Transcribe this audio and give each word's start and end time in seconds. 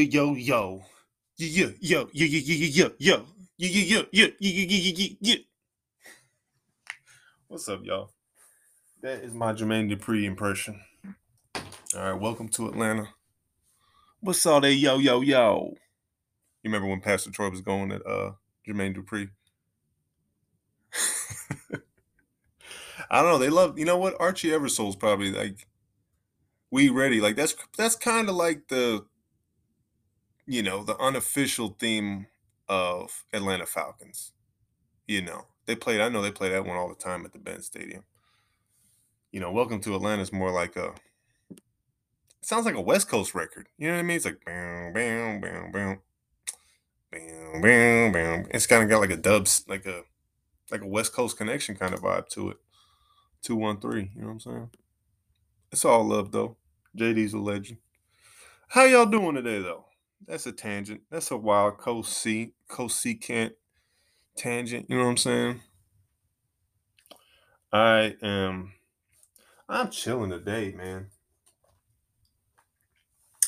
yo, 0.00 0.34
yo, 0.34 0.82
yo, 1.36 1.46
yo, 1.46 1.72
yo. 1.80 2.08
Yo, 2.14 2.26
yo, 2.28 2.28
yo, 2.38 2.86
yo, 2.98 2.98
yo, 2.98 3.26
yo, 3.58 3.68
yo, 3.68 4.04
yo. 4.12 4.28
Yo, 4.38 4.88
yo, 4.90 5.16
yo. 5.20 5.34
What's 7.48 7.68
up, 7.68 7.80
y'all? 7.84 8.12
That 9.02 9.22
is 9.22 9.34
my 9.34 9.52
Jermaine 9.52 9.94
Dupri 9.94 10.24
impression. 10.24 10.80
All 11.94 12.12
right, 12.12 12.18
welcome 12.18 12.48
to 12.50 12.68
Atlanta. 12.68 13.08
What's 14.20 14.46
all 14.46 14.60
that 14.62 14.74
yo, 14.74 14.98
yo, 14.98 15.20
yo? 15.20 15.74
You 16.62 16.70
remember 16.70 16.88
when 16.88 17.00
Pastor 17.00 17.30
Troy 17.30 17.50
was 17.50 17.60
going 17.60 17.92
at 17.92 18.06
uh 18.06 18.32
Jermaine 18.66 18.96
Dupri? 18.96 19.30
I 23.10 23.20
don't 23.22 23.32
know. 23.32 23.38
They 23.38 23.50
love, 23.50 23.78
you 23.78 23.84
know 23.84 23.98
what? 23.98 24.18
Archie 24.20 24.50
Eversole's 24.50 24.96
probably 24.96 25.32
like 25.32 25.66
we 26.70 26.88
ready 26.88 27.20
like 27.20 27.36
that's 27.36 27.54
that's 27.76 27.96
kind 27.96 28.28
of 28.28 28.36
like 28.36 28.68
the 28.68 29.04
you 30.50 30.64
know 30.64 30.82
the 30.82 30.96
unofficial 30.98 31.76
theme 31.78 32.26
of 32.68 33.24
atlanta 33.32 33.64
falcons 33.64 34.32
you 35.06 35.22
know 35.22 35.46
they 35.66 35.76
played 35.76 36.00
i 36.00 36.08
know 36.08 36.20
they 36.20 36.32
play 36.32 36.48
that 36.48 36.66
one 36.66 36.76
all 36.76 36.88
the 36.88 36.94
time 36.96 37.24
at 37.24 37.32
the 37.32 37.38
benz 37.38 37.66
stadium 37.66 38.02
you 39.30 39.38
know 39.38 39.52
welcome 39.52 39.80
to 39.80 39.94
atlanta 39.94 40.20
is 40.20 40.32
more 40.32 40.50
like 40.50 40.74
a 40.74 40.92
sounds 42.42 42.66
like 42.66 42.74
a 42.74 42.80
west 42.80 43.08
coast 43.08 43.32
record 43.32 43.68
you 43.78 43.86
know 43.86 43.94
what 43.94 44.00
i 44.00 44.02
mean 44.02 44.16
it's 44.16 44.24
like 44.24 44.44
bam 44.44 44.92
bam 44.92 45.40
bam 45.40 45.70
bam 45.70 46.00
bam 47.12 47.60
bam 47.62 48.12
bam 48.12 48.46
it's 48.50 48.66
kind 48.66 48.82
of 48.82 48.88
got 48.88 49.00
like 49.00 49.10
a 49.10 49.16
dubs 49.16 49.64
like 49.68 49.86
a 49.86 50.02
like 50.72 50.82
a 50.82 50.86
west 50.86 51.12
coast 51.12 51.36
connection 51.36 51.76
kind 51.76 51.94
of 51.94 52.00
vibe 52.00 52.28
to 52.28 52.50
it 52.50 52.56
213 53.42 54.10
you 54.14 54.20
know 54.20 54.26
what 54.26 54.32
i'm 54.32 54.40
saying 54.40 54.70
it's 55.72 55.84
all 55.84 56.04
love 56.04 56.32
though. 56.32 56.56
JD's 56.96 57.32
a 57.32 57.38
legend. 57.38 57.78
How 58.68 58.84
y'all 58.84 59.06
doing 59.06 59.36
today 59.36 59.62
though? 59.62 59.84
That's 60.26 60.46
a 60.46 60.52
tangent. 60.52 61.02
That's 61.10 61.30
a 61.30 61.36
wild 61.36 61.78
co-seat, 61.78 62.54
co-secant 62.68 63.54
tangent. 64.36 64.86
You 64.90 64.98
know 64.98 65.04
what 65.04 65.10
I'm 65.10 65.18
saying? 65.18 65.62
I 67.72 68.16
am 68.22 68.74
I'm 69.68 69.90
chilling 69.90 70.30
today, 70.30 70.72
man. 70.72 71.10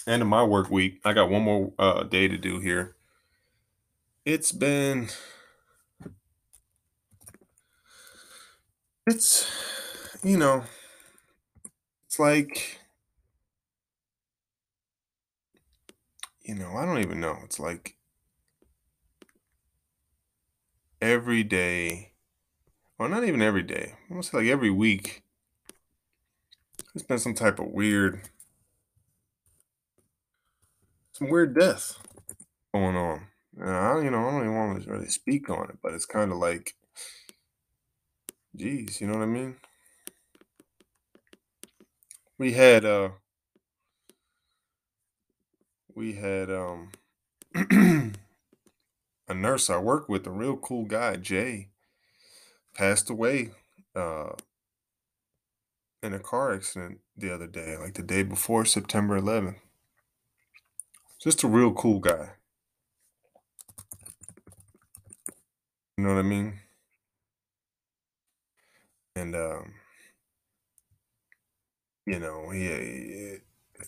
End 0.06 0.22
of 0.22 0.28
my 0.28 0.44
work 0.44 0.70
week. 0.70 1.00
I 1.04 1.12
got 1.12 1.28
one 1.28 1.42
more 1.42 1.72
uh, 1.78 2.04
day 2.04 2.28
to 2.28 2.38
do 2.38 2.60
here. 2.60 2.94
It's 4.24 4.50
been 4.52 5.08
it's 9.06 9.48
you 10.22 10.36
know 10.36 10.64
it's 12.06 12.18
like 12.18 12.78
you 16.44 16.54
know 16.54 16.72
i 16.76 16.84
don't 16.84 17.00
even 17.00 17.20
know. 17.20 17.38
It's 17.44 17.60
like 17.60 17.96
every 21.00 21.42
day 21.42 22.12
well 22.98 23.08
not 23.08 23.24
even 23.24 23.42
every 23.42 23.62
day. 23.62 23.94
I 24.08 24.12
want 24.12 24.24
to 24.24 24.30
say 24.30 24.38
like 24.38 24.46
every 24.46 24.70
week 24.70 25.22
there's 26.94 27.04
been 27.04 27.18
some 27.18 27.34
type 27.34 27.58
of 27.58 27.68
weird 27.68 28.28
some 31.12 31.28
weird 31.28 31.54
death 31.54 31.98
going 32.74 32.96
on. 32.96 33.26
And 33.58 33.70
I, 33.70 34.02
you 34.02 34.10
know 34.10 34.26
i 34.26 34.30
don't 34.30 34.42
even 34.42 34.54
want 34.54 34.82
to 34.82 34.90
really 34.90 35.08
speak 35.08 35.50
on 35.50 35.68
it 35.68 35.78
but 35.82 35.92
it's 35.92 36.06
kind 36.06 36.32
of 36.32 36.38
like 36.38 36.74
geez 38.56 39.00
you 39.00 39.06
know 39.06 39.14
what 39.14 39.22
i 39.22 39.26
mean? 39.26 39.56
We 42.38 42.52
had 42.52 42.84
uh 42.84 43.10
we 45.94 46.14
had 46.14 46.50
um 46.50 46.92
a 49.28 49.34
nurse 49.34 49.70
I 49.70 49.78
work 49.78 50.08
with, 50.08 50.26
a 50.26 50.30
real 50.30 50.56
cool 50.56 50.84
guy, 50.84 51.16
Jay, 51.16 51.68
passed 52.74 53.10
away 53.10 53.50
uh 53.94 54.30
in 56.02 56.12
a 56.14 56.18
car 56.18 56.52
accident 56.52 57.00
the 57.16 57.32
other 57.32 57.46
day, 57.46 57.76
like 57.76 57.94
the 57.94 58.02
day 58.02 58.22
before 58.22 58.64
September 58.64 59.20
11th. 59.20 59.56
Just 61.22 61.44
a 61.44 61.48
real 61.48 61.72
cool 61.72 62.00
guy. 62.00 62.30
You 65.96 66.04
know 66.04 66.14
what 66.14 66.20
I 66.20 66.22
mean? 66.22 66.58
And 69.14 69.36
um 69.36 69.74
you 72.06 72.18
know, 72.18 72.50
he, 72.50 72.66
he 72.68 73.36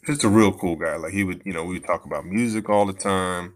just 0.07 0.25
a 0.25 0.29
real 0.29 0.53
cool 0.53 0.77
guy. 0.77 0.97
Like 0.97 1.13
he 1.13 1.25
would, 1.25 1.43
you 1.45 1.53
know, 1.53 1.65
we 1.65 1.75
would 1.75 1.85
talk 1.85 2.05
about 2.05 2.27
music 2.27 2.69
all 2.69 2.87
the 2.87 2.93
time. 2.93 3.55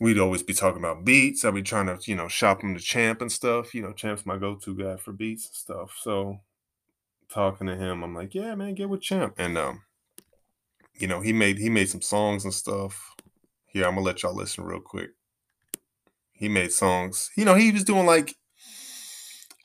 We'd 0.00 0.18
always 0.18 0.42
be 0.42 0.54
talking 0.54 0.78
about 0.78 1.04
beats. 1.04 1.44
I'd 1.44 1.54
be 1.54 1.62
trying 1.62 1.86
to, 1.86 1.98
you 2.04 2.14
know, 2.14 2.28
shop 2.28 2.62
him 2.62 2.74
to 2.74 2.80
Champ 2.80 3.20
and 3.20 3.32
stuff. 3.32 3.74
You 3.74 3.82
know, 3.82 3.92
Champ's 3.92 4.24
my 4.24 4.36
go-to 4.36 4.76
guy 4.76 4.96
for 4.96 5.12
beats 5.12 5.46
and 5.46 5.54
stuff. 5.54 5.96
So 6.00 6.40
talking 7.28 7.66
to 7.66 7.76
him, 7.76 8.02
I'm 8.02 8.14
like, 8.14 8.34
yeah, 8.34 8.54
man, 8.54 8.74
get 8.74 8.88
with 8.88 9.02
Champ. 9.02 9.34
And 9.38 9.58
um, 9.58 9.82
you 10.94 11.06
know, 11.06 11.20
he 11.20 11.32
made 11.32 11.58
he 11.58 11.70
made 11.70 11.88
some 11.88 12.02
songs 12.02 12.44
and 12.44 12.54
stuff. 12.54 13.14
Here, 13.66 13.84
I'm 13.84 13.94
gonna 13.94 14.06
let 14.06 14.22
y'all 14.22 14.34
listen 14.34 14.64
real 14.64 14.80
quick. 14.80 15.10
He 16.32 16.48
made 16.48 16.72
songs. 16.72 17.30
You 17.36 17.44
know, 17.44 17.54
he 17.54 17.72
was 17.72 17.84
doing 17.84 18.06
like 18.06 18.34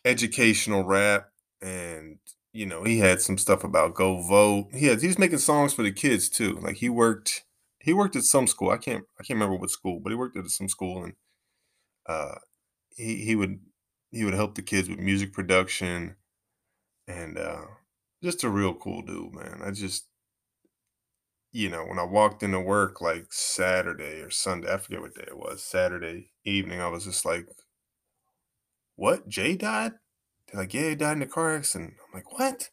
educational 0.05 0.83
rap 0.83 1.29
and 1.61 2.17
you 2.53 2.65
know, 2.65 2.83
he 2.83 2.99
had 2.99 3.21
some 3.21 3.37
stuff 3.37 3.63
about 3.63 3.95
go 3.95 4.21
vote. 4.21 4.69
He 4.73 4.85
had 4.87 5.01
he 5.01 5.07
was 5.07 5.19
making 5.19 5.39
songs 5.39 5.73
for 5.73 5.83
the 5.83 5.91
kids 5.91 6.29
too. 6.29 6.59
Like 6.61 6.77
he 6.77 6.89
worked 6.89 7.43
he 7.79 7.93
worked 7.93 8.15
at 8.15 8.23
some 8.23 8.47
school. 8.47 8.69
I 8.69 8.77
can't 8.77 9.05
I 9.19 9.23
can't 9.23 9.37
remember 9.37 9.55
what 9.55 9.71
school, 9.71 9.99
but 9.99 10.11
he 10.11 10.15
worked 10.15 10.37
at 10.37 10.47
some 10.49 10.69
school 10.69 11.03
and 11.03 11.13
uh 12.07 12.35
he 12.97 13.17
he 13.25 13.35
would 13.35 13.59
he 14.11 14.25
would 14.25 14.35
help 14.35 14.55
the 14.55 14.63
kids 14.63 14.89
with 14.89 14.99
music 14.99 15.33
production 15.33 16.15
and 17.07 17.37
uh 17.37 17.63
just 18.23 18.43
a 18.43 18.49
real 18.49 18.73
cool 18.75 19.01
dude, 19.03 19.33
man. 19.35 19.61
I 19.63 19.71
just 19.71 20.07
you 21.51 21.69
know, 21.69 21.85
when 21.85 21.99
I 21.99 22.03
walked 22.03 22.41
into 22.43 22.59
work 22.59 22.99
like 22.99 23.31
Saturday 23.31 24.21
or 24.21 24.29
Sunday, 24.31 24.73
I 24.73 24.77
forget 24.77 25.01
what 25.01 25.13
day 25.15 25.25
it 25.27 25.37
was, 25.37 25.63
Saturday 25.63 26.31
evening, 26.45 26.81
I 26.81 26.87
was 26.87 27.05
just 27.05 27.25
like, 27.25 27.47
What? 28.95 29.29
Jay 29.29 29.55
died? 29.55 29.93
They're 30.47 30.61
like, 30.61 30.73
yeah, 30.73 30.89
he 30.89 30.95
died 30.95 31.17
in 31.17 31.23
a 31.23 31.27
car 31.27 31.55
accident. 31.55 31.95
I'm 31.99 32.13
like, 32.13 32.39
what? 32.39 32.69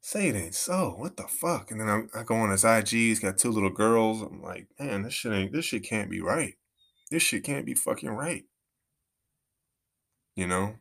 Say 0.00 0.28
it 0.28 0.36
ain't 0.36 0.54
so. 0.54 0.94
What 0.96 1.16
the 1.16 1.24
fuck? 1.24 1.70
And 1.70 1.80
then 1.80 1.88
I, 1.88 2.20
I 2.20 2.22
go 2.24 2.34
on 2.36 2.50
his 2.50 2.64
IG. 2.64 2.88
He's 2.88 3.20
got 3.20 3.38
two 3.38 3.50
little 3.50 3.70
girls. 3.70 4.22
I'm 4.22 4.42
like, 4.42 4.68
man, 4.78 5.02
this 5.02 5.14
shit 5.14 5.32
ain't. 5.32 5.52
This 5.52 5.66
shit 5.66 5.84
can't 5.84 6.10
be 6.10 6.20
right. 6.20 6.54
This 7.10 7.22
shit 7.22 7.44
can't 7.44 7.66
be 7.66 7.74
fucking 7.74 8.10
right. 8.10 8.44
You 10.34 10.46
know. 10.46 10.76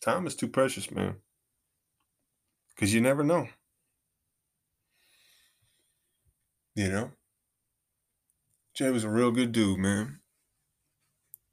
Time 0.00 0.26
is 0.26 0.34
too 0.34 0.48
precious, 0.48 0.90
man. 0.90 1.16
Cause 2.78 2.92
you 2.92 3.00
never 3.00 3.22
know. 3.22 3.48
You 6.74 6.88
know. 6.88 7.10
Jay 8.74 8.90
was 8.90 9.04
a 9.04 9.10
real 9.10 9.30
good 9.30 9.52
dude, 9.52 9.78
man. 9.78 10.20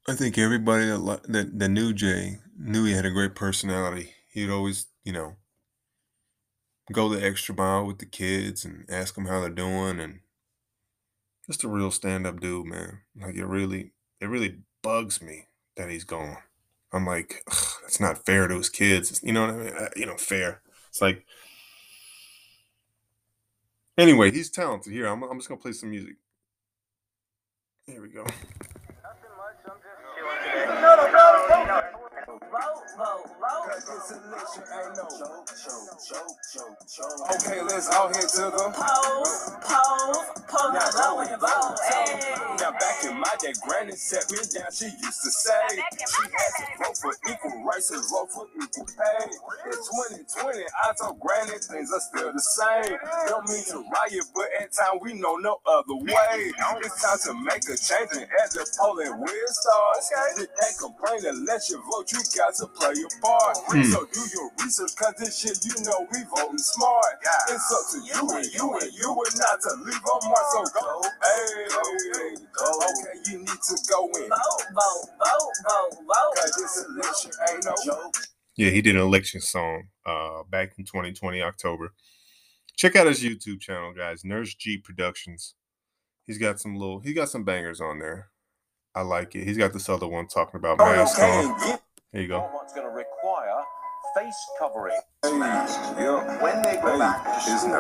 I 0.08 0.16
think 0.16 0.38
everybody 0.38 0.86
that, 0.86 1.22
that 1.30 1.60
that 1.60 1.70
knew 1.70 1.94
Jay 1.94 2.40
knew 2.58 2.84
he 2.86 2.94
had 2.94 3.06
a 3.06 3.12
great 3.12 3.36
personality. 3.36 4.14
He'd 4.32 4.50
always, 4.50 4.88
you 5.04 5.14
know, 5.14 5.36
go 6.92 7.10
the 7.10 7.26
extra 7.26 7.56
mile 7.56 7.84
with 7.86 7.98
the 7.98 8.06
kids 8.06 8.64
and 8.64 8.86
ask 8.90 9.16
them 9.16 9.26
how 9.26 9.40
they're 9.42 9.50
doing, 9.50 10.00
and 10.00 10.20
just 11.46 11.64
a 11.64 11.68
real 11.68 11.92
stand-up 11.92 12.40
dude, 12.40 12.68
man. 12.68 13.00
Like 13.20 13.36
it 13.36 13.46
really, 13.46 13.92
it 14.20 14.28
really 14.28 14.60
bugs 14.82 15.22
me 15.22 15.48
that 15.76 15.90
he's 15.90 16.04
gone. 16.04 16.38
I'm 16.92 17.06
like, 17.06 17.44
"Ugh, 17.48 17.82
that's 17.82 18.00
not 18.00 18.26
fair 18.26 18.48
to 18.48 18.58
his 18.58 18.70
kids. 18.70 19.20
You 19.24 19.34
know 19.34 19.42
what 19.46 19.56
I 19.56 19.58
mean? 19.58 19.74
You 19.96 20.06
know, 20.06 20.18
fair. 20.18 20.62
It's 20.90 21.02
like, 21.02 21.26
anyway, 23.98 24.32
he's 24.32 24.50
talented. 24.50 24.94
Here, 24.94 25.08
I'm, 25.08 25.24
I'm 25.24 25.38
just 25.38 25.50
gonna 25.50 25.62
play 25.62 25.74
some 25.74 25.90
music. 25.92 26.16
Here 27.86 28.02
we 28.02 28.10
go. 28.10 28.26
Okay, 37.30 37.62
let's 37.62 37.94
all 37.94 38.08
head 38.08 38.26
to 38.26 38.50
the 38.50 38.74
Pose, 38.74 39.54
pose, 39.62 40.26
pose, 40.50 40.74
now 40.74 40.90
low 40.98 41.22
and 41.22 41.38
vote. 41.40 41.78
Hey. 41.86 42.18
Now 42.58 42.72
back 42.72 43.06
in 43.06 43.20
my 43.20 43.30
day, 43.40 43.54
granny 43.62 43.94
set 43.94 44.26
me 44.32 44.40
down. 44.50 44.72
She 44.74 44.86
used 44.86 45.22
to 45.22 45.30
say 45.30 45.78
she 45.78 46.26
had 46.26 46.52
to 46.58 46.66
vote 46.82 46.98
for 46.98 47.14
equal 47.30 47.64
rights 47.64 47.92
and 47.92 48.02
vote 48.10 48.32
for 48.34 48.48
equal 48.58 48.90
pay. 48.98 49.30
In 49.70 49.78
2020, 49.78 50.58
I 50.58 50.94
told 50.98 51.20
granny 51.20 51.62
things 51.62 51.94
are 51.94 52.02
still 52.02 52.34
the 52.34 52.42
same. 52.42 52.98
Don't 53.30 53.46
mean 53.48 53.64
to 53.70 53.86
riot, 53.94 54.26
but 54.34 54.50
at 54.60 54.74
time 54.74 54.98
we 55.02 55.14
know 55.14 55.36
no 55.38 55.62
other 55.70 55.96
way. 56.02 56.50
It's 56.82 56.98
time 56.98 57.20
to 57.30 57.34
make 57.46 57.64
a 57.70 57.78
change 57.78 58.10
and 58.18 58.26
at 58.26 58.50
the 58.58 58.66
polling 58.82 59.22
where 59.22 59.44
it 59.46 59.54
starts. 59.54 60.10
You 60.42 60.48
can't 60.50 60.78
complain 60.82 61.22
unless 61.30 61.70
you 61.70 61.78
vote. 61.94 62.10
You 62.12 62.26
got 62.34 62.58
to 62.58 62.66
play 62.74 62.94
your 62.98 63.14
part. 63.22 63.58
So 63.94 63.99
do 64.12 64.22
your 64.34 64.52
research, 64.64 64.96
cause 64.96 65.14
this 65.18 65.40
shit 65.40 65.60
you 65.66 65.84
know 65.84 66.08
we 66.12 66.20
voting 66.36 66.58
smart. 66.58 67.16
It's 67.50 67.72
up 67.74 67.86
to 67.92 68.00
you 68.06 68.38
and 68.38 68.46
you 68.54 68.66
and 68.80 68.94
you 68.94 69.10
and 69.10 69.36
not 69.38 69.62
to 69.62 69.72
leave 69.84 69.96
a 69.96 70.16
mark. 70.28 70.46
So 70.52 70.64
go, 70.80 71.02
hey, 71.02 71.66
hey, 71.70 72.36
okay, 72.36 73.32
you 73.32 73.40
need 73.40 73.48
to 73.48 73.76
go 73.90 74.06
in. 74.18 74.30
Vote, 74.30 74.64
vote, 74.74 75.06
vote, 75.20 75.54
vote, 75.68 75.94
vote. 76.08 76.34
Cause 76.36 76.56
this 76.56 76.86
election 76.88 77.32
ain't 77.52 77.66
no 77.66 77.74
joke. 77.86 78.16
Yeah, 78.56 78.70
he 78.72 78.82
did 78.82 78.96
an 78.96 79.02
election 79.02 79.42
song 79.42 79.90
uh 80.06 80.44
back 80.50 80.74
in 80.78 80.86
2020 80.86 81.42
October. 81.42 81.94
Check 82.76 82.96
out 82.96 83.08
his 83.08 83.24
YouTube 83.24 83.60
channel, 83.60 83.94
guys. 83.94 84.24
Nurse 84.24 84.56
G 84.56 84.78
Productions. 84.78 85.56
He's 86.26 86.38
got 86.38 86.60
some 86.60 86.76
little 86.76 87.00
he 87.00 87.14
got 87.14 87.30
some 87.30 87.44
bangers 87.44 87.82
on 87.82 88.00
there. 88.00 88.30
I 88.96 89.02
like 89.02 89.36
it. 89.36 89.46
He's 89.46 89.58
got 89.58 89.74
this 89.74 89.90
other 89.90 90.08
one 90.08 90.28
talking 90.28 90.58
about 90.58 90.78
mask 90.78 91.20
on. 91.20 91.60
Hey, 91.60 91.78
Here 92.12 92.22
you 92.22 92.28
go. 92.28 92.50
Face 94.20 94.48
covering? 94.60 95.00
When 95.24 96.62
they 96.62 96.76
go 96.82 96.98
back 96.98 97.24
to 97.24 97.40
school, 97.58 97.72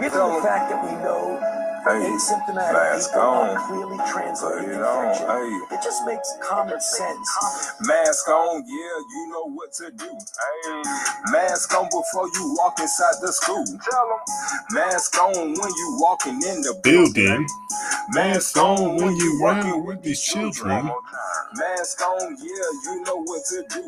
given 0.00 0.18
the 0.18 0.40
fact 0.42 0.70
that 0.70 0.82
we 0.84 0.90
know 1.02 1.57
Hey, 1.84 2.10
asymptomatic 2.10 2.72
mask 2.72 3.10
people 3.10 3.22
on. 3.22 3.56
are 3.56 3.66
clearly 3.68 3.96
Put 3.98 4.06
transmitting 4.08 4.70
it 4.70 4.82
on. 4.82 5.14
Hey. 5.14 5.76
it 5.76 5.82
just 5.82 6.04
makes 6.06 6.28
common 6.42 6.80
sense. 6.80 7.28
Mask 7.82 8.28
on, 8.28 8.64
yeah, 8.66 8.98
you 9.14 9.28
know 9.30 9.50
what 9.54 9.72
to 9.74 9.90
do. 9.92 10.10
Hey. 10.10 10.82
Mask 11.32 11.72
on 11.74 11.84
before 11.86 12.28
you 12.34 12.56
walk 12.58 12.78
inside 12.80 13.14
the 13.22 13.32
school. 13.32 13.64
Tell 13.64 14.06
them. 14.10 14.20
Mask 14.72 15.16
on 15.22 15.34
when 15.34 15.70
you 15.80 15.98
walking 16.00 16.34
in 16.34 16.60
the 16.62 16.80
Building. 16.82 17.46
Mask 18.10 18.56
on 18.56 18.96
when 18.96 19.16
you 19.16 19.40
working 19.40 19.84
with 19.84 20.02
these 20.02 20.22
children. 20.22 20.90
Mask 21.54 22.02
on, 22.02 22.36
yeah, 22.36 22.92
you 22.92 23.02
know 23.04 23.22
what 23.22 23.44
to 23.46 23.64
do. 23.70 23.82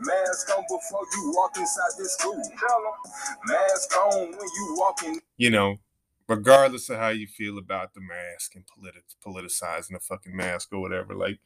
Mask 0.00 0.50
on 0.56 0.62
before 0.62 1.04
you 1.16 1.32
walk 1.34 1.56
inside 1.56 1.92
the 1.98 2.04
school. 2.08 2.34
Tell 2.34 2.80
them. 2.84 3.12
Mask 3.46 3.96
on 3.96 4.30
when 4.30 4.48
you 4.56 4.76
walking. 4.78 5.20
You 5.36 5.50
know, 5.50 5.78
regardless 6.28 6.88
of 6.88 6.98
how 6.98 7.08
you 7.08 7.26
feel 7.26 7.58
about 7.58 7.94
the 7.94 8.00
mask 8.00 8.54
and 8.54 8.64
politi- 8.66 9.14
politicizing 9.24 9.92
the 9.92 10.00
fucking 10.00 10.34
mask 10.34 10.72
or 10.72 10.80
whatever, 10.80 11.14
like 11.14 11.40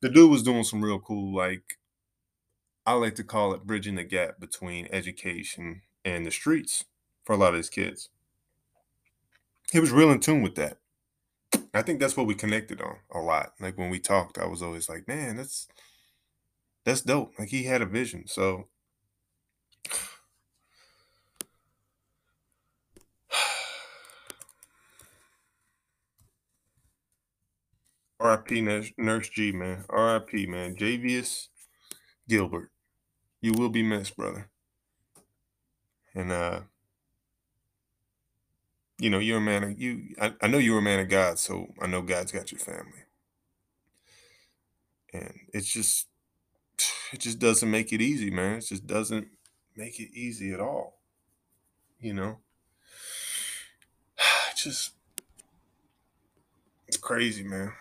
the 0.00 0.08
dude 0.08 0.30
was 0.30 0.42
doing 0.42 0.64
some 0.64 0.82
real 0.82 0.98
cool, 0.98 1.34
like 1.34 1.78
I 2.86 2.92
like 2.94 3.14
to 3.16 3.24
call 3.24 3.52
it 3.52 3.66
bridging 3.66 3.96
the 3.96 4.04
gap 4.04 4.38
between 4.38 4.88
education 4.92 5.82
and 6.04 6.24
the 6.24 6.30
streets 6.30 6.84
for 7.24 7.32
a 7.32 7.36
lot 7.36 7.52
of 7.54 7.58
his 7.58 7.68
kids. 7.68 8.08
He 9.72 9.80
was 9.80 9.90
real 9.90 10.12
in 10.12 10.20
tune 10.20 10.42
with 10.42 10.54
that. 10.54 10.78
I 11.74 11.82
think 11.82 12.00
that's 12.00 12.16
what 12.16 12.26
we 12.26 12.34
connected 12.34 12.80
on 12.80 12.98
a 13.10 13.18
lot. 13.18 13.54
Like 13.60 13.76
when 13.76 13.90
we 13.90 13.98
talked, 13.98 14.38
I 14.38 14.46
was 14.46 14.62
always 14.62 14.88
like, 14.88 15.08
man, 15.08 15.36
that's 15.36 15.68
that's 16.84 17.02
dope. 17.02 17.38
Like 17.38 17.48
he 17.48 17.64
had 17.64 17.82
a 17.82 17.86
vision. 17.86 18.26
So 18.26 18.68
RIP 28.20 28.50
Nurse, 28.62 28.92
Nurse 28.96 29.28
G, 29.28 29.52
man. 29.52 29.84
RIP, 29.88 30.48
man. 30.48 30.74
Javius 30.76 31.48
Gilbert. 32.28 32.70
You 33.40 33.52
will 33.52 33.68
be 33.68 33.82
missed, 33.82 34.16
brother. 34.16 34.48
And 36.14 36.32
uh 36.32 36.60
you 38.98 39.10
know, 39.10 39.18
you're 39.18 39.38
a 39.38 39.42
man 39.42 39.64
of 39.64 39.80
you 39.80 40.14
I, 40.20 40.34
I 40.40 40.46
know 40.46 40.58
you're 40.58 40.78
a 40.78 40.82
man 40.82 41.00
of 41.00 41.08
God, 41.08 41.38
so 41.38 41.68
I 41.80 41.86
know 41.86 42.02
God's 42.02 42.32
got 42.32 42.50
your 42.50 42.60
family. 42.60 43.04
And 45.12 45.34
it's 45.52 45.72
just 45.72 46.06
it 47.12 47.20
just 47.20 47.38
doesn't 47.38 47.70
make 47.70 47.92
it 47.92 48.00
easy, 48.00 48.30
man. 48.30 48.58
It 48.58 48.66
just 48.66 48.86
doesn't 48.86 49.28
make 49.76 50.00
it 50.00 50.10
easy 50.12 50.52
at 50.52 50.60
all. 50.60 51.00
You 52.00 52.14
know? 52.14 52.38
Just 54.56 54.92
it's 56.88 56.96
crazy, 56.96 57.42
man. 57.42 57.72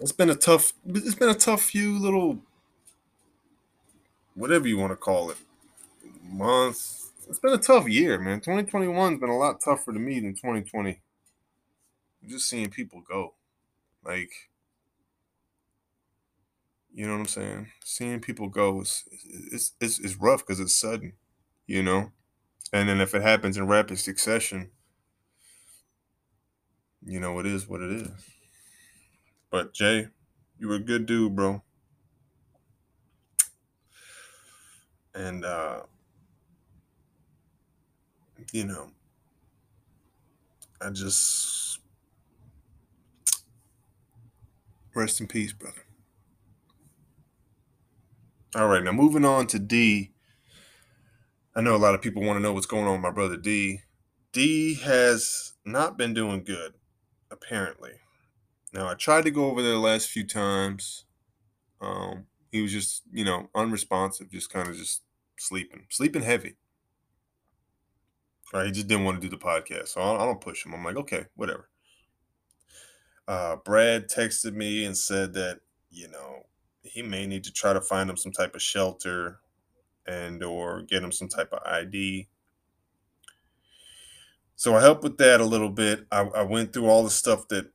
It's 0.00 0.12
been 0.12 0.30
a 0.30 0.34
tough 0.34 0.72
it's 0.86 1.14
been 1.14 1.30
a 1.30 1.34
tough 1.34 1.62
few 1.62 1.98
little 1.98 2.38
whatever 4.34 4.68
you 4.68 4.78
want 4.78 4.92
to 4.92 4.96
call 4.96 5.30
it 5.30 5.38
months. 6.22 7.12
It's 7.28 7.38
been 7.38 7.54
a 7.54 7.58
tough 7.58 7.88
year, 7.88 8.18
man. 8.18 8.40
2021's 8.40 9.20
been 9.20 9.30
a 9.30 9.36
lot 9.36 9.60
tougher 9.60 9.92
to 9.92 9.98
me 9.98 10.20
than 10.20 10.34
2020. 10.34 11.00
Just 12.26 12.48
seeing 12.48 12.70
people 12.70 13.00
go. 13.00 13.34
Like 14.04 14.30
you 16.92 17.06
know 17.06 17.12
what 17.14 17.20
I'm 17.20 17.26
saying? 17.26 17.68
Seeing 17.84 18.20
people 18.20 18.48
go 18.48 18.80
is 18.80 19.04
it's 19.52 19.72
it's, 19.80 19.98
it's 19.98 20.16
rough 20.16 20.40
because 20.40 20.60
it's 20.60 20.74
sudden, 20.74 21.14
you 21.66 21.82
know? 21.82 22.12
And 22.72 22.88
then 22.88 23.00
if 23.00 23.14
it 23.14 23.22
happens 23.22 23.56
in 23.56 23.66
rapid 23.66 23.98
succession, 23.98 24.70
you 27.04 27.20
know, 27.20 27.38
it 27.38 27.46
is 27.46 27.68
what 27.68 27.80
it 27.80 27.92
is. 27.92 28.35
But 29.50 29.72
Jay, 29.72 30.08
you 30.58 30.68
were 30.68 30.76
a 30.76 30.80
good 30.80 31.06
dude, 31.06 31.36
bro. 31.36 31.62
And 35.14 35.44
uh 35.44 35.82
you 38.52 38.64
know, 38.64 38.90
I 40.80 40.90
just 40.90 41.80
rest 44.94 45.20
in 45.20 45.26
peace, 45.26 45.52
brother. 45.52 45.84
All 48.54 48.68
right, 48.68 48.82
now 48.82 48.92
moving 48.92 49.24
on 49.24 49.46
to 49.48 49.58
D. 49.58 50.12
I 51.54 51.60
know 51.60 51.74
a 51.74 51.78
lot 51.78 51.94
of 51.94 52.02
people 52.02 52.22
want 52.22 52.36
to 52.38 52.42
know 52.42 52.52
what's 52.52 52.66
going 52.66 52.84
on 52.84 52.92
with 52.92 53.00
my 53.00 53.10
brother 53.10 53.36
D. 53.36 53.80
D 54.32 54.74
has 54.74 55.54
not 55.64 55.96
been 55.96 56.14
doing 56.14 56.44
good, 56.44 56.74
apparently. 57.30 57.92
Now 58.76 58.88
I 58.88 58.94
tried 58.94 59.24
to 59.24 59.30
go 59.30 59.46
over 59.46 59.62
there 59.62 59.72
the 59.72 59.78
last 59.78 60.10
few 60.10 60.26
times. 60.26 61.06
Um, 61.80 62.26
he 62.52 62.60
was 62.60 62.70
just, 62.70 63.04
you 63.10 63.24
know, 63.24 63.48
unresponsive, 63.54 64.30
just 64.30 64.52
kind 64.52 64.68
of 64.68 64.76
just 64.76 65.02
sleeping, 65.38 65.86
sleeping 65.88 66.22
heavy. 66.22 66.56
Right, 68.52 68.66
he 68.66 68.72
just 68.72 68.86
didn't 68.86 69.06
want 69.06 69.20
to 69.20 69.26
do 69.26 69.34
the 69.34 69.42
podcast, 69.42 69.88
so 69.88 70.02
I 70.02 70.24
don't 70.26 70.42
push 70.42 70.64
him. 70.64 70.74
I'm 70.74 70.84
like, 70.84 70.96
okay, 70.96 71.24
whatever. 71.36 71.70
Uh, 73.26 73.56
Brad 73.56 74.10
texted 74.10 74.54
me 74.54 74.84
and 74.84 74.96
said 74.96 75.32
that 75.32 75.60
you 75.90 76.08
know 76.08 76.44
he 76.82 77.02
may 77.02 77.26
need 77.26 77.44
to 77.44 77.52
try 77.52 77.72
to 77.72 77.80
find 77.80 78.08
him 78.10 78.16
some 78.16 78.30
type 78.30 78.54
of 78.54 78.62
shelter 78.62 79.40
and 80.06 80.44
or 80.44 80.82
get 80.82 81.02
him 81.02 81.10
some 81.10 81.28
type 81.28 81.52
of 81.52 81.60
ID. 81.66 82.28
So 84.54 84.76
I 84.76 84.80
helped 84.82 85.02
with 85.02 85.16
that 85.16 85.40
a 85.40 85.44
little 85.44 85.70
bit. 85.70 86.06
I, 86.12 86.20
I 86.20 86.42
went 86.42 86.72
through 86.72 86.88
all 86.88 87.02
the 87.02 87.10
stuff 87.10 87.48
that 87.48 87.70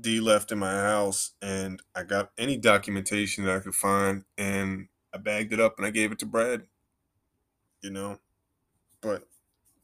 D 0.00 0.20
left 0.20 0.52
in 0.52 0.58
my 0.58 0.72
house 0.72 1.32
and 1.42 1.82
I 1.94 2.02
got 2.04 2.30
any 2.38 2.56
documentation 2.56 3.44
that 3.44 3.56
I 3.56 3.60
could 3.60 3.74
find 3.74 4.24
and 4.38 4.88
I 5.14 5.18
bagged 5.18 5.52
it 5.52 5.60
up 5.60 5.74
and 5.76 5.86
I 5.86 5.90
gave 5.90 6.12
it 6.12 6.18
to 6.20 6.26
Brad. 6.26 6.62
You 7.82 7.90
know, 7.90 8.18
but 9.00 9.28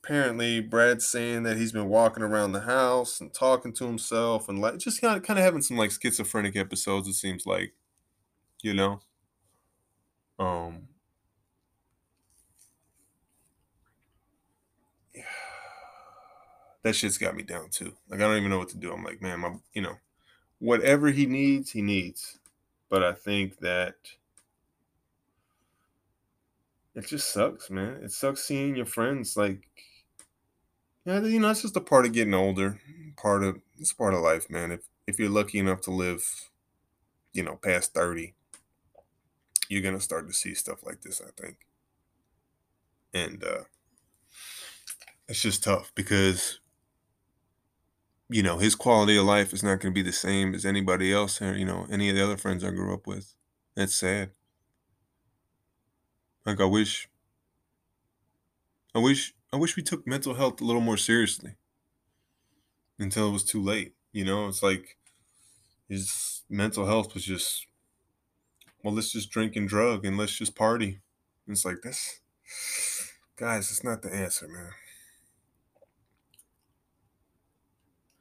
apparently 0.02 0.60
Brad's 0.60 1.06
saying 1.06 1.42
that 1.42 1.56
he's 1.56 1.72
been 1.72 1.88
walking 1.88 2.22
around 2.22 2.52
the 2.52 2.60
house 2.60 3.20
and 3.20 3.34
talking 3.34 3.72
to 3.74 3.86
himself 3.86 4.48
and 4.48 4.60
like 4.60 4.78
just 4.78 5.00
kind 5.00 5.16
of 5.16 5.22
kind 5.22 5.38
of 5.38 5.44
having 5.44 5.62
some 5.62 5.76
like 5.76 5.90
schizophrenic 5.90 6.56
episodes. 6.56 7.08
It 7.08 7.14
seems 7.14 7.44
like, 7.44 7.74
you 8.62 8.72
know, 8.72 9.00
um, 10.38 10.88
that 16.82 16.94
shit's 16.94 17.18
got 17.18 17.36
me 17.36 17.42
down 17.42 17.70
too. 17.70 17.94
Like 18.08 18.20
I 18.20 18.24
don't 18.24 18.36
even 18.38 18.50
know 18.50 18.58
what 18.58 18.70
to 18.70 18.78
do. 18.78 18.92
I'm 18.92 19.04
like, 19.04 19.20
man, 19.20 19.40
my 19.40 19.54
you 19.72 19.82
know, 19.82 19.96
whatever 20.58 21.08
he 21.10 21.26
needs, 21.26 21.70
he 21.70 21.82
needs. 21.82 22.38
But 22.88 23.02
I 23.02 23.12
think 23.12 23.58
that 23.58 23.96
it 26.94 27.06
just 27.06 27.30
sucks, 27.30 27.70
man. 27.70 28.00
It 28.02 28.12
sucks 28.12 28.44
seeing 28.44 28.76
your 28.76 28.86
friends 28.86 29.36
like 29.36 29.68
yeah, 31.04 31.20
you 31.20 31.40
know, 31.40 31.50
it's 31.50 31.62
just 31.62 31.76
a 31.76 31.80
part 31.80 32.04
of 32.04 32.12
getting 32.12 32.34
older. 32.34 32.80
Part 33.16 33.42
of 33.42 33.60
it's 33.78 33.92
part 33.92 34.14
of 34.14 34.20
life, 34.20 34.50
man. 34.50 34.70
If 34.70 34.82
if 35.06 35.18
you're 35.18 35.30
lucky 35.30 35.58
enough 35.58 35.80
to 35.82 35.90
live, 35.90 36.50
you 37.32 37.42
know, 37.42 37.56
past 37.56 37.94
30, 37.94 38.34
you're 39.68 39.82
gonna 39.82 40.00
start 40.00 40.26
to 40.28 40.34
see 40.34 40.54
stuff 40.54 40.84
like 40.84 41.00
this, 41.00 41.20
I 41.20 41.30
think. 41.40 41.56
And 43.14 43.42
uh 43.42 43.64
it's 45.28 45.42
just 45.42 45.64
tough 45.64 45.92
because 45.94 46.60
you 48.30 48.42
know, 48.42 48.58
his 48.58 48.74
quality 48.74 49.16
of 49.16 49.24
life 49.24 49.52
is 49.52 49.62
not 49.62 49.80
gonna 49.80 49.94
be 49.94 50.02
the 50.02 50.12
same 50.12 50.54
as 50.54 50.66
anybody 50.66 51.12
else 51.12 51.40
or, 51.40 51.56
you 51.56 51.64
know, 51.64 51.86
any 51.90 52.10
of 52.10 52.16
the 52.16 52.22
other 52.24 52.36
friends 52.36 52.62
I 52.62 52.70
grew 52.70 52.92
up 52.92 53.06
with. 53.06 53.34
that's 53.74 53.94
sad. 53.94 54.30
Like 56.44 56.60
I 56.60 56.64
wish 56.64 57.08
I 58.94 58.98
wish 58.98 59.34
I 59.52 59.56
wish 59.56 59.76
we 59.76 59.82
took 59.82 60.06
mental 60.06 60.34
health 60.34 60.60
a 60.60 60.64
little 60.64 60.80
more 60.82 60.96
seriously 60.96 61.56
until 62.98 63.28
it 63.28 63.32
was 63.32 63.44
too 63.44 63.62
late. 63.62 63.94
You 64.12 64.24
know, 64.24 64.48
it's 64.48 64.62
like 64.62 64.96
his 65.88 66.42
mental 66.48 66.86
health 66.86 67.14
was 67.14 67.24
just 67.24 67.66
well, 68.82 68.94
let's 68.94 69.12
just 69.12 69.30
drink 69.30 69.56
and 69.56 69.68
drug 69.68 70.04
and 70.04 70.16
let's 70.16 70.36
just 70.36 70.54
party. 70.54 71.00
And 71.46 71.54
it's 71.54 71.64
like 71.64 71.82
this 71.82 72.20
guys, 73.36 73.70
it's 73.70 73.84
not 73.84 74.02
the 74.02 74.12
answer, 74.12 74.48
man. 74.48 74.72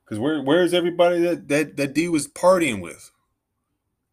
Cause 0.07 0.19
where 0.19 0.41
where's 0.41 0.73
everybody 0.73 1.19
that, 1.19 1.47
that 1.49 1.77
that 1.77 1.93
D 1.93 2.07
was 2.07 2.27
partying 2.27 2.81
with? 2.81 3.11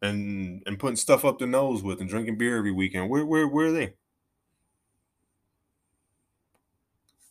And 0.02 0.62
and 0.66 0.78
putting 0.78 0.96
stuff 0.96 1.24
up 1.24 1.38
the 1.38 1.46
nose 1.46 1.82
with 1.82 2.00
and 2.00 2.08
drinking 2.08 2.36
beer 2.36 2.58
every 2.58 2.72
weekend. 2.72 3.08
Where 3.08 3.24
where 3.24 3.46
where 3.46 3.66
are 3.68 3.72
they? 3.72 3.94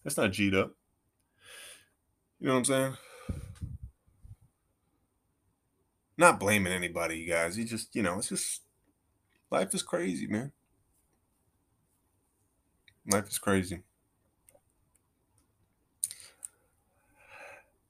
That's 0.03 0.17
not 0.17 0.31
G'd 0.31 0.55
up. 0.55 0.75
You 2.39 2.47
know 2.47 2.53
what 2.53 2.59
I'm 2.59 2.65
saying? 2.65 2.97
Not 6.17 6.39
blaming 6.39 6.73
anybody, 6.73 7.17
you 7.17 7.27
guys. 7.31 7.57
You 7.57 7.65
just, 7.65 7.95
you 7.95 8.03
know, 8.03 8.17
it's 8.17 8.29
just 8.29 8.61
life 9.49 9.73
is 9.73 9.81
crazy, 9.81 10.27
man. 10.27 10.51
Life 13.09 13.29
is 13.29 13.39
crazy. 13.39 13.81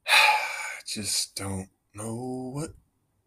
I 0.07 0.79
just 0.93 1.35
don't 1.35 1.69
know 1.95 2.51
what 2.53 2.69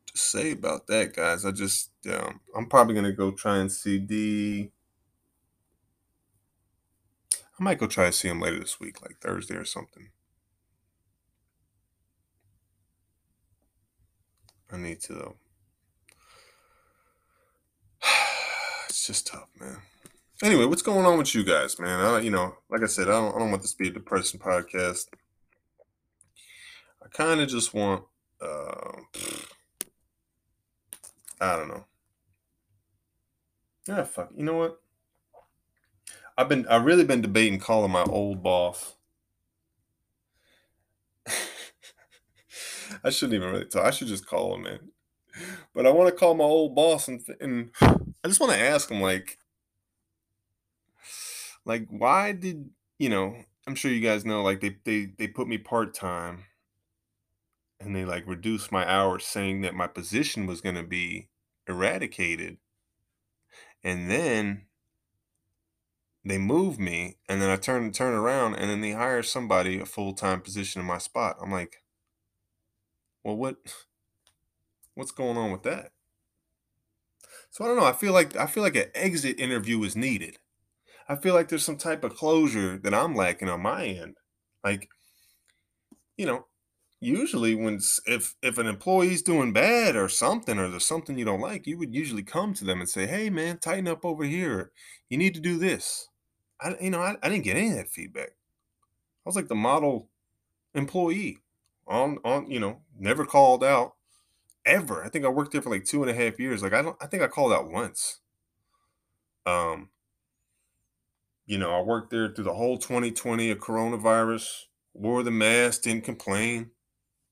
to 0.06 0.16
say 0.16 0.52
about 0.52 0.86
that, 0.86 1.14
guys. 1.14 1.44
I 1.44 1.50
just, 1.50 1.90
um, 2.08 2.40
I'm 2.56 2.66
probably 2.66 2.94
gonna 2.94 3.12
go 3.12 3.32
try 3.32 3.58
and 3.58 3.70
see 3.70 3.98
D. 3.98 4.70
I 7.58 7.62
might 7.62 7.78
go 7.78 7.86
try 7.86 8.06
to 8.06 8.12
see 8.12 8.28
him 8.28 8.40
later 8.40 8.60
this 8.60 8.78
week, 8.78 9.02
like 9.02 9.18
Thursday 9.20 9.56
or 9.56 9.64
something. 9.64 10.10
I 14.70 14.76
need 14.76 15.00
to 15.02 15.12
though. 15.14 15.36
It's 18.88 19.06
just 19.06 19.26
tough, 19.26 19.48
man. 19.60 19.78
Anyway, 20.42 20.66
what's 20.66 20.82
going 20.82 21.06
on 21.06 21.18
with 21.18 21.34
you 21.34 21.44
guys, 21.44 21.78
man? 21.78 22.00
I, 22.00 22.20
you 22.20 22.30
know, 22.30 22.54
like 22.70 22.82
I 22.82 22.86
said, 22.86 23.08
I 23.08 23.12
don't, 23.12 23.34
I 23.34 23.38
don't 23.38 23.50
want 23.50 23.62
this 23.62 23.72
to 23.72 23.78
be 23.78 23.88
a 23.88 23.92
depressing 23.92 24.38
podcast. 24.38 25.06
I 27.06 27.08
kind 27.16 27.40
of 27.40 27.48
just 27.48 27.72
want, 27.72 28.02
uh, 28.40 29.00
I 31.40 31.54
don't 31.54 31.68
know. 31.68 31.84
Yeah, 33.86 34.02
fuck. 34.02 34.30
You 34.36 34.42
know 34.44 34.56
what? 34.56 34.80
I've 36.36 36.48
been, 36.48 36.66
I've 36.66 36.84
really 36.84 37.04
been 37.04 37.22
debating 37.22 37.60
calling 37.60 37.92
my 37.92 38.02
old 38.02 38.42
boss. 38.42 38.96
I 43.04 43.10
shouldn't 43.10 43.34
even 43.34 43.52
really 43.52 43.66
talk. 43.66 43.84
I 43.84 43.92
should 43.92 44.08
just 44.08 44.26
call 44.26 44.56
him, 44.56 44.64
man. 44.64 44.80
But 45.72 45.86
I 45.86 45.90
want 45.90 46.08
to 46.08 46.16
call 46.16 46.34
my 46.34 46.42
old 46.42 46.74
boss 46.74 47.06
and 47.06 47.24
and 47.40 47.70
I 47.80 48.28
just 48.28 48.40
want 48.40 48.52
to 48.52 48.58
ask 48.58 48.90
him, 48.90 49.00
like, 49.00 49.38
like 51.64 51.86
why 51.88 52.32
did 52.32 52.70
you 52.98 53.10
know? 53.10 53.36
I'm 53.68 53.76
sure 53.76 53.92
you 53.92 54.00
guys 54.00 54.24
know, 54.24 54.42
like 54.42 54.60
they 54.60 54.76
they 54.84 55.12
they 55.18 55.28
put 55.28 55.46
me 55.46 55.58
part 55.58 55.94
time, 55.94 56.44
and 57.80 57.94
they 57.94 58.04
like 58.04 58.26
reduced 58.26 58.72
my 58.72 58.88
hours, 58.90 59.26
saying 59.26 59.62
that 59.62 59.74
my 59.74 59.86
position 59.86 60.46
was 60.46 60.60
going 60.60 60.74
to 60.74 60.82
be 60.82 61.28
eradicated, 61.68 62.58
and 63.82 64.10
then 64.10 64.66
they 66.24 66.38
move 66.38 66.78
me, 66.78 67.18
and 67.28 67.40
then 67.40 67.50
I 67.50 67.56
turn 67.56 67.92
turn 67.92 68.14
around, 68.14 68.54
and 68.54 68.68
then 68.68 68.80
they 68.80 68.92
hire 68.92 69.22
somebody 69.22 69.78
a 69.78 69.86
full 69.86 70.12
time 70.12 70.40
position 70.40 70.80
in 70.80 70.86
my 70.86 70.98
spot. 70.98 71.36
I'm 71.40 71.52
like, 71.52 71.82
well, 73.22 73.36
what 73.36 73.56
what's 74.94 75.12
going 75.12 75.36
on 75.36 75.52
with 75.52 75.62
that? 75.62 75.92
So 77.50 77.64
I 77.64 77.68
don't 77.68 77.76
know. 77.76 77.84
I 77.84 77.92
feel 77.92 78.12
like 78.12 78.36
I 78.36 78.46
feel 78.46 78.62
like 78.62 78.76
an 78.76 78.90
exit 78.94 79.38
interview 79.38 79.82
is 79.84 79.96
needed. 79.96 80.38
I 81.08 81.16
feel 81.16 81.34
like 81.34 81.48
there's 81.48 81.64
some 81.64 81.76
type 81.76 82.02
of 82.02 82.16
closure 82.16 82.76
that 82.78 82.94
I'm 82.94 83.14
lacking 83.14 83.48
on 83.48 83.62
my 83.62 83.86
end. 83.86 84.16
Like, 84.64 84.88
you 86.16 86.26
know, 86.26 86.46
usually 87.00 87.54
when 87.54 87.80
if 88.06 88.34
if 88.42 88.58
an 88.58 88.66
employee's 88.66 89.22
doing 89.22 89.52
bad 89.52 89.96
or 89.96 90.08
something 90.08 90.58
or 90.58 90.68
there's 90.68 90.86
something 90.86 91.18
you 91.18 91.24
don't 91.24 91.40
like, 91.40 91.66
you 91.66 91.78
would 91.78 91.94
usually 91.94 92.22
come 92.22 92.54
to 92.54 92.64
them 92.64 92.80
and 92.80 92.88
say, 92.88 93.06
"Hey, 93.06 93.30
man, 93.30 93.58
tighten 93.58 93.88
up 93.88 94.04
over 94.04 94.24
here. 94.24 94.72
You 95.08 95.18
need 95.18 95.34
to 95.34 95.40
do 95.40 95.58
this." 95.58 96.08
I 96.60 96.74
you 96.80 96.90
know 96.90 97.00
I, 97.02 97.16
I 97.22 97.28
didn't 97.28 97.44
get 97.44 97.56
any 97.56 97.70
of 97.70 97.76
that 97.76 97.90
feedback. 97.90 98.30
I 98.30 99.26
was 99.26 99.36
like 99.36 99.48
the 99.48 99.54
model 99.54 100.08
employee 100.74 101.38
on 101.86 102.18
on 102.24 102.50
you 102.50 102.60
know 102.60 102.82
never 102.98 103.26
called 103.26 103.64
out 103.64 103.94
ever. 104.64 105.04
I 105.04 105.08
think 105.08 105.24
I 105.24 105.28
worked 105.28 105.52
there 105.52 105.62
for 105.62 105.70
like 105.70 105.84
two 105.84 106.02
and 106.02 106.10
a 106.10 106.14
half 106.14 106.38
years. 106.40 106.62
Like 106.62 106.72
I 106.74 106.82
don't 106.82 106.96
I 107.00 107.06
think 107.06 107.22
I 107.22 107.28
called 107.28 107.52
out 107.52 107.70
once. 107.70 108.20
Um, 109.46 109.90
you 111.46 111.58
know, 111.58 111.70
I 111.70 111.80
worked 111.80 112.10
there 112.10 112.32
through 112.32 112.44
the 112.44 112.54
whole 112.54 112.78
2020 112.78 113.50
of 113.50 113.58
coronavirus, 113.58 114.48
wore 114.92 115.22
the 115.22 115.30
mask, 115.30 115.82
didn't 115.82 116.04
complain, 116.04 116.70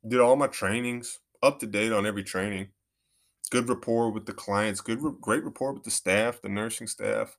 did 0.07 0.21
all 0.21 0.37
my 0.37 0.47
trainings, 0.47 1.21
up 1.43 1.59
to 1.61 1.67
date 1.67 1.93
on 1.93 2.07
every 2.07 2.25
training. 2.25 2.69
Good 3.51 3.69
rapport 3.69 4.11
with 4.11 4.27
the 4.27 4.33
clients, 4.33 4.81
good 4.81 5.01
great 5.21 5.45
rapport 5.45 5.73
with 5.73 5.85
the 5.85 5.91
staff, 5.91 6.41
the 6.41 6.49
nursing 6.49 6.87
staff. 6.87 7.37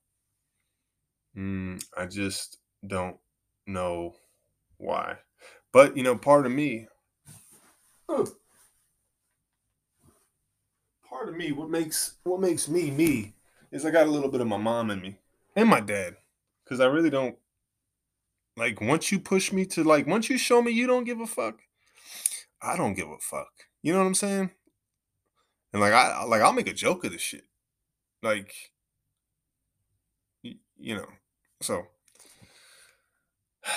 Mm, 1.35 1.83
I 1.97 2.05
just 2.05 2.57
don't 2.85 3.17
know 3.67 4.15
why. 4.77 5.17
But 5.73 5.97
you 5.97 6.03
know, 6.03 6.15
part 6.15 6.45
of 6.45 6.51
me, 6.51 6.87
part 8.07 8.29
of 11.27 11.35
me, 11.35 11.51
what 11.51 11.69
makes 11.69 12.15
what 12.23 12.39
makes 12.39 12.67
me 12.69 12.91
me 12.91 13.33
is 13.71 13.85
I 13.85 13.91
got 13.91 14.07
a 14.07 14.11
little 14.11 14.29
bit 14.29 14.41
of 14.41 14.47
my 14.47 14.57
mom 14.57 14.89
in 14.91 15.01
me 15.01 15.17
and 15.55 15.67
my 15.67 15.81
dad, 15.81 16.15
because 16.63 16.79
I 16.79 16.85
really 16.85 17.09
don't 17.09 17.35
like 18.55 18.79
once 18.79 19.11
you 19.11 19.19
push 19.19 19.51
me 19.51 19.65
to 19.65 19.83
like 19.83 20.07
once 20.07 20.29
you 20.29 20.37
show 20.37 20.61
me 20.61 20.71
you 20.71 20.87
don't 20.87 21.03
give 21.03 21.19
a 21.19 21.27
fuck, 21.27 21.59
I 22.65 22.75
don't 22.77 22.95
give 22.95 23.09
a 23.09 23.17
fuck. 23.19 23.51
You 23.83 23.93
know 23.93 23.99
what 23.99 24.07
I'm 24.07 24.15
saying? 24.15 24.51
And 25.71 25.81
like 25.81 25.93
I 25.93 26.23
like 26.23 26.41
I'll 26.41 26.53
make 26.53 26.67
a 26.67 26.73
joke 26.73 27.03
of 27.03 27.11
this 27.11 27.21
shit, 27.21 27.45
like 28.23 28.53
y- 30.43 30.57
you 30.77 30.95
know. 30.95 31.07
So 31.61 31.83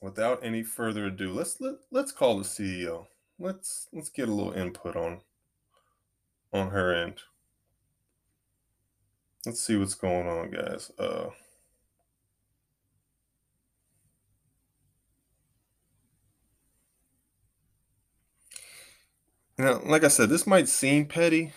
without 0.00 0.44
any 0.44 0.62
further 0.62 1.06
ado, 1.06 1.32
let's 1.32 1.60
let, 1.60 1.74
let's 1.90 2.12
call 2.12 2.38
the 2.38 2.44
CEO. 2.44 3.06
Let's 3.38 3.88
let's 3.92 4.08
get 4.08 4.28
a 4.28 4.32
little 4.32 4.52
input 4.52 4.96
on 4.96 5.20
on 6.52 6.70
her 6.70 6.94
end. 6.94 7.16
Let's 9.44 9.60
see 9.60 9.76
what's 9.76 9.94
going 9.94 10.28
on, 10.28 10.50
guys. 10.50 10.90
Uh 10.98 11.30
now, 19.58 19.80
like 19.84 20.04
I 20.04 20.08
said, 20.08 20.28
this 20.28 20.46
might 20.46 20.68
seem 20.68 21.06
petty. 21.06 21.52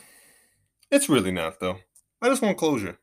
It's 0.92 1.10
really 1.10 1.32
not 1.32 1.60
though. 1.60 1.80
I 2.22 2.30
just 2.30 2.42
want 2.42 2.58
closure. 2.58 2.98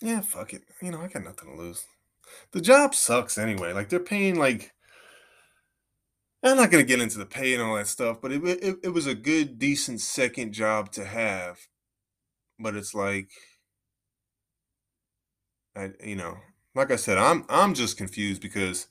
Yeah, 0.00 0.20
fuck 0.20 0.52
it. 0.52 0.62
You 0.82 0.90
know, 0.90 1.00
I 1.00 1.08
got 1.08 1.24
nothing 1.24 1.50
to 1.50 1.62
lose. 1.62 1.86
The 2.52 2.60
job 2.60 2.94
sucks 2.94 3.38
anyway. 3.38 3.72
Like 3.72 3.88
they're 3.88 4.00
paying 4.00 4.38
like 4.38 4.72
I'm 6.42 6.58
not 6.58 6.70
gonna 6.70 6.84
get 6.84 7.00
into 7.00 7.18
the 7.18 7.26
pay 7.26 7.54
and 7.54 7.62
all 7.62 7.76
that 7.76 7.86
stuff, 7.88 8.20
but 8.20 8.32
it, 8.32 8.44
it 8.44 8.76
it 8.84 8.88
was 8.90 9.06
a 9.06 9.14
good, 9.14 9.58
decent 9.58 10.00
second 10.02 10.52
job 10.52 10.92
to 10.92 11.04
have. 11.04 11.58
But 12.58 12.76
it's 12.76 12.94
like, 12.94 13.30
I 15.76 15.90
you 16.04 16.16
know, 16.16 16.36
like 16.74 16.90
I 16.90 16.96
said, 16.96 17.18
I'm 17.18 17.44
I'm 17.48 17.74
just 17.74 17.96
confused 17.96 18.42
because 18.42 18.88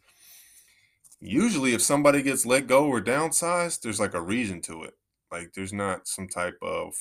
usually 1.24 1.74
if 1.74 1.82
somebody 1.82 2.22
gets 2.22 2.46
let 2.46 2.68
go 2.68 2.88
or 2.88 3.02
downsized, 3.02 3.82
there's 3.82 4.00
like 4.00 4.14
a 4.14 4.22
reason 4.22 4.62
to 4.64 4.84
it. 4.84 4.96
Like 5.32 5.54
there's 5.54 5.74
not 5.74 6.08
some 6.08 6.28
type 6.28 6.58
of 6.62 6.96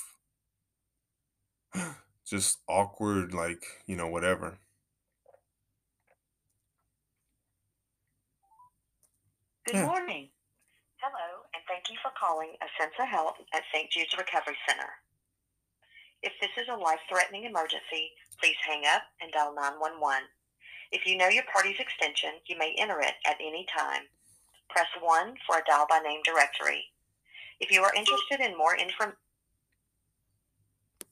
just 2.27 2.59
awkward, 2.69 3.35
like 3.35 3.65
you 3.87 3.97
know, 3.97 4.09
whatever. 4.09 4.59
Good 9.67 9.77
Yeah. 9.77 9.87
morning. 9.87 10.31
Hello, 10.99 11.43
and 11.55 11.63
thank 11.69 11.91
you 11.91 11.97
for 12.03 12.13
calling 12.19 12.55
A 12.63 12.69
Sense 12.81 12.95
of 13.01 13.09
Health 13.09 13.37
at 13.55 13.63
St. 13.75 13.91
Jude's 13.91 14.17
Recovery 14.19 14.57
Center. 14.69 14.91
If 16.23 16.33
this 16.41 16.51
is 16.59 16.69
a 16.69 16.77
life-threatening 16.77 17.45
emergency, 17.45 18.13
please 18.41 18.57
hang 18.67 18.85
up 18.87 19.03
and 19.21 19.33
dial 19.33 19.55
911. 19.55 20.29
If 20.93 21.07
you 21.07 21.17
know 21.17 21.29
your 21.29 21.45
party's 21.53 21.81
extension, 21.81 22.33
you 22.47 22.57
may 22.59 22.75
enter 22.79 23.01
it 23.01 23.15
at 23.27 23.41
any 23.41 23.67
time. 23.75 24.03
Press 24.69 24.89
1 25.01 25.35
for 25.47 25.59
a 25.59 25.65
dial 25.67 25.87
by 25.89 25.99
name 25.99 26.21
directory. 26.25 26.85
If 27.61 27.73
you 27.73 27.83
are 27.83 27.95
interested 27.95 28.41
in 28.41 28.57
more 28.57 28.77
information, 28.77 29.17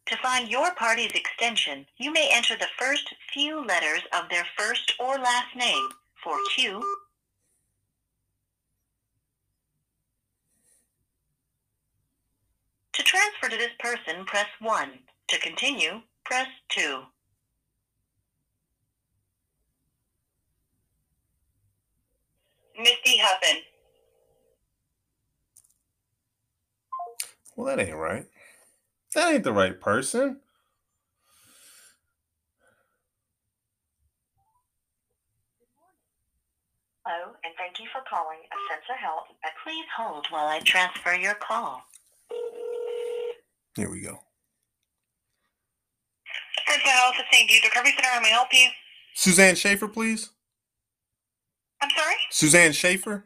to 0.07 0.17
find 0.17 0.49
your 0.49 0.75
party's 0.75 1.13
extension, 1.13 1.87
you 1.97 2.13
may 2.13 2.29
enter 2.33 2.57
the 2.57 2.67
first 2.79 3.15
few 3.33 3.65
letters 3.65 4.03
of 4.13 4.29
their 4.29 4.45
first 4.59 4.95
or 4.99 5.19
last 5.19 5.55
name. 5.57 5.89
For 6.23 6.37
Q, 6.55 6.83
To 13.01 13.03
transfer 13.05 13.49
to 13.49 13.57
this 13.57 13.73
person, 13.79 14.27
press 14.27 14.49
1. 14.61 14.91
To 15.29 15.39
continue, 15.39 16.03
press 16.25 16.49
2. 16.69 17.03
Misty 23.21 23.65
Well, 27.57 27.77
that 27.77 27.87
ain't 27.87 27.97
right. 27.97 28.27
That 29.15 29.33
ain't 29.33 29.45
the 29.45 29.53
right 29.53 29.79
person. 29.81 30.41
Hello, 37.05 37.33
and 37.45 37.55
thank 37.59 37.79
you 37.81 37.87
for 37.93 38.03
calling 38.09 38.39
Ascensa 38.53 38.97
Health. 38.99 39.25
Please 39.65 39.85
hold 39.97 40.27
while 40.31 40.47
I 40.47 40.61
transfer 40.61 41.15
your 41.15 41.35
call. 41.35 41.83
Here 43.77 43.91
we 43.91 44.01
go. 44.03 44.19
Ascensa 46.69 46.83
Health 46.83 47.15
St. 47.33 47.51
Jude 47.51 47.65
Recovery 47.65 47.93
Center. 47.97 48.09
How 48.09 48.21
may 48.21 48.29
I 48.29 48.33
help 48.33 48.49
you? 48.53 48.69
Suzanne 49.15 49.57
Schaefer, 49.57 49.89
please. 49.89 50.31
I'm 51.83 51.91
sorry? 51.97 52.15
Suzanne 52.31 52.73
Schaefer. 52.73 53.25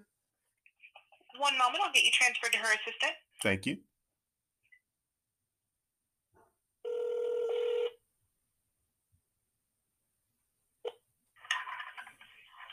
One 1.38 1.58
moment. 1.58 1.82
I'll 1.84 1.92
get 1.92 2.04
you 2.04 2.10
transferred 2.12 2.52
to 2.52 2.58
her 2.58 2.72
assistant. 2.72 3.12
Thank 3.42 3.66
you. 3.66 3.78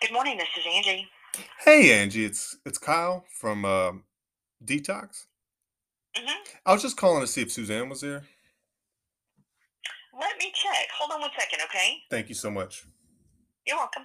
Good 0.01 0.13
morning. 0.13 0.37
This 0.37 0.47
is 0.57 0.63
Angie. 0.75 1.07
Hey, 1.59 1.93
Angie. 1.93 2.25
It's 2.25 2.57
it's 2.65 2.77
Kyle 2.77 3.25
from 3.39 3.65
uh, 3.65 3.91
Detox. 4.63 5.25
Mm-hmm. 6.15 6.57
I 6.65 6.73
was 6.73 6.81
just 6.81 6.97
calling 6.97 7.21
to 7.21 7.27
see 7.27 7.41
if 7.41 7.51
Suzanne 7.51 7.89
was 7.89 8.01
there. 8.01 8.23
Let 10.19 10.37
me 10.39 10.51
check. 10.53 10.87
Hold 10.97 11.11
on 11.13 11.21
one 11.21 11.29
second, 11.37 11.59
okay? 11.65 11.97
Thank 12.09 12.29
you 12.29 12.35
so 12.35 12.51
much. 12.51 12.85
You're 13.65 13.77
welcome. 13.77 14.03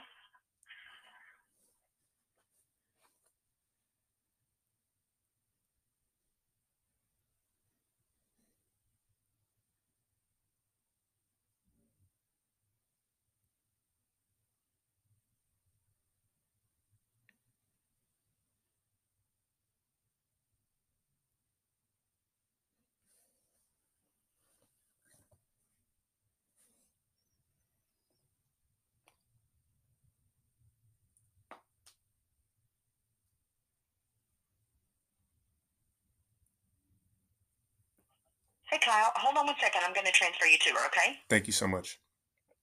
Hey, 38.76 38.90
Kyle. 38.90 39.10
Hold 39.16 39.38
on 39.38 39.46
one 39.46 39.54
second. 39.58 39.80
I'm 39.86 39.94
going 39.94 40.04
to 40.04 40.12
transfer 40.12 40.44
you 40.44 40.58
to 40.58 40.70
her, 40.72 40.86
okay? 40.88 41.16
Thank 41.30 41.46
you 41.46 41.52
so 41.54 41.66
much. 41.66 41.98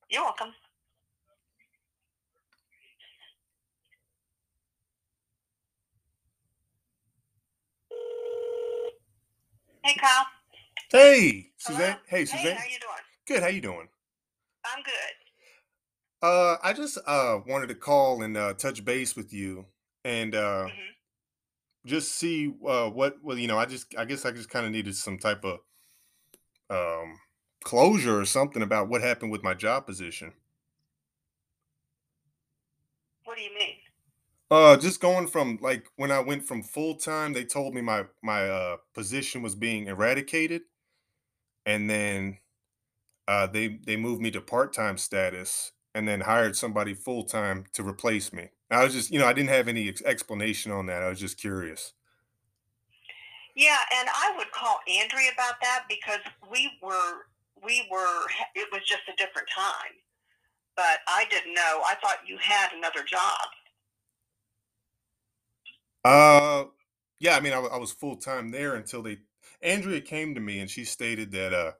You're 0.08 0.22
welcome. 0.22 0.50
Hey, 9.82 9.96
Kyle. 10.00 10.26
Hey, 10.92 11.48
Hello? 11.64 11.78
Suzanne. 11.78 11.96
Hey, 12.06 12.18
Hey, 12.18 12.26
Suzanne. 12.26 12.56
how 12.56 12.64
you 12.64 12.78
doing? 12.78 13.02
Good. 13.26 13.42
How 13.42 13.48
you 13.48 13.60
doing? 13.60 13.88
I'm 14.64 14.84
good. 14.84 14.92
Uh, 16.22 16.56
I 16.62 16.72
just 16.74 16.96
uh 17.08 17.40
wanted 17.44 17.66
to 17.70 17.74
call 17.74 18.22
and 18.22 18.36
uh, 18.36 18.54
touch 18.54 18.84
base 18.84 19.16
with 19.16 19.32
you 19.32 19.66
and 20.04 20.36
uh, 20.36 20.66
hmm 20.66 20.70
just 21.86 22.14
see 22.14 22.54
uh 22.66 22.88
what 22.88 23.16
well 23.22 23.36
you 23.36 23.46
know 23.46 23.58
I 23.58 23.66
just 23.66 23.94
I 23.98 24.06
guess 24.06 24.24
I 24.24 24.30
just 24.30 24.48
kind 24.48 24.64
of 24.64 24.72
needed 24.72 24.96
some 24.96 25.18
type 25.18 25.44
of 25.44 25.58
um 26.70 27.18
closure 27.64 28.20
or 28.20 28.24
something 28.26 28.62
about 28.62 28.88
what 28.88 29.02
happened 29.02 29.32
with 29.32 29.42
my 29.42 29.54
job 29.54 29.86
position. 29.86 30.32
What 33.24 33.36
do 33.36 33.42
you 33.42 33.54
mean? 33.54 33.76
Uh, 34.50 34.76
just 34.76 35.00
going 35.00 35.26
from 35.26 35.58
like 35.62 35.86
when 35.96 36.10
I 36.10 36.20
went 36.20 36.46
from 36.46 36.62
full 36.62 36.96
time, 36.96 37.32
they 37.32 37.44
told 37.44 37.74
me 37.74 37.80
my 37.80 38.06
my 38.22 38.48
uh 38.48 38.76
position 38.94 39.42
was 39.42 39.54
being 39.54 39.86
eradicated, 39.88 40.62
and 41.66 41.88
then 41.88 42.38
uh 43.28 43.46
they 43.46 43.68
they 43.86 43.96
moved 43.96 44.22
me 44.22 44.30
to 44.32 44.40
part 44.40 44.72
time 44.72 44.98
status, 44.98 45.72
and 45.94 46.08
then 46.08 46.22
hired 46.22 46.56
somebody 46.56 46.94
full 46.94 47.24
time 47.24 47.66
to 47.74 47.86
replace 47.86 48.32
me. 48.32 48.50
I 48.70 48.84
was 48.84 48.94
just 48.94 49.10
you 49.10 49.18
know 49.20 49.26
I 49.26 49.32
didn't 49.34 49.50
have 49.50 49.68
any 49.68 49.88
ex- 49.88 50.02
explanation 50.02 50.72
on 50.72 50.86
that. 50.86 51.02
I 51.02 51.10
was 51.10 51.20
just 51.20 51.38
curious. 51.38 51.94
Yeah, 53.54 53.78
and 53.98 54.08
I 54.10 54.34
would 54.36 54.50
call 54.52 54.80
Andrea 54.88 55.30
about 55.32 55.60
that 55.62 55.84
because 55.88 56.20
we 56.50 56.70
were 56.82 57.26
we 57.62 57.86
were 57.90 58.26
it 58.54 58.68
was 58.72 58.82
just 58.86 59.02
a 59.08 59.16
different 59.16 59.48
time. 59.54 59.94
But 60.76 61.00
I 61.08 61.26
didn't 61.30 61.54
know. 61.54 61.82
I 61.86 61.96
thought 62.02 62.26
you 62.26 62.38
had 62.38 62.72
another 62.74 63.04
job. 63.04 63.48
Uh, 66.04 66.64
yeah, 67.18 67.36
I 67.36 67.40
mean 67.40 67.52
I, 67.52 67.58
I 67.60 67.78
was 67.78 67.92
full 67.92 68.16
time 68.16 68.50
there 68.50 68.74
until 68.74 69.02
they 69.02 69.18
Andrea 69.62 70.00
came 70.00 70.34
to 70.34 70.40
me 70.40 70.60
and 70.60 70.70
she 70.70 70.84
stated 70.84 71.32
that 71.32 71.52
uh 71.54 71.72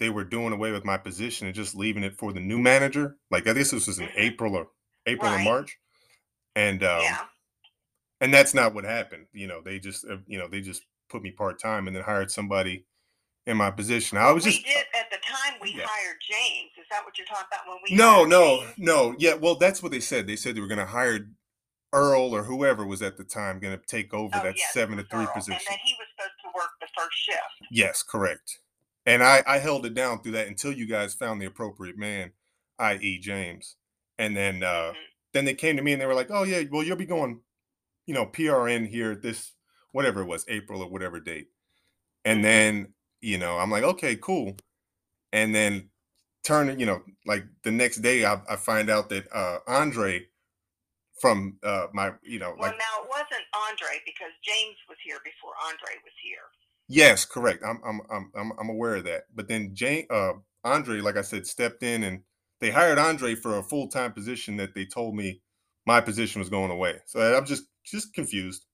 they 0.00 0.10
were 0.10 0.24
doing 0.24 0.52
away 0.52 0.72
with 0.72 0.84
my 0.84 0.98
position 0.98 1.46
and 1.46 1.56
just 1.56 1.74
leaving 1.76 2.04
it 2.04 2.18
for 2.18 2.32
the 2.32 2.40
new 2.40 2.58
manager. 2.58 3.16
Like 3.30 3.46
I 3.48 3.54
guess 3.54 3.70
this 3.70 3.86
was 3.86 3.98
in 4.00 4.06
Mhm. 4.06 4.16
April 4.16 4.56
or 4.56 4.68
April 5.06 5.32
or 5.32 5.38
March, 5.38 5.78
and 6.56 6.82
um, 6.84 7.02
yeah. 7.02 7.26
and 8.20 8.32
that's 8.32 8.54
not 8.54 8.74
what 8.74 8.84
happened. 8.84 9.26
You 9.32 9.46
know, 9.46 9.60
they 9.60 9.78
just 9.78 10.06
uh, 10.08 10.18
you 10.26 10.38
know 10.38 10.48
they 10.48 10.60
just 10.60 10.82
put 11.12 11.22
me 11.22 11.30
part 11.30 11.60
time 11.60 11.86
and 11.86 11.94
then 11.94 12.02
hired 12.02 12.30
somebody 12.30 12.86
in 13.46 13.56
my 13.56 13.70
position. 13.70 14.18
I 14.18 14.32
was 14.32 14.44
we 14.44 14.52
just 14.52 14.64
did 14.64 14.84
at 14.98 15.10
the 15.10 15.18
time 15.18 15.54
we 15.60 15.72
yeah. 15.76 15.84
hired 15.86 16.16
James. 16.28 16.70
Is 16.80 16.86
that 16.90 17.04
what 17.04 17.18
you're 17.18 17.26
talking 17.26 17.46
about 17.52 17.68
when 17.68 17.78
we 17.88 17.96
no 17.96 18.24
no 18.24 18.60
James? 18.62 18.74
no 18.78 19.14
yeah 19.18 19.34
well 19.34 19.56
that's 19.56 19.82
what 19.82 19.92
they 19.92 20.00
said. 20.00 20.26
They 20.26 20.36
said 20.36 20.56
they 20.56 20.60
were 20.60 20.66
going 20.68 20.78
to 20.78 20.86
hire 20.86 21.28
Earl 21.92 22.34
or 22.34 22.44
whoever 22.44 22.86
was 22.86 23.02
at 23.02 23.18
the 23.18 23.24
time 23.24 23.58
going 23.60 23.78
to 23.78 23.86
take 23.86 24.14
over 24.14 24.34
Oh 24.34 24.42
that 24.42 24.56
yes, 24.56 24.72
seven 24.72 24.96
to 24.96 25.04
three 25.04 25.20
Earl. 25.20 25.32
position. 25.34 25.52
And 25.52 25.74
then 25.74 25.78
he 25.84 25.94
was 25.98 26.08
supposed 26.16 26.32
to 26.44 26.48
work 26.56 26.70
the 26.80 26.86
first 26.96 27.16
shift. 27.18 27.70
Yes, 27.70 28.02
correct. 28.02 28.58
And 29.04 29.22
I, 29.22 29.42
I 29.46 29.58
held 29.58 29.84
it 29.84 29.94
down 29.94 30.22
through 30.22 30.32
that 30.32 30.46
until 30.48 30.72
you 30.72 30.86
guys 30.86 31.12
found 31.12 31.42
the 31.42 31.46
appropriate 31.46 31.98
man, 31.98 32.32
i.e. 32.78 33.18
James. 33.18 33.76
And 34.18 34.36
then 34.36 34.62
uh 34.62 34.92
Mhm. 34.92 34.94
then 35.34 35.44
they 35.44 35.54
came 35.54 35.76
to 35.76 35.82
me 35.82 35.92
and 35.92 36.00
they 36.00 36.06
were 36.06 36.14
like, 36.14 36.30
Oh 36.30 36.44
yeah, 36.44 36.62
well 36.70 36.82
you'll 36.82 36.96
be 36.96 37.04
going, 37.06 37.40
you 38.06 38.14
know, 38.14 38.26
PRN 38.26 38.88
here 38.88 39.14
this 39.14 39.52
whatever 39.92 40.22
it 40.22 40.26
was, 40.26 40.44
April 40.48 40.82
or 40.82 40.90
whatever 40.90 41.20
date. 41.20 41.48
And 42.24 42.40
Mhm. 42.40 42.42
then, 42.44 42.94
you 43.20 43.38
know, 43.38 43.58
I'm 43.58 43.70
like, 43.70 43.84
okay, 43.84 44.16
cool. 44.16 44.56
And 45.32 45.54
then 45.54 45.90
turn, 46.44 46.78
you 46.78 46.86
know, 46.86 47.02
like 47.26 47.44
the 47.64 47.72
next 47.72 47.98
day 47.98 48.24
I, 48.24 48.40
I 48.48 48.56
find 48.56 48.90
out 48.90 49.08
that 49.10 49.26
uh 49.32 49.60
Andre 49.66 50.26
from 51.20 51.58
uh 51.62 51.88
my, 51.94 52.12
you 52.22 52.38
know, 52.38 52.50
Well, 52.58 52.70
like 52.70 52.78
now 52.78 53.04
it 53.04 53.08
wasn't 53.08 53.44
Andre 53.54 54.00
because 54.06 54.32
James 54.44 54.76
was 54.88 54.98
here 55.04 55.18
before 55.24 55.54
Andre 55.64 55.94
was 56.04 56.14
here. 56.22 56.42
Yes, 56.88 57.24
correct. 57.24 57.62
I'm 57.66 57.80
I'm 57.84 58.00
I'm 58.10 58.32
I'm 58.36 58.52
I'm 58.58 58.70
aware 58.70 58.96
of 58.96 59.04
that. 59.04 59.24
But 59.34 59.48
then 59.48 59.74
Jane 59.74 60.06
uh 60.10 60.34
Andre, 60.64 61.00
like 61.00 61.16
I 61.16 61.22
said, 61.22 61.46
stepped 61.46 61.82
in 61.82 62.04
and 62.04 62.22
they 62.60 62.70
hired 62.70 62.98
Andre 62.98 63.34
for 63.34 63.58
a 63.58 63.62
full-time 63.62 64.12
position 64.12 64.56
that 64.58 64.74
they 64.74 64.84
told 64.86 65.16
me 65.16 65.42
my 65.86 66.00
position 66.00 66.40
was 66.40 66.48
going 66.50 66.70
away. 66.70 66.98
So 67.06 67.20
I'm 67.36 67.46
just 67.46 67.64
just 67.84 68.14
confused. 68.14 68.66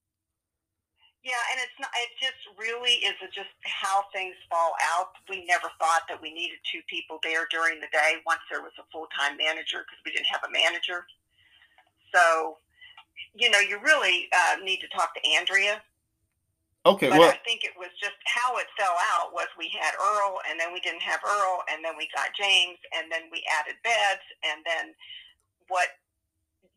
Yeah, 1.28 1.44
and 1.52 1.60
it's 1.60 1.76
not. 1.76 1.92
It 2.00 2.16
just 2.16 2.40
really 2.56 3.04
is 3.04 3.12
just 3.36 3.52
how 3.68 4.08
things 4.16 4.32
fall 4.48 4.72
out. 4.96 5.12
We 5.28 5.44
never 5.44 5.68
thought 5.76 6.08
that 6.08 6.16
we 6.16 6.32
needed 6.32 6.56
two 6.64 6.80
people 6.88 7.20
there 7.20 7.44
during 7.52 7.84
the 7.84 7.92
day 7.92 8.24
once 8.24 8.40
there 8.48 8.64
was 8.64 8.72
a 8.80 8.88
full 8.88 9.12
time 9.12 9.36
manager 9.36 9.84
because 9.84 10.00
we 10.08 10.12
didn't 10.16 10.32
have 10.32 10.40
a 10.48 10.52
manager. 10.52 11.04
So, 12.16 12.56
you 13.36 13.52
know, 13.52 13.60
you 13.60 13.76
really 13.84 14.32
uh, 14.32 14.64
need 14.64 14.80
to 14.80 14.88
talk 14.88 15.12
to 15.12 15.22
Andrea 15.36 15.84
Okay, 16.88 17.10
But 17.10 17.18
well, 17.18 17.28
I 17.28 17.36
think 17.44 17.64
it 17.68 17.76
was 17.76 17.92
just 18.00 18.16
how 18.24 18.56
it 18.56 18.64
fell 18.78 18.96
out 19.18 19.34
was 19.34 19.44
we 19.58 19.68
had 19.68 19.92
Earl, 20.00 20.40
and 20.48 20.58
then 20.58 20.72
we 20.72 20.80
didn't 20.80 21.02
have 21.02 21.20
Earl, 21.20 21.60
and 21.68 21.84
then 21.84 21.98
we 21.98 22.08
got 22.16 22.32
James, 22.32 22.78
and 22.96 23.12
then 23.12 23.28
we 23.28 23.44
added 23.60 23.76
beds, 23.84 24.24
and 24.40 24.64
then 24.64 24.94
what 25.68 26.00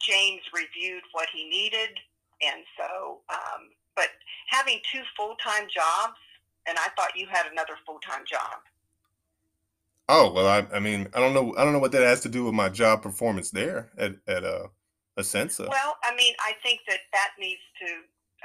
James 0.04 0.42
reviewed 0.52 1.08
what 1.14 1.30
he 1.32 1.48
needed, 1.48 1.96
and 2.42 2.66
so. 2.76 3.24
Um, 3.30 3.72
but 3.95 4.10
having 4.47 4.80
two 4.91 5.01
full 5.17 5.36
time 5.43 5.67
jobs, 5.73 6.17
and 6.67 6.77
I 6.77 6.88
thought 6.95 7.15
you 7.15 7.27
had 7.30 7.45
another 7.51 7.73
full 7.86 7.99
time 7.99 8.23
job. 8.25 8.60
oh 10.10 10.32
well, 10.32 10.47
I, 10.47 10.65
I 10.75 10.80
mean, 10.80 11.08
I 11.13 11.19
don't 11.19 11.34
know, 11.34 11.54
I 11.58 11.63
don't 11.63 11.73
know 11.73 11.80
what 11.80 11.91
that 11.93 12.04
has 12.04 12.21
to 12.21 12.30
do 12.30 12.45
with 12.45 12.54
my 12.54 12.69
job 12.69 13.01
performance 13.01 13.51
there 13.51 13.89
at 13.97 14.13
at 14.27 14.43
uh, 14.43 14.67
Ascensa. 15.17 15.67
Well, 15.69 15.95
I 16.04 16.15
mean, 16.15 16.34
I 16.39 16.54
think 16.63 16.82
that 16.88 16.99
that 17.13 17.32
needs 17.39 17.62
to. 17.82 17.88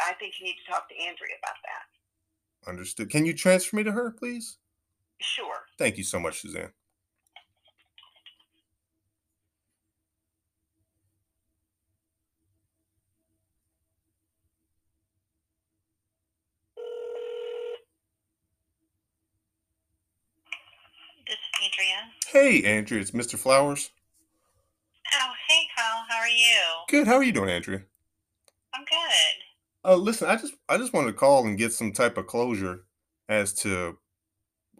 I 0.06 0.12
think 0.14 0.35
you 0.38 0.46
need 0.46 0.56
to 0.64 0.70
talk 0.72 0.88
to 0.90 0.94
Andrea 0.94 1.35
about 1.42 1.56
that. 1.64 2.70
Understood. 2.70 3.11
Can 3.11 3.24
you 3.24 3.32
transfer 3.32 3.76
me 3.76 3.85
to 3.85 3.92
her, 3.92 4.11
please? 4.11 4.59
Sure. 5.20 5.61
Thank 5.78 5.96
you 5.96 6.04
so 6.04 6.20
much, 6.20 6.40
Suzanne. 6.42 6.72
Andrea. 21.62 22.12
Hey, 22.29 22.62
Andrea, 22.64 23.01
it's 23.01 23.12
Mr. 23.12 23.38
Flowers. 23.38 23.90
Oh, 25.14 25.33
hey, 25.49 25.69
Kyle. 25.77 26.05
How 26.09 26.19
are 26.19 26.29
you? 26.29 26.61
Good. 26.88 27.07
How 27.07 27.14
are 27.14 27.23
you 27.23 27.33
doing, 27.33 27.51
Andrea? 27.51 27.83
I'm 28.75 28.85
good. 28.85 29.88
Uh, 29.90 29.97
listen, 29.97 30.29
I 30.29 30.37
just 30.37 30.55
I 30.69 30.77
just 30.79 30.92
wanted 30.92 31.09
to 31.09 31.12
call 31.19 31.47
and 31.47 31.57
get 31.57 31.73
some 31.73 31.92
type 31.92 32.19
of 32.19 32.27
closure 32.27 32.85
as 33.29 33.53
to 33.55 33.99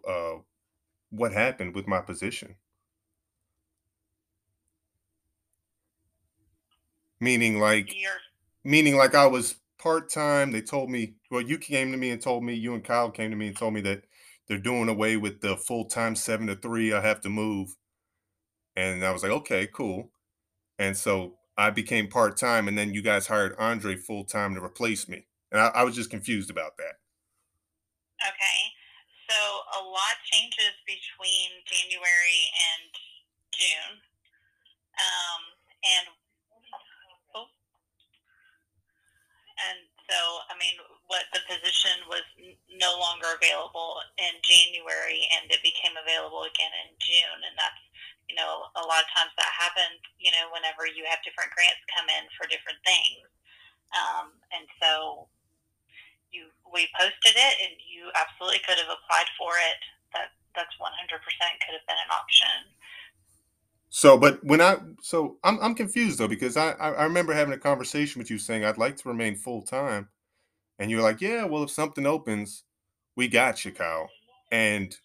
uh 0.07 0.33
what 1.09 1.31
happened 1.31 1.73
with 1.75 1.87
my 1.87 2.01
position. 2.01 2.55
Meaning 7.19 7.59
like 7.59 7.95
You're 7.95 8.11
meaning 8.63 8.97
like 8.97 9.15
I 9.15 9.25
was 9.27 9.55
part 9.79 10.09
time. 10.09 10.51
They 10.51 10.61
told 10.61 10.89
me, 10.89 11.15
well, 11.31 11.41
you 11.41 11.57
came 11.57 11.91
to 11.91 11.97
me 11.97 12.11
and 12.11 12.21
told 12.21 12.43
me, 12.43 12.53
you 12.53 12.73
and 12.73 12.83
Kyle 12.83 13.09
came 13.09 13.31
to 13.31 13.37
me 13.37 13.47
and 13.47 13.57
told 13.57 13.73
me 13.73 13.81
that 13.81 14.03
they're 14.47 14.57
doing 14.57 14.89
away 14.89 15.17
with 15.17 15.41
the 15.41 15.57
full 15.57 15.85
time 15.85 16.15
seven 16.15 16.47
to 16.47 16.55
three. 16.55 16.93
I 16.93 17.01
have 17.01 17.21
to 17.21 17.29
move. 17.29 17.75
And 18.75 19.03
I 19.03 19.11
was 19.11 19.23
like, 19.23 19.31
okay, 19.31 19.67
cool. 19.73 20.11
And 20.77 20.95
so 20.95 21.37
I 21.57 21.71
became 21.71 22.07
part 22.07 22.37
time, 22.37 22.67
and 22.67 22.77
then 22.77 22.93
you 22.93 23.01
guys 23.01 23.27
hired 23.27 23.55
Andre 23.57 23.95
full 23.95 24.23
time 24.23 24.53
to 24.53 24.63
replace 24.63 25.09
me. 25.09 25.25
And 25.51 25.59
I, 25.59 25.67
I 25.67 25.83
was 25.83 25.95
just 25.95 26.11
confused 26.11 26.51
about 26.51 26.77
that. 26.77 27.01
Okay. 28.21 28.59
So 29.27 29.35
a 29.35 29.81
lot 29.83 30.15
changes 30.23 30.77
between 30.85 31.49
January 31.65 32.43
and 32.53 32.91
June. 33.51 33.97
Um, 34.97 35.41
and 35.83 36.05
oh, 37.35 37.49
and 39.67 39.79
so 40.09 40.17
I 40.47 40.53
mean, 40.55 40.77
what 41.07 41.23
the 41.31 41.39
position 41.47 42.03
was 42.11 42.23
no 42.67 42.99
longer 42.99 43.31
available 43.39 43.99
in 44.19 44.35
January, 44.43 45.23
and 45.39 45.47
it 45.47 45.63
became 45.63 45.95
available 45.95 46.43
again 46.43 46.73
in 46.83 46.91
June, 46.99 47.39
and 47.47 47.55
that's 47.55 47.83
you 48.27 48.35
know 48.35 48.67
a 48.75 48.83
lot 48.83 49.03
of 49.03 49.09
times 49.15 49.31
that 49.39 49.51
happens. 49.55 50.03
You 50.19 50.35
know, 50.35 50.51
whenever 50.51 50.83
you 50.83 51.07
have 51.07 51.23
different 51.23 51.55
grants 51.55 51.83
come 51.91 52.11
in 52.11 52.27
for 52.35 52.45
different 52.51 52.79
things, 52.83 53.23
um, 53.95 54.35
and 54.51 54.67
so 54.83 55.31
you 56.31 56.51
we 56.67 56.91
posted 56.99 57.35
it 57.35 57.55
and 57.63 57.75
you 57.87 58.11
absolutely 58.15 58.59
could 58.67 58.79
have 58.79 58.91
applied 58.91 59.29
for 59.39 59.55
it. 59.55 59.79
That 60.11 60.35
that's 60.55 60.75
100% 60.79 60.91
could 61.23 61.75
have 61.75 61.87
been 61.87 62.01
an 62.03 62.11
option. 62.11 62.59
So, 63.89 64.17
but 64.17 64.43
when 64.43 64.59
I 64.59 64.77
so 65.01 65.37
I'm 65.43 65.59
I'm 65.61 65.75
confused 65.75 66.19
though 66.19 66.27
because 66.27 66.57
I 66.57 66.71
I 66.71 66.89
I 66.91 67.03
remember 67.03 67.33
having 67.33 67.53
a 67.53 67.57
conversation 67.57 68.19
with 68.19 68.29
you 68.29 68.37
saying 68.37 68.65
I'd 68.65 68.77
like 68.77 68.97
to 68.97 69.09
remain 69.09 69.35
full 69.35 69.61
time, 69.61 70.09
and 70.79 70.91
you're 70.91 71.01
like, 71.01 71.21
yeah, 71.21 71.45
well, 71.45 71.63
if 71.63 71.71
something 71.71 72.05
opens, 72.05 72.63
we 73.15 73.27
got 73.27 73.65
you, 73.65 73.71
Kyle. 73.71 74.09
And 74.51 74.95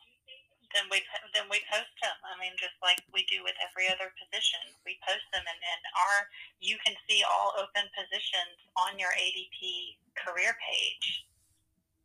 then 0.75 0.85
we 0.91 1.01
then 1.37 1.45
we 1.53 1.61
post 1.69 1.93
them 2.01 2.17
i 2.25 2.35
mean 2.41 2.53
just 2.57 2.73
like 2.81 3.01
we 3.13 3.25
do 3.29 3.45
with 3.45 3.53
every 3.61 3.85
other 3.93 4.09
position 4.17 4.61
we 4.89 4.97
post 5.05 5.21
them 5.33 5.45
and, 5.45 5.61
and 5.61 5.83
our 6.01 6.29
you 6.61 6.77
can 6.81 6.97
see 7.09 7.21
all 7.29 7.53
open 7.61 7.85
positions 7.93 8.57
on 8.81 8.97
your 8.97 9.13
adp 9.21 9.61
career 10.17 10.57
page 10.65 11.25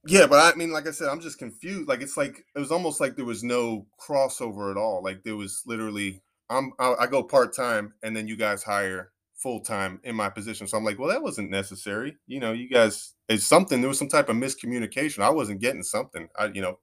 Yeah, 0.06 0.28
but 0.28 0.40
I 0.40 0.58
mean, 0.58 0.72
like 0.72 0.88
I 0.88 0.92
said, 0.92 1.10
I'm 1.10 1.20
just 1.20 1.38
confused. 1.40 1.90
Like 1.90 2.02
it's 2.02 2.16
like 2.16 2.46
it 2.56 2.60
was 2.60 2.72
almost 2.72 3.02
like 3.02 3.16
there 3.16 3.26
was 3.26 3.44
no 3.44 3.88
crossover 4.00 4.72
at 4.72 4.78
all. 4.78 5.04
Like 5.04 5.24
there 5.24 5.36
was 5.36 5.64
literally, 5.66 6.22
I'm 6.50 6.72
I, 6.80 6.96
I 7.02 7.08
go 7.08 7.24
part 7.24 7.54
time, 7.56 7.94
and 8.04 8.16
then 8.16 8.28
you 8.28 8.38
guys 8.38 8.64
hire 8.64 9.12
full 9.38 9.62
time 9.62 10.00
in 10.04 10.16
my 10.16 10.30
position. 10.30 10.68
So 10.68 10.78
I'm 10.78 10.84
like, 10.84 11.00
well, 11.00 11.10
that 11.10 11.22
wasn't 11.22 11.50
necessary. 11.50 12.18
You 12.28 12.40
know, 12.40 12.52
you 12.54 12.68
guys, 12.68 13.14
it's 13.30 13.46
something. 13.46 13.82
There 13.82 13.88
was 13.88 14.00
some 14.00 14.10
type 14.10 14.30
of 14.30 14.36
miscommunication. 14.36 15.24
I 15.24 15.30
wasn't 15.30 15.62
getting 15.62 15.84
something. 15.84 16.28
I, 16.38 16.48
you 16.48 16.62
know, 16.62 16.80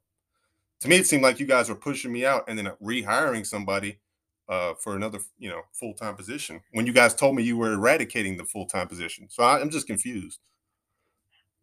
to 0.80 0.88
me, 0.88 0.96
it 0.96 1.06
seemed 1.06 1.22
like 1.22 1.40
you 1.40 1.46
guys 1.46 1.68
were 1.68 1.74
pushing 1.74 2.12
me 2.12 2.24
out 2.24 2.44
and 2.48 2.58
then 2.58 2.70
rehiring 2.82 3.46
somebody 3.46 4.00
uh, 4.48 4.74
for 4.78 4.96
another, 4.96 5.18
you 5.38 5.48
know, 5.48 5.62
full 5.72 5.94
time 5.94 6.14
position. 6.14 6.60
When 6.72 6.86
you 6.86 6.92
guys 6.92 7.14
told 7.14 7.34
me 7.34 7.42
you 7.42 7.56
were 7.56 7.72
eradicating 7.72 8.36
the 8.36 8.44
full 8.44 8.66
time 8.66 8.88
position, 8.88 9.28
so 9.30 9.42
I, 9.42 9.60
I'm 9.60 9.70
just 9.70 9.86
confused. 9.86 10.40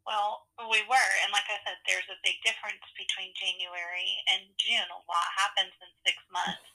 Well, 0.05 0.49
we 0.69 0.81
were, 0.89 1.11
and 1.23 1.31
like 1.31 1.45
I 1.47 1.61
said, 1.63 1.77
there's 1.85 2.09
a 2.09 2.17
big 2.25 2.35
difference 2.41 2.81
between 2.97 3.31
January 3.37 4.11
and 4.33 4.49
June. 4.57 4.89
A 4.89 5.01
lot 5.05 5.29
happens 5.37 5.73
in 5.77 5.89
six 6.01 6.17
months, 6.33 6.65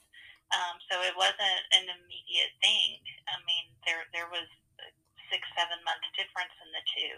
um, 0.55 0.79
so 0.87 1.03
it 1.03 1.13
wasn't 1.19 1.61
an 1.75 1.91
immediate 1.91 2.55
thing. 2.63 3.03
I 3.27 3.35
mean, 3.43 3.67
there 3.87 4.03
there 4.11 4.27
was 4.27 4.45
a 4.83 4.87
six 5.31 5.41
seven 5.55 5.79
months 5.87 6.05
difference 6.19 6.53
in 6.61 6.69
the 6.75 6.83
two, 6.93 7.15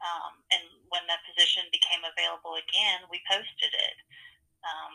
um, 0.00 0.38
and 0.54 0.62
when 0.88 1.04
that 1.10 1.20
position 1.26 1.66
became 1.74 2.06
available 2.06 2.56
again, 2.56 3.04
we 3.10 3.18
posted 3.26 3.72
it. 3.74 3.96
Um, 4.62 4.92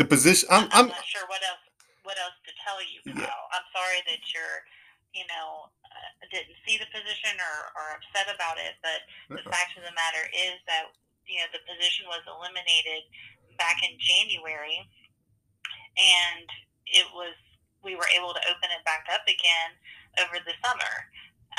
The 0.00 0.08
position, 0.08 0.48
I'm, 0.50 0.66
I'm, 0.72 0.88
I'm, 0.88 0.96
not 0.96 1.04
sure 1.04 1.28
what 1.28 1.44
else 1.44 1.62
what 2.02 2.16
else 2.18 2.34
to 2.48 2.52
tell 2.64 2.80
you. 2.82 2.98
Yeah. 3.06 3.30
I'm 3.54 3.68
sorry 3.70 4.02
that 4.10 4.22
you're, 4.34 4.58
you 5.14 5.22
know, 5.30 5.70
uh, 5.86 6.10
didn't 6.34 6.58
see 6.66 6.80
the 6.80 6.90
position 6.90 7.38
or, 7.38 7.56
or 7.78 7.84
upset 8.00 8.26
about 8.32 8.58
it, 8.58 8.74
but 8.82 9.06
the 9.30 9.44
Uh-uh. 9.44 9.54
fact 9.54 9.78
of 9.78 9.86
the 9.86 9.94
matter 9.94 10.24
is 10.34 10.58
that 10.66 10.90
you 11.28 11.38
know 11.38 11.48
the 11.54 11.62
position 11.68 12.08
was 12.10 12.24
eliminated 12.26 13.06
back 13.60 13.78
in 13.84 13.94
January, 14.00 14.82
and 15.96 16.48
it 16.88 17.06
was 17.14 17.36
we 17.84 17.94
were 17.94 18.08
able 18.16 18.32
to 18.32 18.42
open 18.48 18.70
it 18.70 18.84
back 18.84 19.06
up 19.12 19.22
again 19.26 19.70
over 20.22 20.38
the 20.44 20.54
summer. 20.64 20.94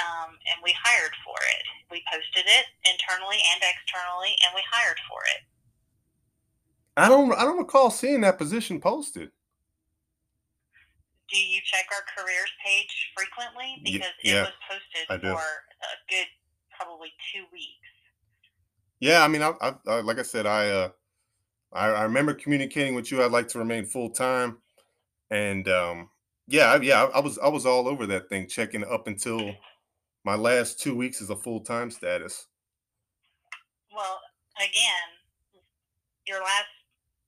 Um, 0.02 0.34
and 0.50 0.58
we 0.64 0.74
hired 0.74 1.14
for 1.24 1.38
it. 1.38 1.64
We 1.92 2.02
posted 2.12 2.50
it 2.50 2.66
internally 2.82 3.38
and 3.54 3.62
externally, 3.62 4.34
and 4.42 4.56
we 4.56 4.62
hired 4.72 4.98
for 5.08 5.22
it. 5.38 5.42
I 6.98 7.08
don't, 7.10 7.32
I 7.34 7.44
don't 7.44 7.60
recall 7.60 7.92
seeing 7.92 8.22
that 8.22 8.38
position 8.38 8.82
posted. 8.82 9.30
do 11.34 11.40
you 11.40 11.60
check 11.66 11.86
our 11.92 12.04
careers 12.16 12.52
page 12.64 13.12
frequently? 13.18 13.82
Because 13.84 14.14
yeah, 14.24 14.42
it 14.42 14.42
was 14.42 14.52
posted 14.70 15.22
for 15.22 15.42
a 15.42 15.98
good 16.10 16.28
probably 16.78 17.10
two 17.34 17.44
weeks. 17.52 17.90
Yeah, 19.00 19.24
I 19.24 19.28
mean, 19.28 19.42
I, 19.42 19.54
I, 19.62 19.74
I 19.88 20.02
like 20.02 20.20
I 20.20 20.24
said, 20.24 20.46
I, 20.46 20.70
uh, 20.70 20.90
I, 21.74 21.88
I 21.88 22.04
remember 22.04 22.34
communicating 22.34 22.96
with 22.96 23.12
you. 23.12 23.24
I'd 23.24 23.32
like 23.32 23.48
to 23.50 23.60
remain 23.60 23.86
full 23.86 24.10
time, 24.10 24.58
and 25.32 25.68
um, 25.68 26.10
yeah, 26.48 26.74
I, 26.74 26.82
yeah, 26.82 27.04
I, 27.04 27.18
I 27.18 27.20
was, 27.20 27.38
I 27.40 27.48
was 27.48 27.66
all 27.66 27.88
over 27.88 28.06
that 28.08 28.30
thing, 28.30 28.48
checking 28.48 28.84
up 28.84 29.08
until 29.08 29.56
my 30.24 30.36
last 30.36 30.80
two 30.80 30.96
weeks 30.96 31.22
as 31.22 31.30
a 31.30 31.36
full 31.36 31.62
time 31.62 31.92
status. 31.92 32.48
Well, 33.96 34.20
again, 34.58 35.10
your 36.28 36.40
last 36.40 36.72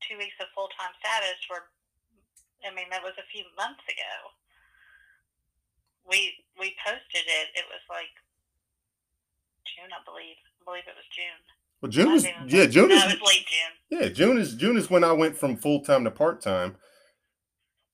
two 0.08 0.18
weeks 0.18 0.36
of 0.40 0.48
full 0.56 0.70
time 0.78 0.92
status 1.00 1.40
were, 1.50 1.70
I 2.66 2.74
mean, 2.74 2.88
that 2.92 3.04
was 3.04 3.14
a 3.18 3.28
few 3.32 3.44
months 3.58 3.84
ago. 3.88 4.14
We 6.08 6.34
we 6.60 6.76
posted 6.86 7.26
it. 7.26 7.48
It 7.56 7.66
was 7.70 7.82
like 7.90 8.14
June, 9.66 9.90
I 9.92 10.02
believe. 10.06 10.38
I 10.62 10.64
believe 10.64 10.84
it 10.88 10.96
was 10.96 11.10
June. 11.12 11.42
Well, 11.82 11.92
June 11.92 12.14
is, 12.14 12.26
yeah, 12.52 12.66
June 12.66 12.90
no, 12.90 12.96
is, 12.96 13.22
late 13.22 13.46
June. 13.46 14.00
yeah, 14.00 14.10
June 14.10 14.38
is, 14.38 14.56
June 14.56 14.78
is 14.78 14.90
when 14.90 15.04
I 15.04 15.12
went 15.12 15.38
from 15.38 15.58
full 15.58 15.82
time 15.82 16.04
to 16.06 16.12
part 16.12 16.42
time, 16.42 16.76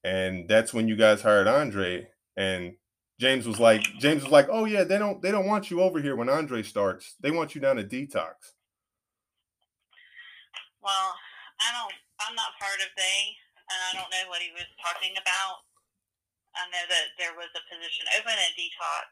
and 0.03 0.47
that's 0.47 0.73
when 0.73 0.87
you 0.87 0.95
guys 0.95 1.21
hired 1.21 1.47
Andre. 1.47 2.07
And 2.35 2.75
James 3.19 3.47
was 3.47 3.59
like, 3.59 3.83
James 3.99 4.23
was 4.23 4.31
like, 4.31 4.47
oh 4.49 4.65
yeah, 4.65 4.83
they 4.83 4.97
don't, 4.97 5.21
they 5.21 5.31
don't 5.31 5.47
want 5.47 5.69
you 5.69 5.81
over 5.81 6.01
here 6.01 6.15
when 6.15 6.29
Andre 6.29 6.63
starts. 6.63 7.15
They 7.19 7.31
want 7.31 7.55
you 7.55 7.61
down 7.61 7.77
at 7.77 7.89
detox. 7.89 8.53
Well, 10.81 11.13
I 11.61 11.69
don't. 11.77 11.93
I'm 12.21 12.33
not 12.33 12.57
part 12.57 12.81
of 12.81 12.89
they, 12.97 13.21
and 13.69 13.79
I 13.89 13.89
don't 13.97 14.09
know 14.09 14.25
what 14.29 14.41
he 14.41 14.49
was 14.53 14.65
talking 14.81 15.13
about. 15.13 15.65
I 16.57 16.65
know 16.73 16.85
that 16.89 17.15
there 17.21 17.37
was 17.37 17.49
a 17.53 17.63
position 17.69 18.05
open 18.17 18.33
at 18.33 18.57
Detox, 18.57 19.09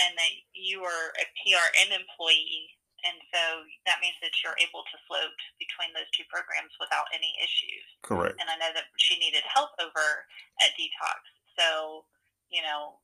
and 0.00 0.12
that 0.16 0.32
you 0.56 0.80
were 0.80 1.12
a 1.20 1.26
PRN 1.40 1.92
employee, 1.92 2.72
And 3.04 3.20
so 3.28 3.68
that 3.84 4.00
means 4.00 4.16
that 4.24 4.32
you're 4.40 4.56
able 4.56 4.80
to 4.88 4.96
float 5.04 5.36
between 5.60 5.92
those 5.92 6.08
two 6.16 6.24
programs 6.32 6.72
without 6.80 7.04
any 7.12 7.36
issues. 7.36 7.84
Correct. 8.00 8.40
And 8.40 8.48
I 8.48 8.56
know 8.56 8.72
that 8.72 8.88
she 8.96 9.20
needed 9.20 9.44
help 9.44 9.76
over 9.76 10.24
at 10.64 10.72
Detox. 10.80 11.20
So, 11.60 12.08
you 12.48 12.64
know, 12.64 12.96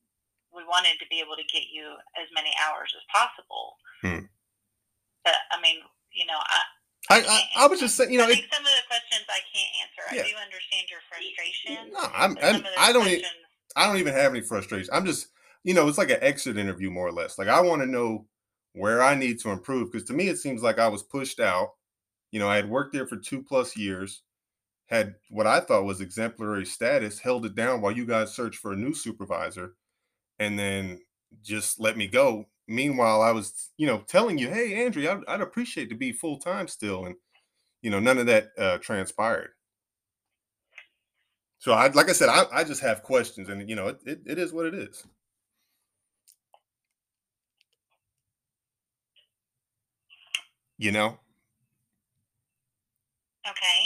we 0.56 0.64
wanted 0.64 0.96
to 0.98 1.06
be 1.12 1.20
able 1.20 1.36
to 1.36 1.46
get 1.52 1.68
you 1.68 2.00
as 2.16 2.32
many 2.32 2.50
hours 2.64 2.90
as 2.96 3.04
possible. 3.12 3.76
Hmm. 4.00 4.26
But 5.22 5.36
I 5.52 5.60
mean, 5.60 5.84
you 6.16 6.24
know, 6.24 6.40
I, 6.40 6.60
I, 7.12 7.18
I, 7.20 7.64
I 7.64 7.66
was 7.68 7.80
just 7.80 7.96
saying, 7.96 8.10
you 8.10 8.18
know, 8.18 8.26
I 8.26 8.32
it, 8.32 8.48
some 8.48 8.64
of 8.64 8.72
the 8.72 8.86
questions 8.88 9.28
I 9.28 9.44
can't 9.52 9.72
answer. 9.84 10.04
Yeah. 10.16 10.24
I 10.24 10.32
do 10.32 10.34
understand 10.40 10.88
your 10.88 11.04
frustration. 11.12 11.92
no, 11.92 12.08
I'm, 12.16 12.32
I'm 12.40 12.64
I 12.78 12.92
don't 12.92 13.04
questions, 13.04 13.26
I 13.76 13.86
don't 13.86 13.98
even 13.98 14.14
have 14.14 14.32
any 14.32 14.40
frustration. 14.40 14.88
I'm 14.92 15.04
just, 15.04 15.28
you 15.62 15.74
know, 15.74 15.88
it's 15.88 15.98
like 15.98 16.10
an 16.10 16.18
exit 16.20 16.56
interview 16.56 16.90
more 16.90 17.06
or 17.06 17.12
less. 17.12 17.38
Like 17.38 17.48
I 17.48 17.60
want 17.60 17.82
to 17.82 17.86
know 17.86 18.26
where 18.74 19.02
I 19.02 19.14
need 19.14 19.40
to 19.40 19.50
improve 19.50 19.90
because 19.90 20.06
to 20.09 20.12
me 20.12 20.28
it 20.28 20.38
seems 20.38 20.62
like 20.62 20.78
I 20.78 20.88
was 20.88 21.02
pushed 21.02 21.40
out. 21.40 21.70
You 22.30 22.38
know, 22.38 22.48
I 22.48 22.56
had 22.56 22.70
worked 22.70 22.92
there 22.92 23.06
for 23.06 23.16
two 23.16 23.42
plus 23.42 23.76
years, 23.76 24.22
had 24.87 25.16
what 25.30 25.46
I 25.46 25.61
thought 25.61 25.85
was 25.85 26.00
exemplary 26.00 26.64
status, 26.64 27.18
held 27.18 27.44
it 27.46 27.54
down 27.54 27.80
while 27.80 27.92
you 27.92 28.06
guys 28.06 28.35
searched 28.35 28.59
for 28.61 28.72
a 28.72 28.76
new 28.76 28.94
supervisor, 28.94 29.74
and 30.38 30.59
then 30.59 31.00
just 31.42 31.80
let 31.80 31.96
me 31.96 32.06
go. 32.06 32.46
Meanwhile, 32.68 33.22
I 33.22 33.33
was, 33.33 33.70
you 33.78 33.87
know, 33.87 33.98
telling 34.06 34.38
you, 34.38 34.48
hey, 34.48 34.85
Andrea, 34.85 35.14
I'd, 35.14 35.24
I'd 35.26 35.40
appreciate 35.40 35.88
to 35.88 35.96
be 35.96 36.12
full 36.12 36.38
time 36.38 36.68
still, 36.68 37.06
and 37.06 37.16
you 37.83 37.90
know, 37.90 37.98
none 37.98 38.18
of 38.18 38.26
that 38.26 38.50
uh, 38.59 38.78
transpired. 38.78 39.50
So 41.59 41.72
I, 41.72 41.88
like 41.88 42.09
I 42.09 42.12
said, 42.12 42.28
I, 42.28 42.44
I 42.52 42.64
just 42.64 42.80
have 42.80 43.02
questions, 43.02 43.48
and 43.48 43.68
you 43.68 43.76
know, 43.76 43.88
it, 43.88 43.98
it, 44.06 44.20
it 44.26 44.38
is 44.38 44.52
what 44.52 44.66
it 44.66 44.74
is. 44.74 45.04
You 50.80 50.92
know, 50.92 51.20
okay. 53.44 53.80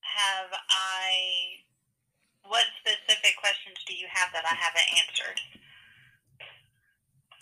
Have 0.00 0.50
I? 0.70 1.60
What 2.48 2.64
specific 2.80 3.36
questions 3.38 3.76
do 3.86 3.94
you 3.94 4.06
have 4.10 4.30
that 4.32 4.44
I 4.44 4.54
haven't 4.54 4.88
answered? 5.06 5.40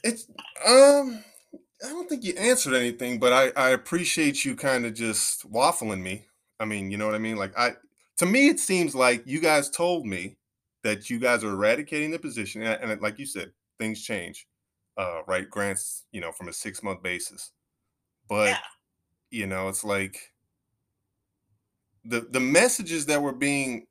it's 0.05 0.27
um, 0.67 1.25
I 1.85 1.89
don't 1.89 2.09
think 2.09 2.25
you 2.25 2.35
answered 2.37 2.75
anything, 2.75 3.19
but 3.19 3.33
I 3.33 3.53
I 3.57 3.71
appreciate 3.71 4.45
you 4.45 4.57
kind 4.57 4.87
of 4.87 4.95
just 4.95 5.51
waffling 5.51 6.03
me. 6.03 6.27
I 6.59 6.65
mean, 6.65 6.91
you 6.91 6.99
know 6.99 7.07
what 7.07 7.15
I 7.15 7.19
mean? 7.19 7.37
Like 7.37 7.57
I, 7.59 7.73
to 8.19 8.27
me, 8.27 8.49
it 8.49 8.61
seems 8.61 8.95
like 8.95 9.23
you 9.27 9.41
guys 9.41 9.71
told 9.71 10.07
me 10.07 10.37
that 10.85 11.11
you 11.11 11.19
guys 11.19 11.45
are 11.45 11.51
eradicating 11.51 12.11
the 12.11 12.19
position, 12.19 12.63
and, 12.63 12.91
and 12.93 13.03
like 13.03 13.19
you 13.19 13.27
said, 13.27 13.53
things 13.79 14.03
change. 14.03 14.47
Uh, 14.97 15.23
right, 15.27 15.49
grants, 15.49 16.05
you 16.13 16.21
know, 16.21 16.33
from 16.33 16.49
a 16.49 16.53
six 16.53 16.83
month 16.83 17.03
basis, 17.03 17.53
but 18.31 18.51
yeah. 18.51 18.59
you 19.31 19.47
know, 19.47 19.69
it's 19.69 19.85
like 19.85 20.33
the 22.05 22.21
the 22.31 22.41
messages 22.41 23.07
that 23.07 23.21
were 23.21 23.35
being, 23.35 23.87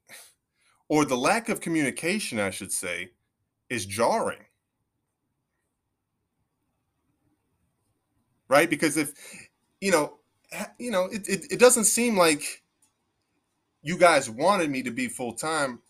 or 0.87 1.05
the 1.05 1.17
lack 1.17 1.49
of 1.49 1.61
communication, 1.61 2.39
I 2.39 2.49
should 2.49 2.71
say, 2.71 3.11
is 3.69 3.85
jarring. 3.85 4.45
Right, 8.47 8.69
because 8.69 8.97
if 8.97 9.13
you 9.81 9.91
know, 9.91 10.15
you 10.79 10.89
know, 10.89 11.05
it, 11.05 11.27
it, 11.27 11.51
it 11.51 11.59
doesn't 11.59 11.83
seem 11.83 12.17
like 12.17 12.63
you 13.83 13.97
guys 13.97 14.29
wanted 14.29 14.69
me 14.71 14.81
to 14.83 14.91
be 14.91 15.07
full 15.07 15.33
time, 15.33 15.81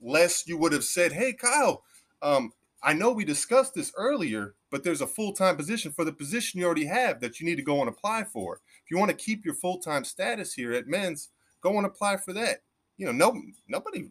lest 0.00 0.48
you 0.48 0.56
would 0.56 0.72
have 0.72 0.82
said, 0.84 1.12
"Hey, 1.12 1.34
Kyle, 1.34 1.84
um, 2.22 2.52
I 2.82 2.94
know 2.94 3.12
we 3.12 3.26
discussed 3.26 3.74
this 3.74 3.92
earlier, 3.98 4.54
but 4.70 4.82
there's 4.82 5.00
a 5.00 5.06
full 5.06 5.32
time 5.32 5.56
position 5.56 5.92
for 5.92 6.04
the 6.04 6.12
position 6.12 6.60
you 6.60 6.66
already 6.66 6.86
have 6.86 7.20
that 7.20 7.40
you 7.40 7.46
need 7.46 7.56
to 7.56 7.62
go 7.62 7.80
and 7.80 7.88
apply 7.88 8.24
for. 8.24 8.60
If 8.84 8.90
you 8.90 8.98
want 8.98 9.10
to 9.10 9.16
keep 9.16 9.44
your 9.44 9.54
full 9.54 9.78
time 9.78 10.04
status 10.04 10.52
here 10.52 10.72
at 10.72 10.86
Men's, 10.86 11.30
go 11.60 11.76
and 11.76 11.86
apply 11.86 12.18
for 12.18 12.32
that." 12.34 12.62
You 12.98 13.06
know, 13.06 13.12
no, 13.12 13.42
nobody, 13.68 14.08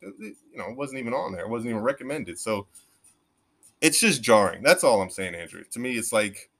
you 0.00 0.34
know, 0.54 0.70
it 0.70 0.76
wasn't 0.76 1.00
even 1.00 1.12
on 1.12 1.32
there. 1.32 1.42
It 1.42 1.50
wasn't 1.50 1.70
even 1.70 1.82
recommended. 1.82 2.38
So 2.38 2.66
it's 3.80 4.00
just 4.00 4.22
jarring. 4.22 4.62
That's 4.62 4.84
all 4.84 5.02
I'm 5.02 5.10
saying, 5.10 5.34
Andrea. 5.34 5.64
To 5.72 5.78
me, 5.80 5.96
it's 5.96 6.12
like 6.12 6.50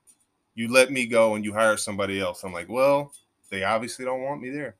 you 0.55 0.67
let 0.67 0.91
me 0.91 1.05
go 1.07 1.35
and 1.35 1.45
you 1.45 1.53
hire 1.53 1.77
somebody 1.77 2.19
else. 2.19 2.43
I'm 2.43 2.53
like, 2.53 2.69
well, 2.69 3.13
they 3.49 3.63
obviously 3.63 4.05
don't 4.05 4.21
want 4.21 4.41
me 4.41 4.49
there. 4.49 4.75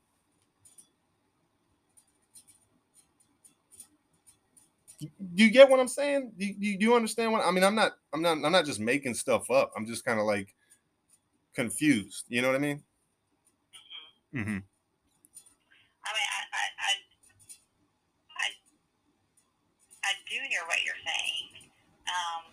You- 5.00 5.12
You 5.34 5.50
get 5.50 5.70
what 5.70 5.80
I'm 5.80 5.88
saying? 5.88 6.34
Do 6.38 6.46
you, 6.46 6.78
do 6.78 6.86
you 6.86 6.96
understand 6.96 7.32
what 7.32 7.46
I 7.46 7.52
mean? 7.52 7.64
I'm 7.64 7.76
not, 7.76 7.94
I'm 8.14 8.22
not, 8.22 8.38
I'm 8.44 8.52
not 8.52 8.66
just 8.66 8.80
making 8.80 9.14
stuff 9.14 9.50
up. 9.50 9.72
I'm 9.76 9.86
just 9.86 10.04
kind 10.06 10.20
of 10.20 10.26
like 10.26 10.54
confused. 11.56 12.26
You 12.28 12.42
know 12.42 12.50
what 12.50 12.56
I 12.56 12.60
mean? 12.60 12.84
Mm-hmm. 14.36 14.60
I 14.60 16.10
mean, 16.14 16.30
I, 16.36 16.42
I, 16.52 16.66
I, 16.80 16.92
I, 18.38 18.48
I 20.04 20.12
do 20.30 20.38
hear 20.50 20.64
what 20.68 20.84
you're 20.84 21.02
saying. 21.02 21.72
Um, 22.10 22.44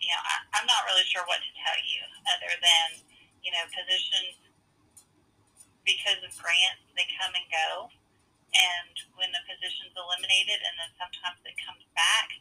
you 0.00 0.08
know, 0.08 0.22
I, 0.22 0.34
I'm 0.58 0.66
not 0.66 0.86
really 0.88 1.04
sure 1.10 1.22
what 1.28 1.38
to 1.42 1.50
tell 1.52 1.78
you 1.84 2.00
other 2.32 2.52
than, 2.62 2.88
you 3.44 3.50
know, 3.52 3.62
positions 3.74 4.38
because 5.84 6.18
of 6.24 6.32
grants, 6.40 6.82
they 6.96 7.06
come 7.20 7.30
and 7.34 7.46
go. 7.50 7.68
And 8.56 8.94
when 9.20 9.30
the 9.36 9.42
position's 9.44 9.92
eliminated 9.92 10.64
and 10.64 10.74
then 10.80 10.92
sometimes 10.96 11.40
it 11.44 11.56
comes 11.60 11.84
back, 11.92 12.32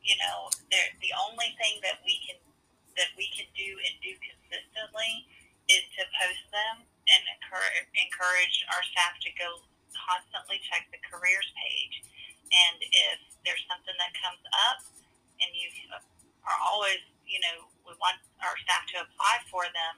you 0.00 0.16
know, 0.16 0.48
the 0.72 1.12
only 1.28 1.52
thing 1.60 1.84
that 1.84 2.00
we 2.06 2.16
can 2.24 2.40
that 2.96 3.14
we 3.14 3.30
can 3.30 3.46
do 3.54 3.78
and 3.78 3.94
do 4.02 4.10
consistently 4.18 5.28
is 5.70 5.86
to 5.94 6.02
post 6.18 6.44
them 6.50 6.82
and 6.82 7.22
encourage, 7.38 7.86
encourage 7.94 8.56
our 8.74 8.82
staff 8.90 9.14
to 9.22 9.30
go 9.38 9.62
constantly 9.94 10.58
check 10.66 10.90
the 10.90 10.98
careers 11.06 11.46
page. 11.54 12.02
And 12.50 12.82
if 12.82 13.18
there's 13.46 13.62
something 13.70 13.94
that 14.02 14.12
comes 14.18 14.42
up 14.66 14.82
and 15.38 15.50
you 15.54 15.70
are 16.42 16.58
always, 16.58 16.98
you 17.22 17.38
know, 17.38 17.70
we 17.86 17.94
want 18.02 18.18
our 18.42 18.58
staff 18.66 18.82
to 18.96 19.06
apply 19.06 19.46
for 19.46 19.68
them, 19.70 19.92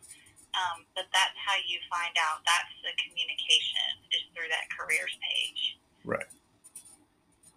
um, 0.54 0.84
but 0.94 1.06
that's 1.12 1.36
how 1.38 1.56
you 1.66 1.78
find 1.90 2.14
out. 2.18 2.42
That's 2.46 2.74
the 2.82 2.94
communication 2.98 3.86
is 4.10 4.22
through 4.34 4.50
that 4.50 4.66
careers 4.74 5.14
page. 5.22 5.78
Right. 6.04 6.26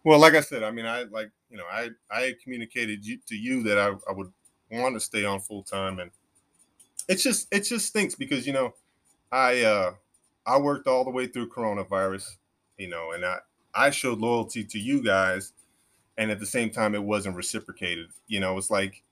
Well, 0.04 0.20
like 0.20 0.36
I 0.36 0.42
said, 0.42 0.64
I 0.64 0.72
mean, 0.72 0.86
I 0.86 1.04
like 1.04 1.32
you 1.50 1.58
know, 1.58 1.66
I 1.72 1.90
I 2.12 2.36
communicated 2.44 3.04
to 3.04 3.36
you 3.36 3.64
that 3.64 3.78
I, 3.80 3.94
I 4.10 4.14
would 4.14 4.32
want 4.72 4.96
to 4.96 5.00
stay 5.00 5.26
on 5.26 5.40
full 5.40 5.64
time, 5.64 6.00
and 6.00 6.12
it's 7.08 7.24
just 7.24 7.48
it 7.52 7.62
just 7.62 7.88
stinks 7.88 8.16
because 8.16 8.46
you 8.46 8.54
know, 8.54 8.74
I 9.32 9.62
uh 9.62 9.94
I 10.46 10.58
worked 10.58 10.88
all 10.88 11.04
the 11.04 11.12
way 11.12 11.28
through 11.28 11.50
coronavirus, 11.50 12.38
you 12.78 12.90
know, 12.90 13.12
and 13.12 13.26
I 13.26 13.38
I 13.74 13.90
showed 13.90 14.20
loyalty 14.20 14.64
to 14.66 14.80
you 14.80 15.02
guys, 15.02 15.54
and 16.18 16.30
at 16.32 16.40
the 16.40 16.46
same 16.46 16.70
time, 16.70 16.96
it 16.96 17.04
wasn't 17.04 17.36
reciprocated. 17.36 18.08
You 18.28 18.40
know, 18.40 18.58
it's 18.58 18.70
like 18.70 19.04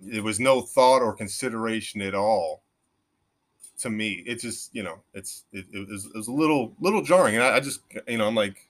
there 0.00 0.22
was 0.22 0.38
no 0.38 0.60
thought 0.60 1.02
or 1.02 1.12
consideration 1.12 2.00
at 2.02 2.14
all 2.14 2.62
to 3.78 3.90
me. 3.90 4.22
It 4.26 4.40
just 4.40 4.74
you 4.74 4.82
know 4.82 5.00
it's 5.14 5.44
it, 5.52 5.66
it, 5.72 5.88
was, 5.88 6.06
it 6.06 6.14
was 6.14 6.28
a 6.28 6.32
little 6.32 6.74
little 6.80 7.02
jarring. 7.02 7.36
And 7.36 7.44
I, 7.44 7.56
I 7.56 7.60
just 7.60 7.80
you 8.06 8.18
know 8.18 8.26
i'm 8.26 8.34
like 8.34 8.68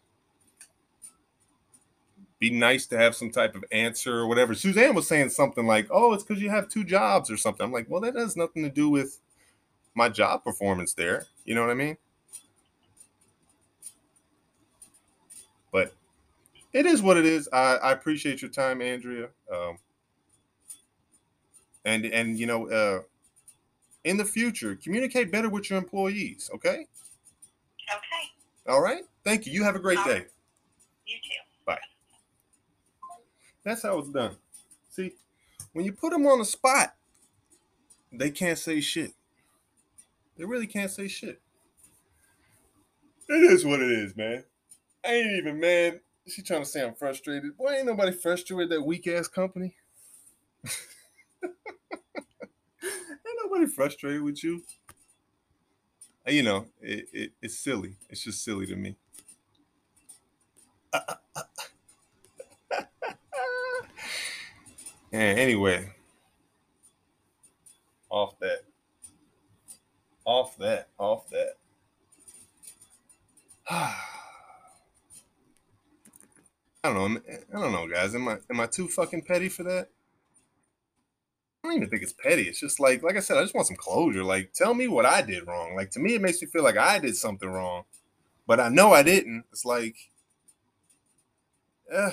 be 2.39 2.51
nice 2.51 2.87
to 2.87 2.97
have 2.97 3.17
some 3.17 3.31
type 3.31 3.57
of 3.57 3.65
answer 3.73 4.17
or 4.17 4.29
whatever. 4.29 4.55
Suzanne 4.55 4.95
was 4.95 5.09
saying 5.09 5.31
something 5.31 5.67
like 5.67 5.89
oh 5.91 6.13
it's 6.13 6.23
because 6.23 6.43
you 6.43 6.51
have 6.51 6.69
two 6.69 6.85
jobs 6.85 7.31
or 7.31 7.37
something. 7.37 7.65
I'm 7.65 7.73
like 7.73 7.87
well 7.89 8.01
that 8.03 8.15
has 8.15 8.37
nothing 8.37 8.63
to 8.63 8.71
do 8.71 8.89
with 8.89 9.19
my 9.95 10.09
job 10.09 10.45
performance 10.45 10.95
there. 10.95 11.27
You 11.45 11.55
know 11.55 11.63
what 11.63 11.71
i 11.71 11.75
mean? 11.75 11.97
But 15.73 15.95
it 16.73 16.87
is 16.87 17.03
what 17.03 17.17
it 17.17 17.27
is. 17.27 17.49
I, 17.53 17.77
I 17.77 17.93
appreciate 17.93 18.41
your 18.41 18.51
time 18.51 18.81
andrea. 18.81 19.29
Um, 19.53 19.79
and 21.89 22.05
and 22.07 22.39
you 22.39 22.47
know 22.47 22.69
uh 22.69 23.01
in 24.05 24.17
the 24.17 24.25
future 24.25 24.79
communicate 24.83 25.33
better 25.33 25.49
with 25.49 25.71
your 25.71 25.79
employees 25.79 26.51
okay? 26.55 26.87
Okay, 27.91 28.69
all 28.69 28.83
right? 28.83 29.03
Thank 29.25 29.47
you. 29.47 29.53
You 29.53 29.65
have 29.65 29.77
a 29.77 29.79
great 29.79 30.03
day. 30.05 30.27
You 31.07 31.17
too. 31.17 31.65
Bye. 31.65 31.79
That's 33.65 33.83
how 33.83 33.99
it's 33.99 34.11
done. 34.11 34.37
See 34.91 35.15
when 35.73 35.85
you 35.85 35.93
put 35.93 36.13
them 36.13 36.27
on 36.27 36.39
the 36.39 36.45
spot 36.45 36.95
they 38.11 38.31
can't 38.31 38.59
say 38.59 38.81
shit. 38.81 39.13
They 40.37 40.45
really 40.45 40.67
can't 40.67 40.91
say 40.91 41.09
shit. 41.09 41.41
It 43.29 43.53
is 43.53 43.65
what 43.65 43.81
it 43.81 43.91
is 43.91 44.17
man. 44.17 44.45
I 45.05 45.15
ain't 45.15 45.39
even 45.39 45.61
mad 45.61 46.01
she 46.29 46.43
trying 46.43 46.63
to 46.63 46.69
say 46.69 46.85
i'm 46.85 46.95
frustrated. 46.95 47.57
Boy 47.57 47.71
ain't 47.73 47.87
nobody 47.87 48.13
frustrated 48.13 48.57
with 48.57 48.71
that 48.71 48.85
weak 48.85 49.07
ass 49.07 49.29
company 49.29 49.75
Ain't 52.83 53.39
nobody 53.45 53.67
frustrated 53.67 54.23
with 54.23 54.43
you. 54.43 54.63
You 56.27 56.43
know, 56.43 56.67
it, 56.81 57.09
it, 57.13 57.33
it's 57.41 57.59
silly. 57.59 57.97
It's 58.11 58.23
just 58.23 58.45
silly 58.45 58.67
to 58.67 58.77
me. 58.77 58.97
And 65.11 65.39
anyway, 65.39 65.91
off 68.11 68.39
that. 68.41 68.61
Off 70.25 70.57
that. 70.59 70.89
Off 70.99 71.31
that. 71.31 71.55
I 73.71 73.95
don't 76.85 77.15
know. 77.15 77.21
I 77.55 77.61
don't 77.61 77.73
know, 77.73 77.89
guys. 77.89 78.15
Am 78.15 78.29
I 78.29 78.37
am 78.51 78.61
I 78.61 78.67
too 78.67 78.89
fucking 78.89 79.23
petty 79.23 79.49
for 79.49 79.63
that? 79.63 79.89
I 81.63 81.69
don't 81.69 81.77
even 81.77 81.91
think 81.91 82.03
it's 82.03 82.13
petty. 82.13 82.43
It's 82.43 82.61
just 82.61 82.79
like, 82.79 83.03
like 83.03 83.17
I 83.17 83.21
said, 83.21 83.37
I 83.37 83.43
just 83.43 83.55
want 83.55 83.67
some 83.67 83.77
closure. 83.77 84.23
Like, 84.23 84.53
tell 84.53 84.75
me 84.75 84.87
what 84.87 85.05
I 85.05 85.23
did 85.23 85.47
wrong. 85.47 85.75
Like 85.75 85.91
to 85.91 86.01
me, 86.01 86.15
it 86.15 86.23
makes 86.23 86.41
me 86.41 86.49
feel 86.49 86.63
like 86.63 86.77
I 86.77 86.99
did 86.99 87.17
something 87.17 87.49
wrong, 87.49 87.85
but 88.47 88.61
I 88.61 88.69
know 88.69 88.93
I 88.93 89.03
didn't. 89.03 89.45
It's 89.51 89.65
like, 89.65 89.97
uh, 91.93 92.13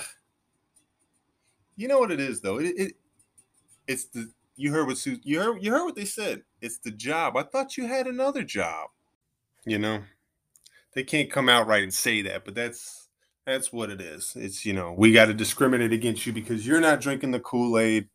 you 1.75 1.87
know 1.87 1.99
what 1.99 2.11
it 2.11 2.19
is 2.19 2.41
though. 2.41 2.59
It, 2.59 2.73
it 2.77 2.93
it's 3.87 4.05
the 4.05 4.31
you 4.55 4.71
heard 4.71 4.87
what 4.87 5.05
you 5.05 5.39
heard 5.39 5.61
you 5.61 5.71
heard 5.71 5.85
what 5.85 5.95
they 5.95 6.05
said. 6.05 6.43
It's 6.61 6.77
the 6.79 6.91
job. 6.91 7.37
I 7.37 7.43
thought 7.43 7.77
you 7.77 7.87
had 7.87 8.07
another 8.07 8.43
job. 8.43 8.89
You 9.65 9.79
know, 9.79 10.03
they 10.93 11.03
can't 11.03 11.31
come 11.31 11.49
out 11.49 11.67
right 11.67 11.83
and 11.83 11.93
say 11.93 12.21
that, 12.23 12.45
but 12.45 12.55
that's 12.55 13.09
that's 13.45 13.71
what 13.71 13.89
it 13.89 14.01
is. 14.01 14.33
It's 14.35 14.65
you 14.65 14.73
know 14.73 14.93
we 14.97 15.11
got 15.11 15.25
to 15.25 15.33
discriminate 15.33 15.93
against 15.93 16.25
you 16.25 16.33
because 16.33 16.65
you're 16.65 16.81
not 16.81 17.01
drinking 17.01 17.31
the 17.31 17.39
Kool 17.39 17.77
Aid. 17.77 18.07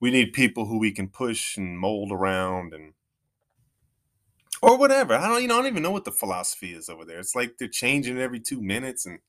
We 0.00 0.10
need 0.10 0.32
people 0.32 0.66
who 0.66 0.78
we 0.78 0.92
can 0.92 1.08
push 1.08 1.56
and 1.56 1.78
mold 1.78 2.12
around 2.12 2.72
and 2.72 2.94
or 4.62 4.78
whatever. 4.78 5.14
I 5.14 5.28
don't 5.28 5.42
you 5.42 5.48
know 5.48 5.54
I 5.54 5.58
don't 5.58 5.68
even 5.68 5.82
know 5.82 5.90
what 5.90 6.04
the 6.04 6.12
philosophy 6.12 6.72
is 6.72 6.88
over 6.88 7.04
there. 7.04 7.18
It's 7.20 7.34
like 7.34 7.58
they're 7.58 7.68
changing 7.68 8.18
every 8.18 8.40
two 8.40 8.60
minutes 8.62 9.06
and 9.06 9.20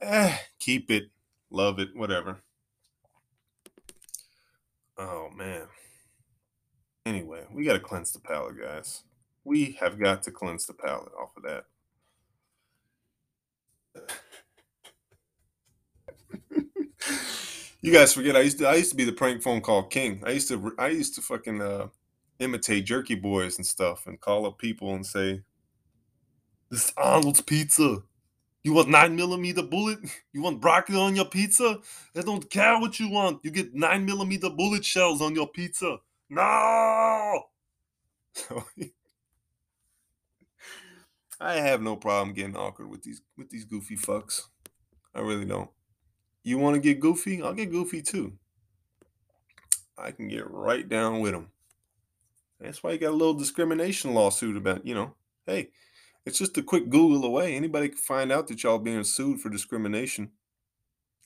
eh, 0.00 0.36
keep 0.58 0.90
it, 0.90 1.04
love 1.50 1.78
it, 1.78 1.90
whatever. 1.96 2.42
Oh 4.98 5.30
man. 5.36 5.66
Anyway, 7.04 7.44
we 7.52 7.64
got 7.64 7.72
to 7.74 7.80
cleanse 7.80 8.12
the 8.12 8.20
palate, 8.20 8.60
guys. 8.60 9.02
We 9.44 9.76
have 9.80 9.98
got 9.98 10.22
to 10.24 10.30
cleanse 10.30 10.66
the 10.66 10.74
palate 10.74 11.12
off 11.20 11.36
of 11.36 11.42
that. 11.42 11.64
You 17.82 17.92
guys 17.92 18.14
forget 18.14 18.36
I 18.36 18.40
used 18.40 18.58
to 18.58 18.68
I 18.68 18.76
used 18.76 18.90
to 18.90 18.96
be 18.96 19.04
the 19.04 19.12
prank 19.12 19.42
phone 19.42 19.60
call 19.60 19.82
king. 19.82 20.22
I 20.24 20.30
used 20.30 20.48
to 20.48 20.72
I 20.78 20.88
used 20.88 21.16
to 21.16 21.20
fucking 21.20 21.60
uh 21.60 21.88
imitate 22.38 22.86
jerky 22.86 23.16
boys 23.16 23.58
and 23.58 23.66
stuff 23.66 24.06
and 24.06 24.20
call 24.20 24.46
up 24.46 24.58
people 24.58 24.94
and 24.94 25.04
say, 25.04 25.42
This 26.70 26.86
is 26.86 26.92
Arnold's 26.96 27.40
pizza. 27.40 27.98
You 28.62 28.74
want 28.74 28.88
nine 28.88 29.16
millimeter 29.16 29.62
bullet? 29.62 29.98
You 30.32 30.42
want 30.42 30.60
broccoli 30.60 30.96
on 30.96 31.16
your 31.16 31.24
pizza? 31.24 31.80
I 32.16 32.20
don't 32.22 32.48
care 32.48 32.78
what 32.78 33.00
you 33.00 33.10
want. 33.10 33.40
You 33.42 33.50
get 33.50 33.74
nine 33.74 34.06
millimeter 34.06 34.48
bullet 34.48 34.84
shells 34.84 35.20
on 35.20 35.34
your 35.34 35.48
pizza. 35.48 35.96
No. 36.30 37.42
I 41.40 41.54
have 41.54 41.82
no 41.82 41.96
problem 41.96 42.34
getting 42.34 42.56
awkward 42.56 42.88
with 42.88 43.02
these 43.02 43.20
with 43.36 43.50
these 43.50 43.64
goofy 43.64 43.96
fucks. 43.96 44.42
I 45.12 45.20
really 45.20 45.44
don't. 45.44 45.68
You 46.42 46.58
want 46.58 46.74
to 46.74 46.80
get 46.80 47.00
goofy? 47.00 47.42
I'll 47.42 47.54
get 47.54 47.70
goofy 47.70 48.02
too. 48.02 48.32
I 49.96 50.10
can 50.10 50.28
get 50.28 50.50
right 50.50 50.88
down 50.88 51.20
with 51.20 51.32
them. 51.32 51.50
That's 52.60 52.82
why 52.82 52.92
you 52.92 52.98
got 52.98 53.10
a 53.10 53.16
little 53.16 53.34
discrimination 53.34 54.14
lawsuit 54.14 54.56
about, 54.56 54.86
you 54.86 54.94
know, 54.94 55.14
hey, 55.46 55.70
it's 56.24 56.38
just 56.38 56.56
a 56.58 56.62
quick 56.62 56.88
Google 56.88 57.24
away. 57.24 57.54
Anybody 57.54 57.88
can 57.88 57.98
find 57.98 58.30
out 58.30 58.48
that 58.48 58.62
y'all 58.62 58.78
being 58.78 59.04
sued 59.04 59.40
for 59.40 59.48
discrimination. 59.48 60.30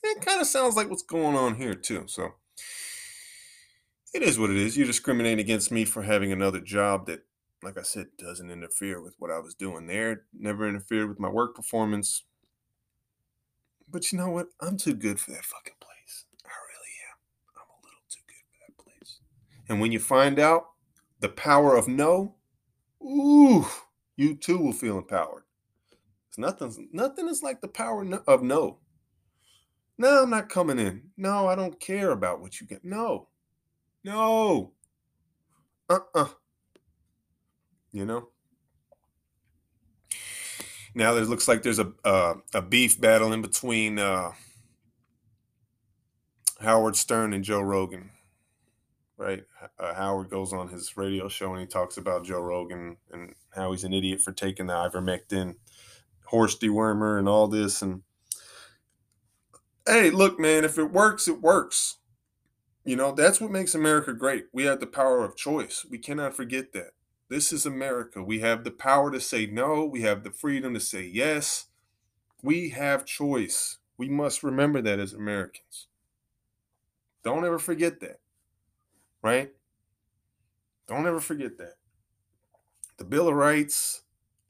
It 0.03 0.21
kind 0.21 0.41
of 0.41 0.47
sounds 0.47 0.75
like 0.75 0.89
what's 0.89 1.03
going 1.03 1.35
on 1.35 1.55
here 1.55 1.73
too. 1.73 2.05
So 2.07 2.33
it 4.13 4.23
is 4.23 4.39
what 4.39 4.49
it 4.49 4.57
is. 4.57 4.77
You're 4.77 4.87
discriminating 4.87 5.39
against 5.39 5.71
me 5.71 5.85
for 5.85 6.03
having 6.03 6.31
another 6.31 6.59
job 6.59 7.05
that, 7.07 7.21
like 7.63 7.77
I 7.77 7.83
said, 7.83 8.07
doesn't 8.17 8.51
interfere 8.51 9.01
with 9.01 9.15
what 9.19 9.31
I 9.31 9.39
was 9.39 9.53
doing 9.53 9.87
there. 9.87 10.23
Never 10.33 10.67
interfered 10.67 11.09
with 11.09 11.19
my 11.19 11.29
work 11.29 11.55
performance. 11.55 12.23
But 13.89 14.11
you 14.11 14.17
know 14.17 14.29
what? 14.29 14.49
I'm 14.61 14.77
too 14.77 14.93
good 14.93 15.19
for 15.19 15.31
that 15.31 15.45
fucking 15.45 15.75
place. 15.79 16.25
I 16.45 16.49
really 16.49 16.93
am. 17.09 17.17
I'm 17.55 17.69
a 17.69 17.79
little 17.83 18.03
too 18.09 18.21
good 18.27 18.43
for 18.51 18.57
that 18.67 18.77
place. 18.83 19.19
And 19.69 19.79
when 19.79 19.91
you 19.91 19.99
find 19.99 20.39
out 20.39 20.67
the 21.19 21.29
power 21.29 21.75
of 21.75 21.87
no, 21.87 22.35
ooh, 23.01 23.65
you 24.15 24.35
too 24.35 24.57
will 24.57 24.73
feel 24.73 24.97
empowered. 24.97 25.43
It's 26.27 26.37
nothing. 26.37 26.89
Nothing 26.91 27.29
is 27.29 27.41
like 27.41 27.61
the 27.61 27.67
power 27.67 28.05
of 28.27 28.43
no. 28.43 28.79
No, 29.97 30.23
I'm 30.23 30.29
not 30.29 30.49
coming 30.49 30.79
in. 30.79 31.09
No, 31.17 31.47
I 31.47 31.55
don't 31.55 31.79
care 31.79 32.11
about 32.11 32.39
what 32.39 32.61
you 32.61 32.67
get. 32.67 32.85
No, 32.85 33.29
no. 34.03 34.73
Uh-uh. 35.89 36.27
You 37.91 38.05
know. 38.05 38.29
Now 40.97 41.13
there 41.13 41.25
looks 41.25 41.47
like 41.47 41.61
there's 41.61 41.77
a 41.77 41.93
uh, 42.03 42.33
a 42.55 42.61
beef 42.63 42.99
battle 42.99 43.31
in 43.31 43.43
between 43.43 43.99
uh, 43.99 44.31
Howard 46.59 46.95
Stern 46.95 47.33
and 47.33 47.43
Joe 47.43 47.61
Rogan. 47.61 48.09
Right, 49.15 49.43
uh, 49.79 49.93
Howard 49.93 50.31
goes 50.31 50.53
on 50.53 50.69
his 50.69 50.97
radio 50.97 51.27
show 51.27 51.51
and 51.51 51.61
he 51.61 51.67
talks 51.67 51.97
about 51.97 52.25
Joe 52.25 52.41
Rogan 52.41 52.97
and 53.11 53.33
how 53.55 53.71
he's 53.71 53.83
an 53.83 53.93
idiot 53.93 54.21
for 54.21 54.31
taking 54.31 54.65
the 54.65 54.73
ivermectin, 54.73 55.57
horse 56.25 56.57
dewormer, 56.57 57.19
and 57.19 57.29
all 57.29 57.47
this. 57.47 57.83
And 57.83 58.01
hey, 59.85 60.09
look, 60.09 60.39
man, 60.39 60.65
if 60.65 60.79
it 60.79 60.91
works, 60.91 61.27
it 61.27 61.41
works. 61.41 61.97
You 62.85 62.95
know, 62.95 63.11
that's 63.11 63.39
what 63.39 63.51
makes 63.51 63.75
America 63.75 64.13
great. 64.13 64.45
We 64.51 64.63
have 64.63 64.79
the 64.79 64.87
power 64.87 65.23
of 65.23 65.35
choice. 65.35 65.85
We 65.87 65.99
cannot 65.99 66.35
forget 66.35 66.73
that. 66.73 66.91
This 67.29 67.53
is 67.53 67.65
America. 67.65 68.23
We 68.23 68.39
have 68.39 68.63
the 68.63 68.71
power 68.71 69.11
to 69.11 69.19
say 69.21 69.45
no. 69.45 69.85
We 69.85 70.01
have 70.01 70.23
the 70.23 70.31
freedom 70.31 70.73
to 70.73 70.79
say 70.79 71.03
yes. 71.03 71.67
We 72.43 72.69
have 72.69 73.05
choice. 73.05 73.77
We 73.97 74.09
must 74.09 74.43
remember 74.43 74.81
that 74.81 74.99
as 74.99 75.13
Americans. 75.13 75.87
Don't 77.23 77.45
ever 77.45 77.59
forget 77.59 77.99
that. 77.99 78.19
Right? 79.21 79.51
Don't 80.87 81.05
ever 81.07 81.19
forget 81.19 81.57
that. 81.57 81.75
The 82.97 83.05
Bill 83.05 83.27
of 83.27 83.35
Rights, 83.35 84.03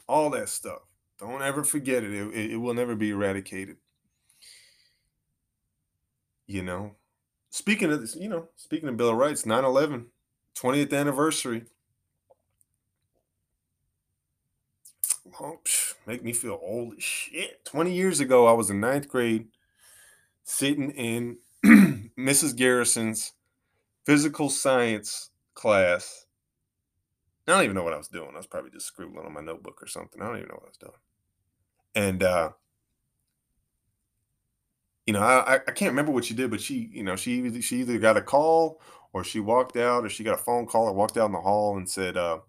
all 0.08 0.30
that 0.32 0.50
stuff. 0.50 0.82
Don't 1.20 1.42
ever 1.44 1.64
forget 1.64 2.04
it. 2.04 2.14
It, 2.14 2.52
it- 2.54 2.58
will 2.58 2.74
never 2.74 2.96
be 2.96 3.12
eradicated. 3.12 3.78
You 6.48 6.64
know, 6.64 6.96
speaking 7.50 7.92
of 7.92 8.02
this, 8.02 8.16
you 8.16 8.30
know, 8.30 8.50
speaking 8.56 8.90
of 8.90 8.98
Bill 8.98 9.10
of 9.10 9.18
Rights, 9.18 9.46
9 9.46 9.66
11, 9.66 10.08
20th 10.56 10.94
anniversary. 10.94 11.66
Psh, 15.38 15.94
make 16.06 16.24
me 16.24 16.34
feel 16.34 16.60
old 16.62 16.96
as 16.98 17.04
shit. 17.04 17.64
20 17.66 17.94
years 17.94 18.20
ago, 18.20 18.48
I 18.48 18.54
was 18.54 18.70
in 18.70 18.80
ninth 18.80 19.08
grade 19.08 19.48
sitting 20.44 20.92
in 20.92 21.38
Mrs. 22.18 22.56
Garrison's 22.56 23.34
physical 24.06 24.50
science 24.50 25.30
class. 25.54 26.26
I 27.48 27.52
don't 27.54 27.64
even 27.64 27.76
know 27.76 27.84
what 27.84 27.94
I 27.94 27.98
was 27.98 28.08
doing. 28.08 28.32
I 28.34 28.38
was 28.38 28.48
probably 28.48 28.72
just 28.72 28.88
scribbling 28.88 29.26
on 29.26 29.34
my 29.34 29.42
notebook 29.42 29.82
or 29.82 29.88
something. 29.88 30.22
I 30.22 30.26
don't 30.26 30.38
even 30.38 30.50
know 30.50 30.56
what 30.56 30.66
I 30.66 30.70
was 30.70 30.78
doing. 30.78 30.94
And 31.96 32.24
uh, 32.24 32.52
you 35.06 35.14
know, 35.14 35.22
I, 35.22 35.56
I 35.56 35.72
can't 35.72 35.92
remember 35.92 36.12
what 36.12 36.26
she 36.26 36.34
did, 36.34 36.52
but 36.52 36.60
she, 36.60 36.90
you 36.92 37.04
know, 37.04 37.16
she 37.16 37.62
she 37.62 37.80
either 37.80 37.98
got 37.98 38.18
a 38.18 38.22
call 38.22 38.82
or 39.14 39.24
she 39.24 39.40
walked 39.40 39.78
out 39.78 40.04
or 40.06 40.10
she 40.10 40.24
got 40.24 40.36
a 40.40 40.44
phone 40.44 40.66
call 40.66 40.88
or 40.88 40.94
walked 40.94 41.18
out 41.18 41.28
in 41.28 41.32
the 41.32 41.40
hall 41.40 41.78
and 41.78 41.90
said, 41.90 42.18
uh, 42.18 42.40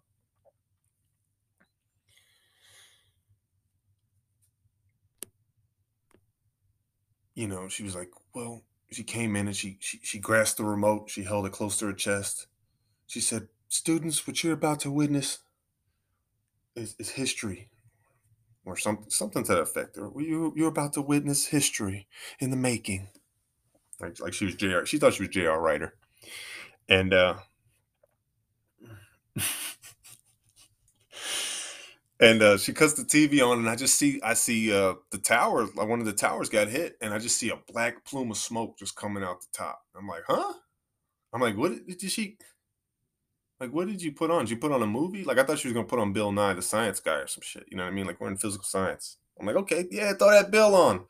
you 7.38 7.46
know, 7.46 7.68
she 7.68 7.84
was 7.84 7.94
like, 7.94 8.10
well, 8.34 8.64
she 8.90 9.04
came 9.04 9.36
in 9.36 9.46
and 9.46 9.54
she 9.54 9.76
she 9.78 10.00
she 10.02 10.18
grasped 10.18 10.56
the 10.56 10.64
remote, 10.64 11.08
she 11.08 11.22
held 11.22 11.46
it 11.46 11.52
close 11.52 11.78
to 11.78 11.86
her 11.86 11.92
chest. 11.92 12.48
She 13.06 13.20
said, 13.20 13.46
"Students, 13.68 14.26
what 14.26 14.42
you're 14.42 14.54
about 14.54 14.80
to 14.80 14.90
witness 14.90 15.38
is, 16.74 16.96
is 16.98 17.10
history." 17.10 17.70
Or 18.64 18.76
something, 18.76 19.08
something 19.08 19.44
to 19.44 19.54
that 19.54 19.62
effect. 19.62 19.96
Or 19.96 20.12
you, 20.20 20.52
you're 20.54 20.68
about 20.68 20.92
to 20.94 21.00
witness 21.00 21.46
history 21.46 22.06
in 22.38 22.50
the 22.50 22.56
making. 22.56 23.08
Like, 23.98 24.20
like 24.20 24.34
she 24.34 24.44
was 24.44 24.56
Jr. 24.56 24.84
She 24.84 24.98
thought 24.98 25.14
she 25.14 25.22
was 25.22 25.30
Jr. 25.30 25.52
Writer, 25.52 25.94
and 26.88 27.14
uh, 27.14 27.34
and 32.20 32.42
uh, 32.42 32.58
she 32.58 32.72
cuts 32.72 32.94
the 32.94 33.04
TV 33.04 33.46
on, 33.46 33.58
and 33.58 33.68
I 33.68 33.76
just 33.76 33.96
see 33.96 34.20
I 34.22 34.34
see 34.34 34.72
uh, 34.72 34.94
the 35.10 35.18
tower, 35.18 35.66
like 35.74 35.88
one 35.88 36.00
of 36.00 36.06
the 36.06 36.12
towers 36.12 36.48
got 36.48 36.68
hit, 36.68 36.96
and 37.00 37.14
I 37.14 37.18
just 37.18 37.38
see 37.38 37.50
a 37.50 37.72
black 37.72 38.04
plume 38.04 38.30
of 38.30 38.36
smoke 38.36 38.78
just 38.78 38.96
coming 38.96 39.22
out 39.22 39.40
the 39.40 39.46
top. 39.52 39.80
I'm 39.96 40.08
like, 40.08 40.24
huh? 40.26 40.52
I'm 41.32 41.40
like, 41.40 41.56
what 41.56 41.86
did, 41.86 41.98
did 41.98 42.10
she? 42.10 42.38
Like, 43.60 43.72
what 43.72 43.88
did 43.88 44.02
you 44.02 44.12
put 44.12 44.30
on? 44.30 44.44
Did 44.44 44.50
you 44.50 44.56
put 44.56 44.72
on 44.72 44.82
a 44.82 44.86
movie? 44.86 45.24
Like, 45.24 45.38
I 45.38 45.44
thought 45.44 45.58
she 45.58 45.68
was 45.68 45.74
gonna 45.74 45.86
put 45.86 45.98
on 45.98 46.12
Bill 46.12 46.32
Nye, 46.32 46.54
the 46.54 46.62
Science 46.62 47.00
Guy, 47.00 47.16
or 47.16 47.26
some 47.26 47.42
shit. 47.42 47.64
You 47.70 47.76
know 47.76 47.84
what 47.84 47.92
I 47.92 47.94
mean? 47.94 48.06
Like, 48.06 48.20
we're 48.20 48.28
in 48.28 48.36
physical 48.36 48.64
science. 48.64 49.16
I'm 49.38 49.46
like, 49.46 49.56
okay, 49.56 49.86
yeah, 49.90 50.12
throw 50.14 50.30
that 50.30 50.50
Bill 50.50 50.74
on. 50.74 51.04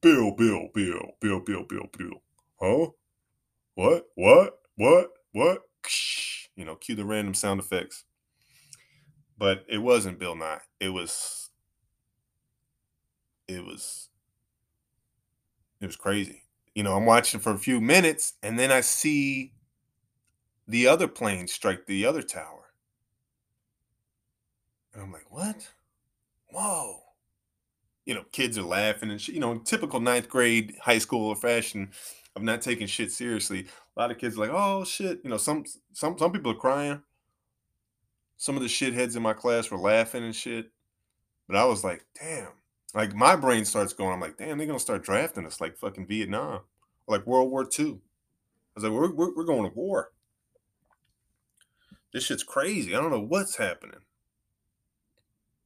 Bill, 0.00 0.32
Bill, 0.32 0.68
Bill, 0.74 1.12
Bill, 1.20 1.40
Bill, 1.40 1.64
Bill, 1.64 1.86
Bill. 1.96 2.22
Huh? 2.60 2.90
what, 3.74 4.04
what, 4.14 4.58
what, 4.76 5.08
what? 5.32 5.62
You 6.56 6.64
know, 6.64 6.76
cue 6.76 6.94
the 6.94 7.04
random 7.04 7.34
sound 7.34 7.60
effects. 7.60 8.04
But 9.36 9.64
it 9.68 9.78
wasn't 9.78 10.18
Bill 10.18 10.36
Nye. 10.36 10.60
It 10.80 10.90
was, 10.90 11.50
it 13.48 13.64
was, 13.64 14.08
it 15.80 15.86
was 15.86 15.96
crazy. 15.96 16.42
You 16.74 16.82
know, 16.82 16.96
I'm 16.96 17.06
watching 17.06 17.40
for 17.40 17.52
a 17.52 17.58
few 17.58 17.80
minutes 17.80 18.34
and 18.42 18.58
then 18.58 18.72
I 18.72 18.80
see 18.80 19.52
the 20.66 20.86
other 20.86 21.08
plane 21.08 21.46
strike 21.46 21.86
the 21.86 22.06
other 22.06 22.22
tower. 22.22 22.72
And 24.92 25.02
I'm 25.02 25.12
like, 25.12 25.30
what? 25.30 25.68
Whoa. 26.50 27.00
You 28.06 28.14
know, 28.14 28.24
kids 28.32 28.56
are 28.58 28.62
laughing 28.62 29.10
and 29.10 29.20
shit. 29.20 29.34
You 29.34 29.40
know, 29.40 29.58
typical 29.58 30.00
ninth 30.00 30.28
grade 30.28 30.76
high 30.80 30.98
school 30.98 31.34
fashion 31.34 31.90
of 32.36 32.42
not 32.42 32.62
taking 32.62 32.86
shit 32.86 33.12
seriously. 33.12 33.66
A 33.96 34.00
lot 34.00 34.10
of 34.10 34.18
kids 34.18 34.36
are 34.36 34.40
like, 34.40 34.50
oh 34.52 34.84
shit. 34.84 35.20
You 35.24 35.30
know, 35.30 35.36
some 35.36 35.64
some 35.92 36.16
some 36.18 36.32
people 36.32 36.52
are 36.52 36.56
crying. 36.56 37.02
Some 38.36 38.56
of 38.56 38.62
the 38.62 38.68
shitheads 38.68 39.16
in 39.16 39.22
my 39.22 39.32
class 39.32 39.70
were 39.70 39.78
laughing 39.78 40.24
and 40.24 40.34
shit. 40.34 40.70
But 41.46 41.56
I 41.56 41.64
was 41.64 41.84
like, 41.84 42.04
damn. 42.20 42.48
Like 42.94 43.14
my 43.14 43.36
brain 43.36 43.64
starts 43.64 43.92
going, 43.92 44.12
I'm 44.12 44.20
like, 44.20 44.36
damn, 44.36 44.58
they're 44.58 44.66
gonna 44.66 44.78
start 44.78 45.02
drafting 45.02 45.46
us 45.46 45.60
like 45.60 45.76
fucking 45.76 46.06
Vietnam, 46.06 46.60
or 47.06 47.16
like 47.16 47.26
World 47.26 47.50
War 47.50 47.68
II. 47.78 47.98
I 48.76 48.80
was 48.80 48.84
like, 48.84 48.92
we're, 48.92 49.12
we're, 49.12 49.34
we're 49.34 49.44
going 49.44 49.68
to 49.68 49.74
war. 49.74 50.10
This 52.12 52.24
shit's 52.24 52.42
crazy. 52.42 52.94
I 52.94 53.00
don't 53.00 53.10
know 53.10 53.20
what's 53.20 53.56
happening. 53.56 54.00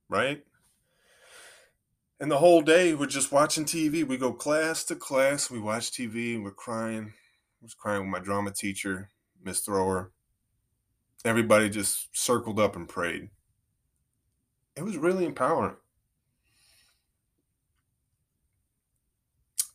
Right? 0.08 0.44
And 2.20 2.30
the 2.30 2.38
whole 2.38 2.62
day 2.62 2.94
we're 2.94 3.06
just 3.06 3.32
watching 3.32 3.64
TV. 3.64 4.06
We 4.06 4.16
go 4.16 4.32
class 4.32 4.84
to 4.84 4.96
class, 4.96 5.50
we 5.50 5.58
watch 5.58 5.90
TV, 5.90 6.34
and 6.34 6.44
we're 6.44 6.50
crying. 6.50 7.12
I 7.60 7.64
was 7.64 7.74
crying 7.74 8.00
with 8.00 8.10
my 8.10 8.18
drama 8.18 8.50
teacher, 8.50 9.10
Miss 9.42 9.60
Thrower. 9.60 10.10
Everybody 11.24 11.68
just 11.68 12.16
circled 12.16 12.60
up 12.60 12.76
and 12.76 12.88
prayed. 12.88 13.30
It 14.76 14.82
was 14.84 14.96
really 14.96 15.24
empowering. 15.24 15.76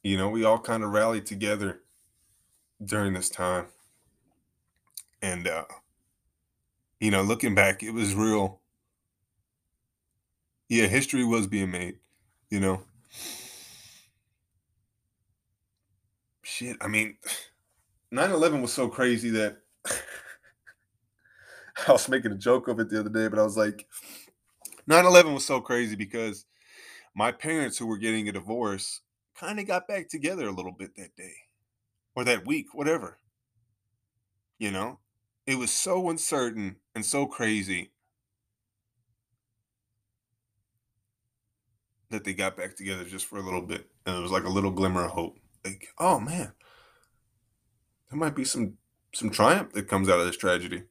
You 0.01 0.17
know, 0.17 0.29
we 0.29 0.43
all 0.43 0.59
kind 0.59 0.83
of 0.83 0.91
rallied 0.91 1.25
together 1.25 1.81
during 2.83 3.13
this 3.13 3.29
time. 3.29 3.67
And 5.21 5.47
uh 5.47 5.65
you 6.99 7.11
know, 7.11 7.21
looking 7.21 7.53
back, 7.53 7.83
it 7.83 7.91
was 7.91 8.15
real. 8.15 8.61
Yeah, 10.69 10.87
history 10.87 11.25
was 11.25 11.47
being 11.47 11.69
made, 11.69 11.97
you 12.49 12.61
know. 12.61 12.83
Shit, 16.43 16.77
I 16.79 16.87
mean, 16.87 17.17
9 18.11 18.31
11 18.31 18.61
was 18.61 18.71
so 18.71 18.87
crazy 18.87 19.29
that 19.31 19.62
I 21.87 21.91
was 21.91 22.09
making 22.09 22.31
a 22.31 22.37
joke 22.37 22.67
of 22.67 22.79
it 22.79 22.89
the 22.89 22.99
other 22.99 23.09
day, 23.09 23.27
but 23.27 23.39
I 23.39 23.43
was 23.43 23.57
like, 23.57 23.87
9 24.87 25.05
11 25.05 25.33
was 25.33 25.45
so 25.45 25.61
crazy 25.61 25.95
because 25.95 26.45
my 27.15 27.31
parents, 27.31 27.77
who 27.77 27.87
were 27.87 27.97
getting 27.97 28.27
a 28.27 28.31
divorce, 28.31 29.01
kind 29.35 29.59
of 29.59 29.67
got 29.67 29.87
back 29.87 30.09
together 30.09 30.47
a 30.47 30.51
little 30.51 30.71
bit 30.71 30.95
that 30.95 31.15
day 31.15 31.33
or 32.15 32.23
that 32.23 32.45
week, 32.45 32.73
whatever. 32.73 33.17
You 34.59 34.71
know, 34.71 34.99
it 35.45 35.57
was 35.57 35.71
so 35.71 36.09
uncertain 36.09 36.77
and 36.95 37.05
so 37.05 37.25
crazy 37.25 37.91
that 42.09 42.23
they 42.23 42.33
got 42.33 42.55
back 42.55 42.75
together 42.75 43.03
just 43.03 43.25
for 43.25 43.39
a 43.39 43.43
little 43.43 43.61
bit. 43.61 43.89
And 44.05 44.17
it 44.17 44.21
was 44.21 44.31
like 44.31 44.43
a 44.43 44.49
little 44.49 44.71
glimmer 44.71 45.05
of 45.05 45.11
hope. 45.11 45.39
Like, 45.65 45.87
oh 45.97 46.19
man, 46.19 46.53
there 48.09 48.19
might 48.19 48.35
be 48.35 48.45
some 48.45 48.77
some 49.13 49.29
triumph 49.29 49.73
that 49.73 49.87
comes 49.87 50.09
out 50.09 50.19
of 50.19 50.25
this 50.25 50.37
tragedy. 50.37 50.83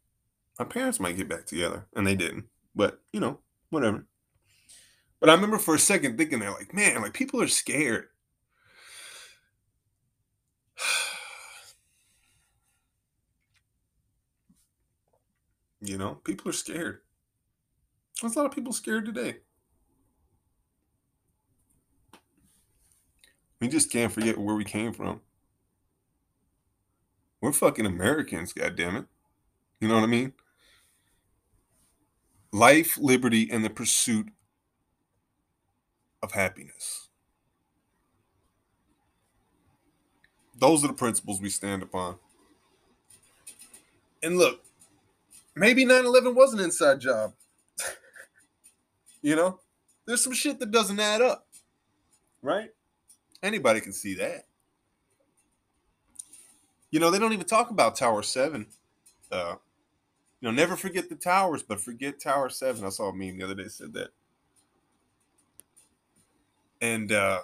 My 0.63 0.69
parents 0.69 1.01
might 1.01 1.17
get 1.17 1.29
back 1.29 1.45
together, 1.45 1.89
and 1.97 2.07
they 2.07 2.15
didn't. 2.15 2.45
But 2.73 3.01
you 3.13 3.19
know, 3.19 3.41
whatever. 3.71 4.07
But 5.19 5.29
I 5.29 5.35
remember 5.35 5.59
for 5.59 5.75
a 5.75 5.79
second 5.79 6.17
thinking 6.17 6.39
that, 6.39 6.53
like, 6.53 6.73
man, 6.73 7.03
like 7.03 7.15
people 7.15 7.43
are 7.43 7.49
scared. 7.49 8.07
You 15.85 15.99
know, 15.99 16.15
people 16.23 16.49
are 16.49 16.53
scared. 16.53 17.01
There's 18.21 18.37
a 18.37 18.39
lot 18.39 18.47
of 18.47 18.55
people 18.55 18.73
scared 18.73 19.05
today. 19.05 19.39
We 23.61 23.67
just 23.67 23.91
can't 23.91 24.13
forget 24.13 24.39
where 24.39 24.55
we 24.55 24.65
came 24.65 24.93
from. 24.93 25.23
We're 27.41 27.51
fucking 27.51 27.85
Americans, 27.85 28.53
goddammit. 28.53 29.07
You 29.81 29.89
know 29.89 29.97
what 29.97 30.05
I 30.05 30.07
mean? 30.07 30.35
Life, 32.53 32.99
liberty, 32.99 33.49
and 33.51 33.65
the 33.65 33.71
pursuit 33.71 34.29
of 36.23 36.33
happiness. 36.33 37.09
Those 40.59 40.85
are 40.85 40.89
the 40.89 40.93
principles 40.93 41.41
we 41.41 41.49
stand 41.49 41.83
upon. 41.83 42.17
And 44.23 44.39
look, 44.39 44.63
maybe 45.55 45.85
9-11 45.85 46.35
was 46.35 46.53
an 46.55 46.61
inside 46.61 47.01
job 47.01 47.33
you 49.23 49.37
know 49.37 49.61
there's 50.07 50.23
some 50.23 50.33
shit 50.33 50.59
that 50.59 50.71
doesn't 50.71 51.01
add 51.01 51.21
up 51.21 51.47
right 52.43 52.71
anybody 53.43 53.81
can 53.81 53.93
see 53.93 54.15
that 54.15 54.47
you 56.91 57.01
know 57.01 57.11
they 57.11 57.19
don't 57.19 57.33
even 57.33 57.47
talk 57.47 57.71
about 57.71 57.97
tower 57.97 58.23
7 58.23 58.67
uh 59.31 59.55
you 60.43 60.49
know 60.49 60.55
never 60.55 60.77
forget 60.77 61.09
the 61.09 61.15
towers 61.15 61.63
but 61.63 61.81
forget 61.81 62.21
tower 62.21 62.51
7 62.51 62.85
i 62.85 62.91
saw 62.91 63.09
a 63.09 63.15
meme 63.15 63.39
the 63.39 63.45
other 63.45 63.55
day 63.55 63.69
said 63.69 63.95
that. 63.95 64.09
And 66.83 67.13
uh 67.13 67.41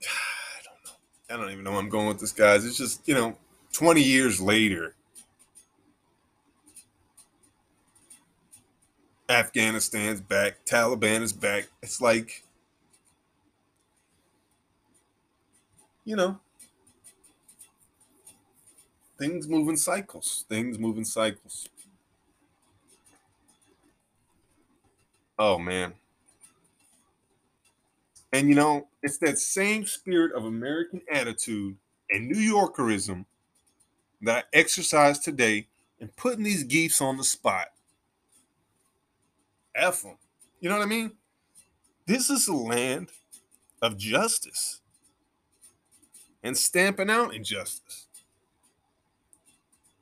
i 0.04 0.60
don't 0.62 0.84
know. 0.84 1.34
I 1.34 1.36
don't 1.42 1.50
even 1.52 1.64
know 1.64 1.72
where 1.72 1.80
i'm 1.80 1.88
going 1.88 2.06
with 2.06 2.20
this 2.20 2.32
guys. 2.32 2.64
It's 2.64 2.76
just 2.76 3.08
you 3.08 3.14
know 3.14 3.36
20 3.72 4.02
years 4.02 4.40
later 4.40 4.94
Afghanistan's 9.30 10.20
back, 10.20 10.64
Taliban 10.66 11.22
is 11.22 11.32
back. 11.32 11.68
It's 11.82 12.00
like, 12.00 12.42
you 16.04 16.16
know, 16.16 16.40
things 19.20 19.46
move 19.46 19.68
in 19.68 19.76
cycles. 19.76 20.46
Things 20.48 20.78
move 20.78 20.96
in 20.96 21.04
cycles. 21.04 21.68
Oh, 25.38 25.58
man. 25.58 25.92
And, 28.32 28.48
you 28.48 28.54
know, 28.54 28.88
it's 29.02 29.18
that 29.18 29.38
same 29.38 29.86
spirit 29.86 30.32
of 30.34 30.44
American 30.44 31.02
attitude 31.10 31.76
and 32.10 32.28
New 32.28 32.38
Yorkerism 32.38 33.26
that 34.22 34.46
I 34.52 34.56
exercise 34.58 35.18
today 35.18 35.68
in 35.98 36.08
putting 36.16 36.44
these 36.44 36.64
geefs 36.64 37.00
on 37.00 37.16
the 37.16 37.24
spot 37.24 37.68
F 39.74 40.02
them. 40.02 40.16
You 40.60 40.68
know 40.68 40.76
what 40.76 40.84
I 40.84 40.88
mean? 40.88 41.12
This 42.06 42.30
is 42.30 42.48
a 42.48 42.54
land 42.54 43.10
of 43.82 43.96
justice 43.96 44.80
and 46.42 46.56
stamping 46.56 47.10
out 47.10 47.34
injustice. 47.34 48.06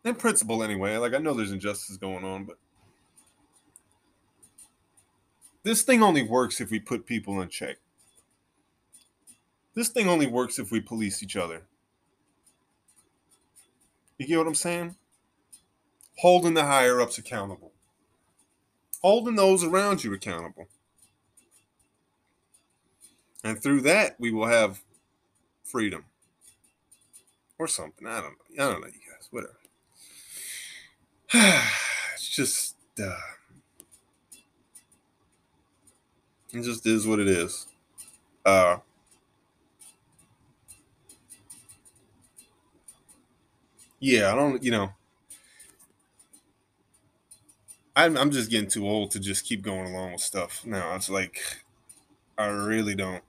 In 0.08 0.14
principle, 0.14 0.62
anyway. 0.62 0.96
Like, 0.96 1.14
I 1.14 1.18
know 1.18 1.34
there's 1.34 1.52
injustice 1.52 1.96
going 1.96 2.24
on, 2.24 2.44
but 2.44 2.56
this 5.62 5.82
thing 5.82 6.02
only 6.02 6.22
works 6.22 6.60
if 6.60 6.70
we 6.70 6.78
put 6.78 7.06
people 7.06 7.40
in 7.40 7.48
check. 7.48 7.76
This 9.74 9.88
thing 9.88 10.08
only 10.08 10.26
works 10.26 10.58
if 10.58 10.70
we 10.70 10.80
police 10.80 11.22
each 11.22 11.36
other. 11.36 11.62
You 14.18 14.26
get 14.26 14.38
what 14.38 14.46
I'm 14.46 14.54
saying? 14.54 14.96
Holding 16.18 16.54
the 16.54 16.64
higher 16.64 17.00
ups 17.00 17.18
accountable 17.18 17.72
holding 19.02 19.36
those 19.36 19.64
around 19.64 20.04
you 20.04 20.12
accountable. 20.12 20.68
And 23.44 23.62
through 23.62 23.82
that, 23.82 24.16
we 24.18 24.32
will 24.32 24.46
have 24.46 24.82
freedom 25.64 26.04
or 27.58 27.68
something. 27.68 28.06
I 28.06 28.20
don't 28.20 28.32
know. 28.32 28.64
I 28.64 28.72
don't 28.72 28.80
know, 28.80 28.88
you 28.88 29.12
guys. 29.12 29.28
Whatever. 29.30 29.57
it's 31.34 32.28
just, 32.28 32.76
uh, 33.02 33.16
it 36.52 36.62
just 36.62 36.86
is 36.86 37.06
what 37.06 37.18
it 37.20 37.28
is. 37.28 37.66
Uh, 38.44 38.78
yeah, 44.00 44.32
I 44.32 44.34
don't, 44.34 44.62
you 44.62 44.70
know, 44.70 44.90
I'm, 47.94 48.16
I'm 48.16 48.30
just 48.30 48.50
getting 48.50 48.70
too 48.70 48.86
old 48.86 49.10
to 49.12 49.20
just 49.20 49.44
keep 49.44 49.60
going 49.62 49.92
along 49.92 50.12
with 50.12 50.20
stuff 50.20 50.64
now. 50.64 50.94
It's 50.94 51.10
like 51.10 51.40
I 52.38 52.46
really 52.46 52.94
don't 52.94 53.24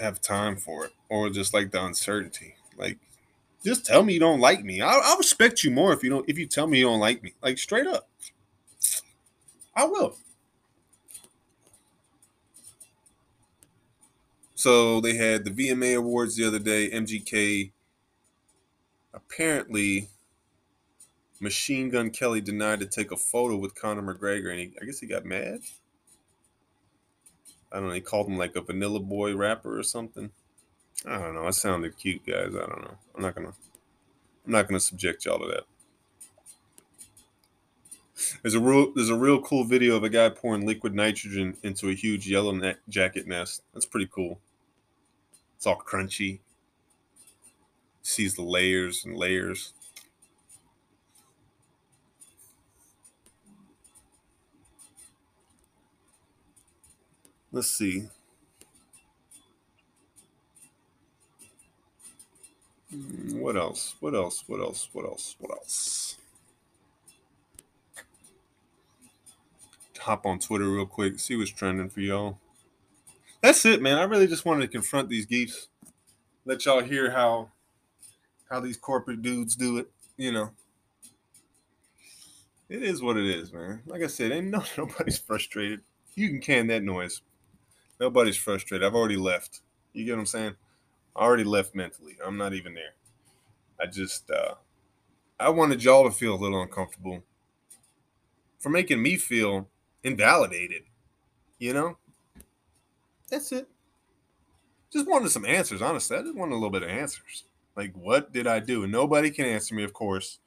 have 0.00 0.20
time 0.20 0.56
for 0.56 0.84
it, 0.86 0.92
or 1.08 1.30
just 1.30 1.52
like 1.54 1.70
the 1.70 1.84
uncertainty. 1.84 2.54
Like, 2.76 2.98
just 3.66 3.84
tell 3.84 4.02
me 4.02 4.14
you 4.14 4.20
don't 4.20 4.40
like 4.40 4.64
me. 4.64 4.80
I'll, 4.80 5.00
I'll 5.02 5.18
respect 5.18 5.64
you 5.64 5.70
more 5.70 5.92
if 5.92 6.02
you 6.04 6.10
don't. 6.10 6.28
If 6.28 6.38
you 6.38 6.46
tell 6.46 6.66
me 6.66 6.78
you 6.78 6.84
don't 6.84 7.00
like 7.00 7.22
me, 7.22 7.34
like 7.42 7.58
straight 7.58 7.86
up, 7.86 8.08
I 9.74 9.84
will. 9.84 10.16
So 14.54 15.00
they 15.00 15.16
had 15.16 15.44
the 15.44 15.50
VMA 15.50 15.96
awards 15.96 16.36
the 16.36 16.46
other 16.46 16.58
day. 16.58 16.90
MGK 16.90 17.72
apparently 19.12 20.08
Machine 21.40 21.90
Gun 21.90 22.10
Kelly 22.10 22.40
denied 22.40 22.80
to 22.80 22.86
take 22.86 23.10
a 23.10 23.16
photo 23.16 23.56
with 23.56 23.74
Conor 23.74 24.02
McGregor, 24.02 24.50
and 24.50 24.60
he, 24.60 24.72
I 24.80 24.84
guess 24.84 25.00
he 25.00 25.06
got 25.06 25.24
mad. 25.24 25.60
I 27.72 27.80
don't 27.80 27.88
know. 27.88 27.94
He 27.94 28.00
called 28.00 28.28
him 28.28 28.38
like 28.38 28.54
a 28.54 28.60
vanilla 28.60 29.00
boy 29.00 29.34
rapper 29.34 29.76
or 29.76 29.82
something. 29.82 30.30
I 31.04 31.18
don't 31.18 31.34
know. 31.34 31.46
It 31.46 31.52
sounded 31.54 31.96
cute, 31.98 32.24
guys. 32.26 32.54
I 32.54 32.60
don't 32.66 32.82
know. 32.82 32.96
I'm 33.14 33.22
not 33.22 33.34
gonna. 33.34 33.52
I'm 34.46 34.52
not 34.52 34.68
gonna 34.68 34.80
subject 34.80 35.24
y'all 35.24 35.38
to 35.40 35.46
that. 35.46 35.64
There's 38.42 38.54
a 38.54 38.60
real 38.60 38.92
there's 38.94 39.10
a 39.10 39.16
real 39.16 39.40
cool 39.42 39.64
video 39.64 39.96
of 39.96 40.04
a 40.04 40.08
guy 40.08 40.28
pouring 40.30 40.66
liquid 40.66 40.94
nitrogen 40.94 41.56
into 41.62 41.90
a 41.90 41.94
huge 41.94 42.28
yellow 42.28 42.52
ne- 42.52 42.76
jacket 42.88 43.26
nest. 43.26 43.62
That's 43.74 43.86
pretty 43.86 44.08
cool. 44.12 44.40
It's 45.56 45.66
all 45.66 45.78
crunchy. 45.78 46.40
Sees 48.02 48.34
the 48.34 48.42
layers 48.42 49.04
and 49.04 49.16
layers. 49.16 49.72
Let's 57.52 57.68
see. 57.70 58.08
Mm, 62.96 63.40
what 63.40 63.56
else? 63.56 63.94
What 64.00 64.14
else? 64.14 64.44
What 64.46 64.60
else? 64.60 64.88
What 64.92 65.04
else? 65.04 65.36
What 65.38 65.50
else? 65.50 66.16
Hop 69.98 70.24
on 70.24 70.38
Twitter 70.38 70.68
real 70.68 70.86
quick, 70.86 71.18
see 71.18 71.34
what's 71.34 71.50
trending 71.50 71.88
for 71.88 72.00
y'all. 72.00 72.38
That's 73.42 73.64
it, 73.64 73.82
man. 73.82 73.98
I 73.98 74.04
really 74.04 74.28
just 74.28 74.44
wanted 74.44 74.62
to 74.62 74.68
confront 74.68 75.08
these 75.08 75.26
geeks, 75.26 75.68
let 76.44 76.64
y'all 76.64 76.82
hear 76.82 77.10
how 77.10 77.50
how 78.48 78.60
these 78.60 78.76
corporate 78.76 79.22
dudes 79.22 79.56
do 79.56 79.78
it. 79.78 79.90
You 80.16 80.30
know, 80.30 80.50
it 82.68 82.84
is 82.84 83.02
what 83.02 83.16
it 83.16 83.26
is, 83.26 83.52
man. 83.52 83.82
Like 83.86 84.02
I 84.02 84.06
said, 84.06 84.30
ain't 84.30 84.46
no 84.50 84.62
nobody's 84.78 85.18
frustrated. 85.18 85.80
You 86.14 86.28
can 86.28 86.40
can 86.40 86.66
that 86.68 86.84
noise. 86.84 87.22
Nobody's 87.98 88.36
frustrated. 88.36 88.86
I've 88.86 88.94
already 88.94 89.16
left. 89.16 89.60
You 89.92 90.04
get 90.04 90.12
what 90.12 90.20
I'm 90.20 90.26
saying? 90.26 90.54
I 91.16 91.20
already 91.20 91.44
left 91.44 91.74
mentally. 91.74 92.16
I'm 92.24 92.36
not 92.36 92.52
even 92.52 92.74
there. 92.74 92.94
I 93.80 93.86
just 93.86 94.30
uh 94.30 94.54
I 95.38 95.48
wanted 95.50 95.82
y'all 95.82 96.04
to 96.04 96.10
feel 96.10 96.34
a 96.34 96.36
little 96.36 96.62
uncomfortable 96.62 97.22
for 98.58 98.70
making 98.70 99.02
me 99.02 99.16
feel 99.16 99.68
invalidated. 100.02 100.82
You 101.58 101.74
know? 101.74 101.96
That's 103.30 103.52
it. 103.52 103.68
Just 104.92 105.08
wanted 105.08 105.30
some 105.30 105.44
answers, 105.44 105.82
honestly. 105.82 106.16
I 106.16 106.22
just 106.22 106.36
wanted 106.36 106.52
a 106.52 106.56
little 106.56 106.70
bit 106.70 106.82
of 106.82 106.88
answers. 106.88 107.44
Like, 107.76 107.92
what 107.94 108.32
did 108.32 108.46
I 108.46 108.60
do? 108.60 108.84
And 108.84 108.92
nobody 108.92 109.30
can 109.30 109.44
answer 109.44 109.74
me, 109.74 109.84
of 109.84 109.92
course. 109.92 110.38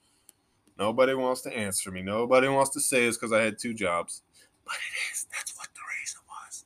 Nobody 0.77 1.13
wants 1.13 1.41
to 1.41 1.55
answer 1.55 1.91
me. 1.91 2.01
Nobody 2.01 2.47
wants 2.47 2.71
to 2.71 2.79
say 2.79 3.05
it's 3.05 3.17
because 3.17 3.33
I 3.33 3.41
had 3.41 3.59
two 3.59 3.73
jobs. 3.73 4.23
But 4.65 4.75
it 4.75 5.13
is. 5.13 5.27
That's 5.31 5.55
what 5.57 5.67
the 5.73 5.81
reason 5.99 6.21
was. 6.27 6.65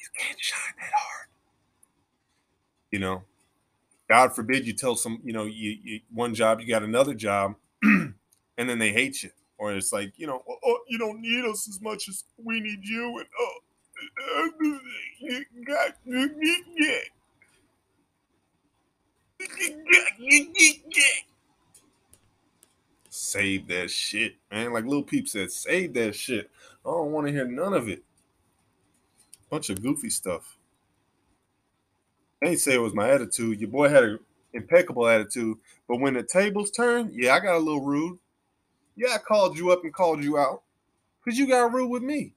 You 0.00 0.06
can't 0.18 0.40
shine 0.40 0.74
that 0.78 0.92
hard. 0.94 1.28
You 2.92 3.00
know, 3.00 3.22
God 4.08 4.34
forbid 4.34 4.66
you 4.66 4.74
tell 4.74 4.94
some, 4.94 5.20
you 5.24 5.32
know, 5.32 5.44
you, 5.44 5.78
you 5.82 6.00
one 6.12 6.34
job, 6.34 6.60
you 6.60 6.66
got 6.68 6.82
another 6.82 7.14
job, 7.14 7.56
and 7.82 8.14
then 8.56 8.78
they 8.78 8.92
hate 8.92 9.22
you. 9.22 9.30
Or 9.58 9.72
it's 9.72 9.92
like, 9.92 10.12
you 10.16 10.26
know, 10.26 10.42
oh, 10.48 10.56
oh, 10.64 10.78
you 10.88 10.98
don't 10.98 11.20
need 11.20 11.44
us 11.44 11.68
as 11.68 11.80
much 11.80 12.08
as 12.08 12.24
we 12.36 12.60
need 12.60 12.84
you. 12.84 13.18
And 13.18 13.26
oh, 13.40 13.52
Save 23.08 23.68
that 23.68 23.90
shit, 23.90 24.34
man. 24.50 24.72
Like 24.72 24.84
Lil 24.84 25.02
Peep 25.02 25.28
said, 25.28 25.50
save 25.52 25.94
that 25.94 26.14
shit. 26.14 26.50
I 26.84 26.90
don't 26.90 27.12
want 27.12 27.26
to 27.26 27.32
hear 27.32 27.46
none 27.46 27.72
of 27.72 27.88
it. 27.88 28.02
Bunch 29.48 29.70
of 29.70 29.80
goofy 29.82 30.10
stuff. 30.10 30.58
I 32.42 32.48
ain't 32.48 32.60
say 32.60 32.74
it 32.74 32.82
was 32.82 32.94
my 32.94 33.10
attitude. 33.10 33.60
Your 33.60 33.70
boy 33.70 33.88
had 33.88 34.04
an 34.04 34.18
impeccable 34.54 35.08
attitude, 35.08 35.58
but 35.88 36.00
when 36.00 36.14
the 36.14 36.22
tables 36.22 36.70
turned, 36.70 37.12
yeah, 37.14 37.34
I 37.34 37.40
got 37.40 37.56
a 37.56 37.58
little 37.58 37.84
rude. 37.84 38.18
Yeah, 38.96 39.14
I 39.14 39.18
called 39.18 39.58
you 39.58 39.72
up 39.72 39.84
and 39.84 39.94
called 39.94 40.24
you 40.24 40.38
out 40.38 40.62
because 41.24 41.38
you 41.38 41.48
got 41.48 41.72
rude 41.72 41.88
with 41.90 42.02
me. 42.02 42.34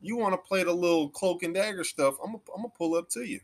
You 0.00 0.16
want 0.16 0.34
to 0.34 0.38
play 0.48 0.64
the 0.64 0.72
little 0.72 1.08
cloak 1.10 1.42
and 1.42 1.54
dagger 1.54 1.84
stuff? 1.84 2.16
I'm 2.24 2.32
gonna 2.32 2.68
pull 2.76 2.94
up 2.94 3.08
to 3.10 3.22
you. 3.22 3.40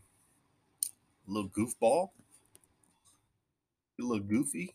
little 1.26 1.50
goofball. 1.50 2.10
You 3.98 4.08
little 4.08 4.26
goofy. 4.26 4.74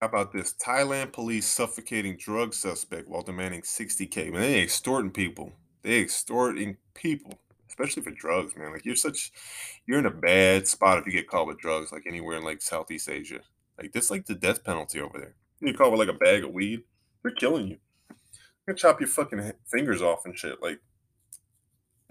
How 0.00 0.08
about 0.08 0.32
this? 0.32 0.54
Thailand 0.54 1.12
police 1.12 1.46
suffocating 1.46 2.16
drug 2.16 2.54
suspect 2.54 3.08
while 3.08 3.22
demanding 3.22 3.62
60k. 3.62 4.32
Man, 4.32 4.42
they 4.42 4.62
extorting 4.62 5.10
people. 5.12 5.52
They 5.82 6.00
extorting 6.00 6.76
people, 6.94 7.38
especially 7.68 8.02
for 8.02 8.10
drugs, 8.10 8.56
man. 8.56 8.72
Like 8.72 8.84
you're 8.84 8.96
such, 8.96 9.32
you're 9.86 9.98
in 9.98 10.06
a 10.06 10.10
bad 10.10 10.68
spot 10.68 10.98
if 10.98 11.06
you 11.06 11.12
get 11.12 11.28
caught 11.28 11.46
with 11.46 11.58
drugs, 11.58 11.92
like 11.92 12.04
anywhere 12.06 12.36
in 12.36 12.44
like 12.44 12.62
Southeast 12.62 13.08
Asia. 13.08 13.40
Like 13.78 13.92
this, 13.92 14.10
like 14.10 14.26
the 14.26 14.34
death 14.34 14.64
penalty 14.64 15.00
over 15.00 15.18
there. 15.18 15.34
You 15.60 15.68
get 15.68 15.78
caught 15.78 15.90
with 15.90 16.00
like 16.00 16.08
a 16.08 16.12
bag 16.12 16.44
of 16.44 16.52
weed, 16.52 16.82
they're 17.22 17.32
killing 17.32 17.68
you. 17.68 17.78
They're 18.08 18.74
gonna 18.74 18.78
chop 18.78 19.00
your 19.00 19.08
fucking 19.08 19.52
fingers 19.66 20.02
off 20.02 20.24
and 20.24 20.38
shit. 20.38 20.62
Like, 20.62 20.80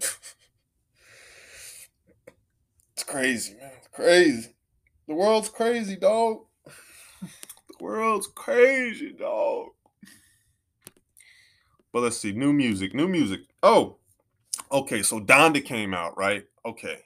it's 0.00 0.34
crazy, 3.06 3.54
man. 3.54 3.70
It's 3.78 3.88
crazy. 3.88 4.54
The 5.08 5.14
world's 5.14 5.48
crazy, 5.48 5.96
dog. 5.96 6.44
The 7.68 7.84
world's 7.84 8.28
crazy, 8.28 9.12
dog. 9.12 9.70
But 11.92 12.02
let's 12.02 12.16
see, 12.16 12.32
new 12.32 12.52
music, 12.52 12.94
new 12.94 13.06
music. 13.06 13.40
Oh, 13.62 13.98
okay. 14.70 15.02
So 15.02 15.20
Donda 15.20 15.64
came 15.64 15.92
out, 15.94 16.16
right? 16.16 16.44
Okay. 16.64 17.00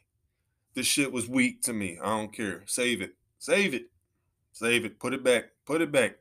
This 0.74 0.86
shit 0.86 1.10
was 1.10 1.28
weak 1.28 1.62
to 1.62 1.72
me. 1.72 1.98
I 2.02 2.16
don't 2.16 2.32
care. 2.32 2.62
Save 2.66 3.02
it. 3.02 3.14
Save 3.38 3.74
it. 3.74 3.90
Save 4.52 4.84
it. 4.84 4.98
Put 4.98 5.14
it 5.14 5.24
back. 5.24 5.46
Put 5.64 5.80
it 5.80 5.90
back. 5.90 6.16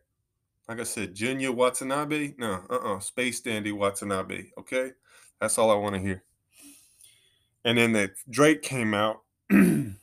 Like 0.67 0.79
I 0.79 0.83
said, 0.83 1.13
Junior 1.13 1.51
Watanabe. 1.51 2.33
No, 2.37 2.63
uh-uh. 2.69 2.99
Space 2.99 3.39
Dandy 3.39 3.71
Watanabe. 3.71 4.45
Okay. 4.57 4.91
That's 5.39 5.57
all 5.57 5.69
I 5.69 5.75
want 5.75 5.95
to 5.95 6.01
hear. 6.01 6.23
And 7.63 7.77
then 7.77 7.93
that 7.93 8.11
Drake 8.29 8.61
came 8.61 8.93
out. 8.93 9.21
and 9.49 9.95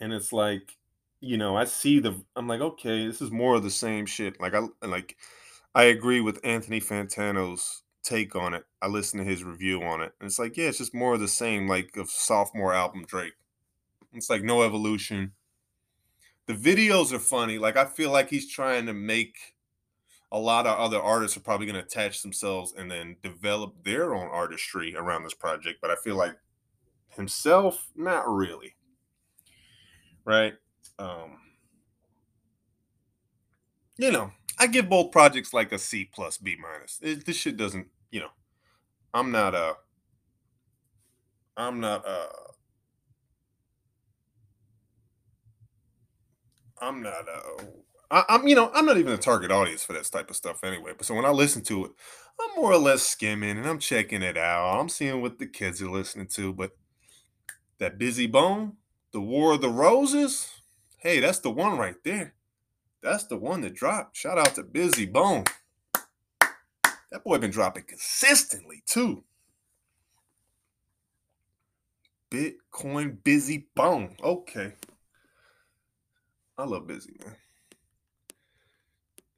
it's 0.00 0.32
like, 0.32 0.76
you 1.20 1.36
know, 1.36 1.56
I 1.56 1.64
see 1.64 2.00
the 2.00 2.20
I'm 2.34 2.48
like, 2.48 2.60
okay, 2.60 3.06
this 3.06 3.22
is 3.22 3.30
more 3.30 3.54
of 3.54 3.62
the 3.62 3.70
same 3.70 4.06
shit. 4.06 4.40
Like 4.40 4.54
I 4.54 4.66
like 4.86 5.16
I 5.74 5.84
agree 5.84 6.20
with 6.20 6.40
Anthony 6.44 6.80
Fantano's 6.80 7.82
take 8.02 8.36
on 8.36 8.54
it. 8.54 8.64
I 8.80 8.88
listened 8.88 9.24
to 9.24 9.30
his 9.30 9.44
review 9.44 9.82
on 9.82 10.02
it. 10.02 10.12
And 10.20 10.26
it's 10.26 10.38
like, 10.38 10.56
yeah, 10.56 10.68
it's 10.68 10.78
just 10.78 10.94
more 10.94 11.14
of 11.14 11.20
the 11.20 11.28
same, 11.28 11.68
like 11.68 11.96
of 11.96 12.10
sophomore 12.10 12.74
album 12.74 13.04
Drake. 13.06 13.34
It's 14.12 14.28
like 14.28 14.42
no 14.42 14.62
evolution. 14.62 15.32
The 16.46 16.54
videos 16.54 17.12
are 17.12 17.18
funny. 17.18 17.58
Like 17.58 17.76
I 17.76 17.84
feel 17.84 18.10
like 18.10 18.28
he's 18.28 18.50
trying 18.50 18.86
to 18.86 18.92
make 18.92 19.36
a 20.30 20.38
lot 20.38 20.66
of 20.66 20.78
other 20.78 21.00
artists 21.00 21.36
are 21.36 21.40
probably 21.40 21.66
going 21.66 21.78
to 21.78 21.86
attach 21.86 22.22
themselves 22.22 22.74
and 22.76 22.90
then 22.90 23.16
develop 23.22 23.84
their 23.84 24.14
own 24.14 24.28
artistry 24.28 24.94
around 24.96 25.24
this 25.24 25.34
project. 25.34 25.78
But 25.80 25.90
I 25.90 25.96
feel 25.96 26.16
like 26.16 26.36
himself, 27.10 27.90
not 27.94 28.28
really. 28.28 28.74
Right? 30.24 30.54
Um, 30.98 31.38
you 33.98 34.12
know, 34.12 34.32
I 34.58 34.66
give 34.68 34.88
both 34.88 35.12
projects 35.12 35.54
like 35.54 35.72
a 35.72 35.78
C 35.78 36.04
plus 36.12 36.38
B 36.38 36.56
minus. 36.60 36.98
It- 37.02 37.26
This 37.26 37.36
shit 37.36 37.56
doesn't, 37.56 37.88
you 38.10 38.20
know, 38.20 38.30
I'm 39.14 39.32
not 39.32 39.54
a, 39.54 39.76
I'm 41.56 41.80
not 41.80 42.06
a, 42.06 42.28
I'm 46.80 47.02
not 47.02 47.28
a, 47.28 47.64
I, 48.10 48.24
I'm, 48.30 48.48
you 48.48 48.54
know, 48.56 48.70
I'm 48.74 48.86
not 48.86 48.98
even 48.98 49.12
a 49.14 49.18
target 49.18 49.52
audience 49.52 49.84
for 49.84 49.94
that 49.94 50.04
type 50.06 50.30
of 50.30 50.36
stuff 50.36 50.64
anyway. 50.64 50.92
But 50.96 51.06
so 51.06 51.14
when 51.14 51.24
I 51.26 51.30
listen 51.30 51.62
to 51.64 51.86
it, 51.86 51.92
I'm 52.40 52.60
more 52.62 52.72
or 52.72 52.78
less 52.78 53.02
skimming 53.02 53.58
and 53.58 53.66
I'm 53.66 53.78
checking 53.80 54.22
it 54.22 54.36
out. 54.38 54.80
I'm 54.80 54.88
seeing 54.90 55.22
what 55.22 55.38
the 55.38 55.46
kids 55.46 55.82
are 55.82 55.90
listening 55.90 56.28
to. 56.28 56.52
But 56.52 56.72
that 57.80 57.98
Bizzy 57.98 58.30
Bone, 58.30 58.74
the 59.12 59.20
War 59.20 59.54
of 59.54 59.62
the 59.62 59.70
Roses, 59.70 60.50
hey, 60.98 61.20
that's 61.20 61.40
the 61.40 61.50
one 61.50 61.78
right 61.78 61.96
there. 62.04 62.34
That's 63.02 63.24
the 63.24 63.36
one 63.36 63.62
that 63.62 63.74
dropped. 63.74 64.16
Shout 64.16 64.38
out 64.38 64.54
to 64.54 64.62
Bizzy 64.62 65.10
Bone. 65.10 65.44
That 67.10 67.24
boy 67.24 67.38
been 67.38 67.50
dropping 67.50 67.84
consistently 67.84 68.82
too. 68.86 69.24
Bitcoin 72.30 73.18
Bizzy 73.22 73.66
Bone. 73.74 74.16
Okay. 74.22 74.72
I 76.56 76.64
love 76.64 76.86
busy, 76.86 77.16
man. 77.24 77.36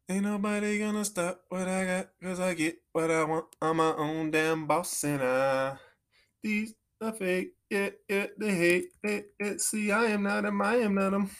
Ain't 0.08 0.24
nobody 0.24 0.78
gonna 0.78 1.04
stop 1.04 1.40
what 1.48 1.66
I 1.66 1.84
got, 1.86 2.08
cause 2.22 2.38
I 2.38 2.52
get 2.52 2.76
what 2.92 3.10
I 3.10 3.24
want. 3.24 3.46
I'm 3.62 3.78
my 3.78 3.94
own 3.96 4.30
damn 4.30 4.66
boss, 4.66 5.02
and 5.04 5.22
I. 5.22 5.78
These 6.42 6.74
are 7.00 7.12
fake, 7.12 7.54
yeah, 7.70 7.90
yeah, 8.08 8.26
they 8.38 8.54
hate 8.54 8.88
it, 9.02 9.28
it. 9.40 9.60
See, 9.62 9.90
I 9.90 10.06
am 10.06 10.24
not 10.24 10.42
them, 10.42 10.60
I 10.60 10.76
am 10.76 10.96
not 10.96 11.12
them. 11.12 11.30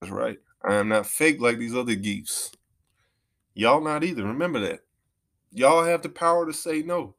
That's 0.00 0.10
right. 0.10 0.38
I 0.64 0.74
am 0.74 0.88
not 0.88 1.06
fake 1.06 1.40
like 1.40 1.58
these 1.58 1.74
other 1.74 1.94
geeks. 1.94 2.52
Y'all 3.54 3.82
not 3.82 4.04
either. 4.04 4.24
Remember 4.24 4.60
that. 4.60 4.80
Y'all 5.52 5.84
have 5.84 6.02
the 6.02 6.08
power 6.08 6.44
to 6.46 6.52
say 6.52 6.82
no. 6.82 7.14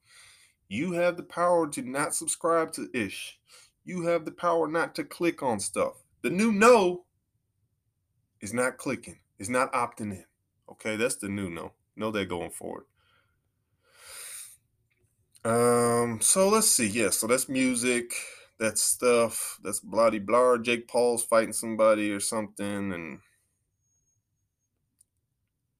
You 0.69 0.91
have 0.93 1.17
the 1.17 1.23
power 1.23 1.67
to 1.69 1.81
not 1.81 2.13
subscribe 2.13 2.73
to 2.73 2.89
ish. 2.93 3.39
You 3.85 4.03
have 4.03 4.25
the 4.25 4.31
power 4.31 4.67
not 4.67 4.95
to 4.95 5.03
click 5.03 5.41
on 5.41 5.59
stuff. 5.59 6.03
The 6.21 6.29
new 6.29 6.51
no 6.51 7.05
is 8.41 8.53
not 8.53 8.77
clicking, 8.77 9.19
is 9.39 9.49
not 9.49 9.71
opting 9.73 10.11
in. 10.11 10.25
Okay, 10.69 10.97
that's 10.97 11.15
the 11.15 11.29
new 11.29 11.49
no. 11.49 11.71
Know 11.95 12.11
that 12.11 12.29
going 12.29 12.51
forward. 12.51 12.83
Um, 15.45 16.19
so 16.21 16.49
let's 16.49 16.69
see. 16.69 16.87
Yeah, 16.87 17.09
so 17.09 17.25
that's 17.25 17.47
music, 17.47 18.11
that's 18.59 18.83
stuff, 18.83 19.57
that's 19.63 19.79
bloody 19.79 20.19
blah. 20.19 20.57
Jake 20.57 20.87
Paul's 20.87 21.23
fighting 21.23 21.53
somebody 21.53 22.11
or 22.11 22.19
something, 22.19 22.91
and 22.93 23.19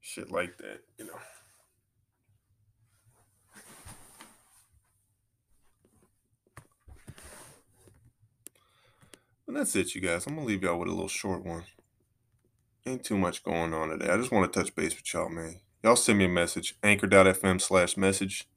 shit 0.08 0.32
like 0.32 0.58
that, 0.58 0.80
you 0.98 1.06
know. 1.06 1.20
And 9.48 9.56
that's 9.56 9.76
it, 9.76 9.96
you 9.96 10.02
guys. 10.02 10.26
I'm 10.26 10.36
gonna 10.36 10.48
leave 10.48 10.64
y'all 10.64 10.80
with 10.80 10.88
a 10.88 10.92
little 10.92 11.08
short 11.08 11.46
one. 11.46 11.64
Ain't 12.86 13.04
too 13.04 13.18
much 13.18 13.44
going 13.44 13.74
on 13.74 13.90
today. 13.90 14.10
I 14.10 14.18
just 14.18 14.32
want 14.32 14.52
to 14.52 14.60
touch 14.60 14.74
base 14.76 14.96
with 14.96 15.14
y'all, 15.14 15.30
man. 15.30 15.60
Y'all 15.84 15.96
send 15.96 16.18
me 16.18 16.26
a 16.26 16.30
message. 16.30 16.76
Anchor.fm 16.84 17.62
slash 17.62 17.98
message. 17.98 18.48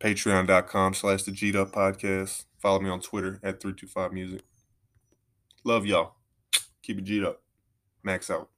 Patreon.com 0.00 0.94
slash 0.94 1.22
the 1.24 1.32
G'd 1.32 1.54
Podcast. 1.54 2.44
Follow 2.58 2.80
me 2.80 2.88
on 2.88 3.00
Twitter 3.00 3.40
at 3.42 3.60
325 3.60 4.12
Music. 4.12 4.42
Love 5.64 5.84
y'all. 5.84 6.14
Keep 6.82 6.98
it 6.98 7.04
G'd 7.04 7.24
up. 7.24 7.42
Max 8.02 8.30
out. 8.30 8.48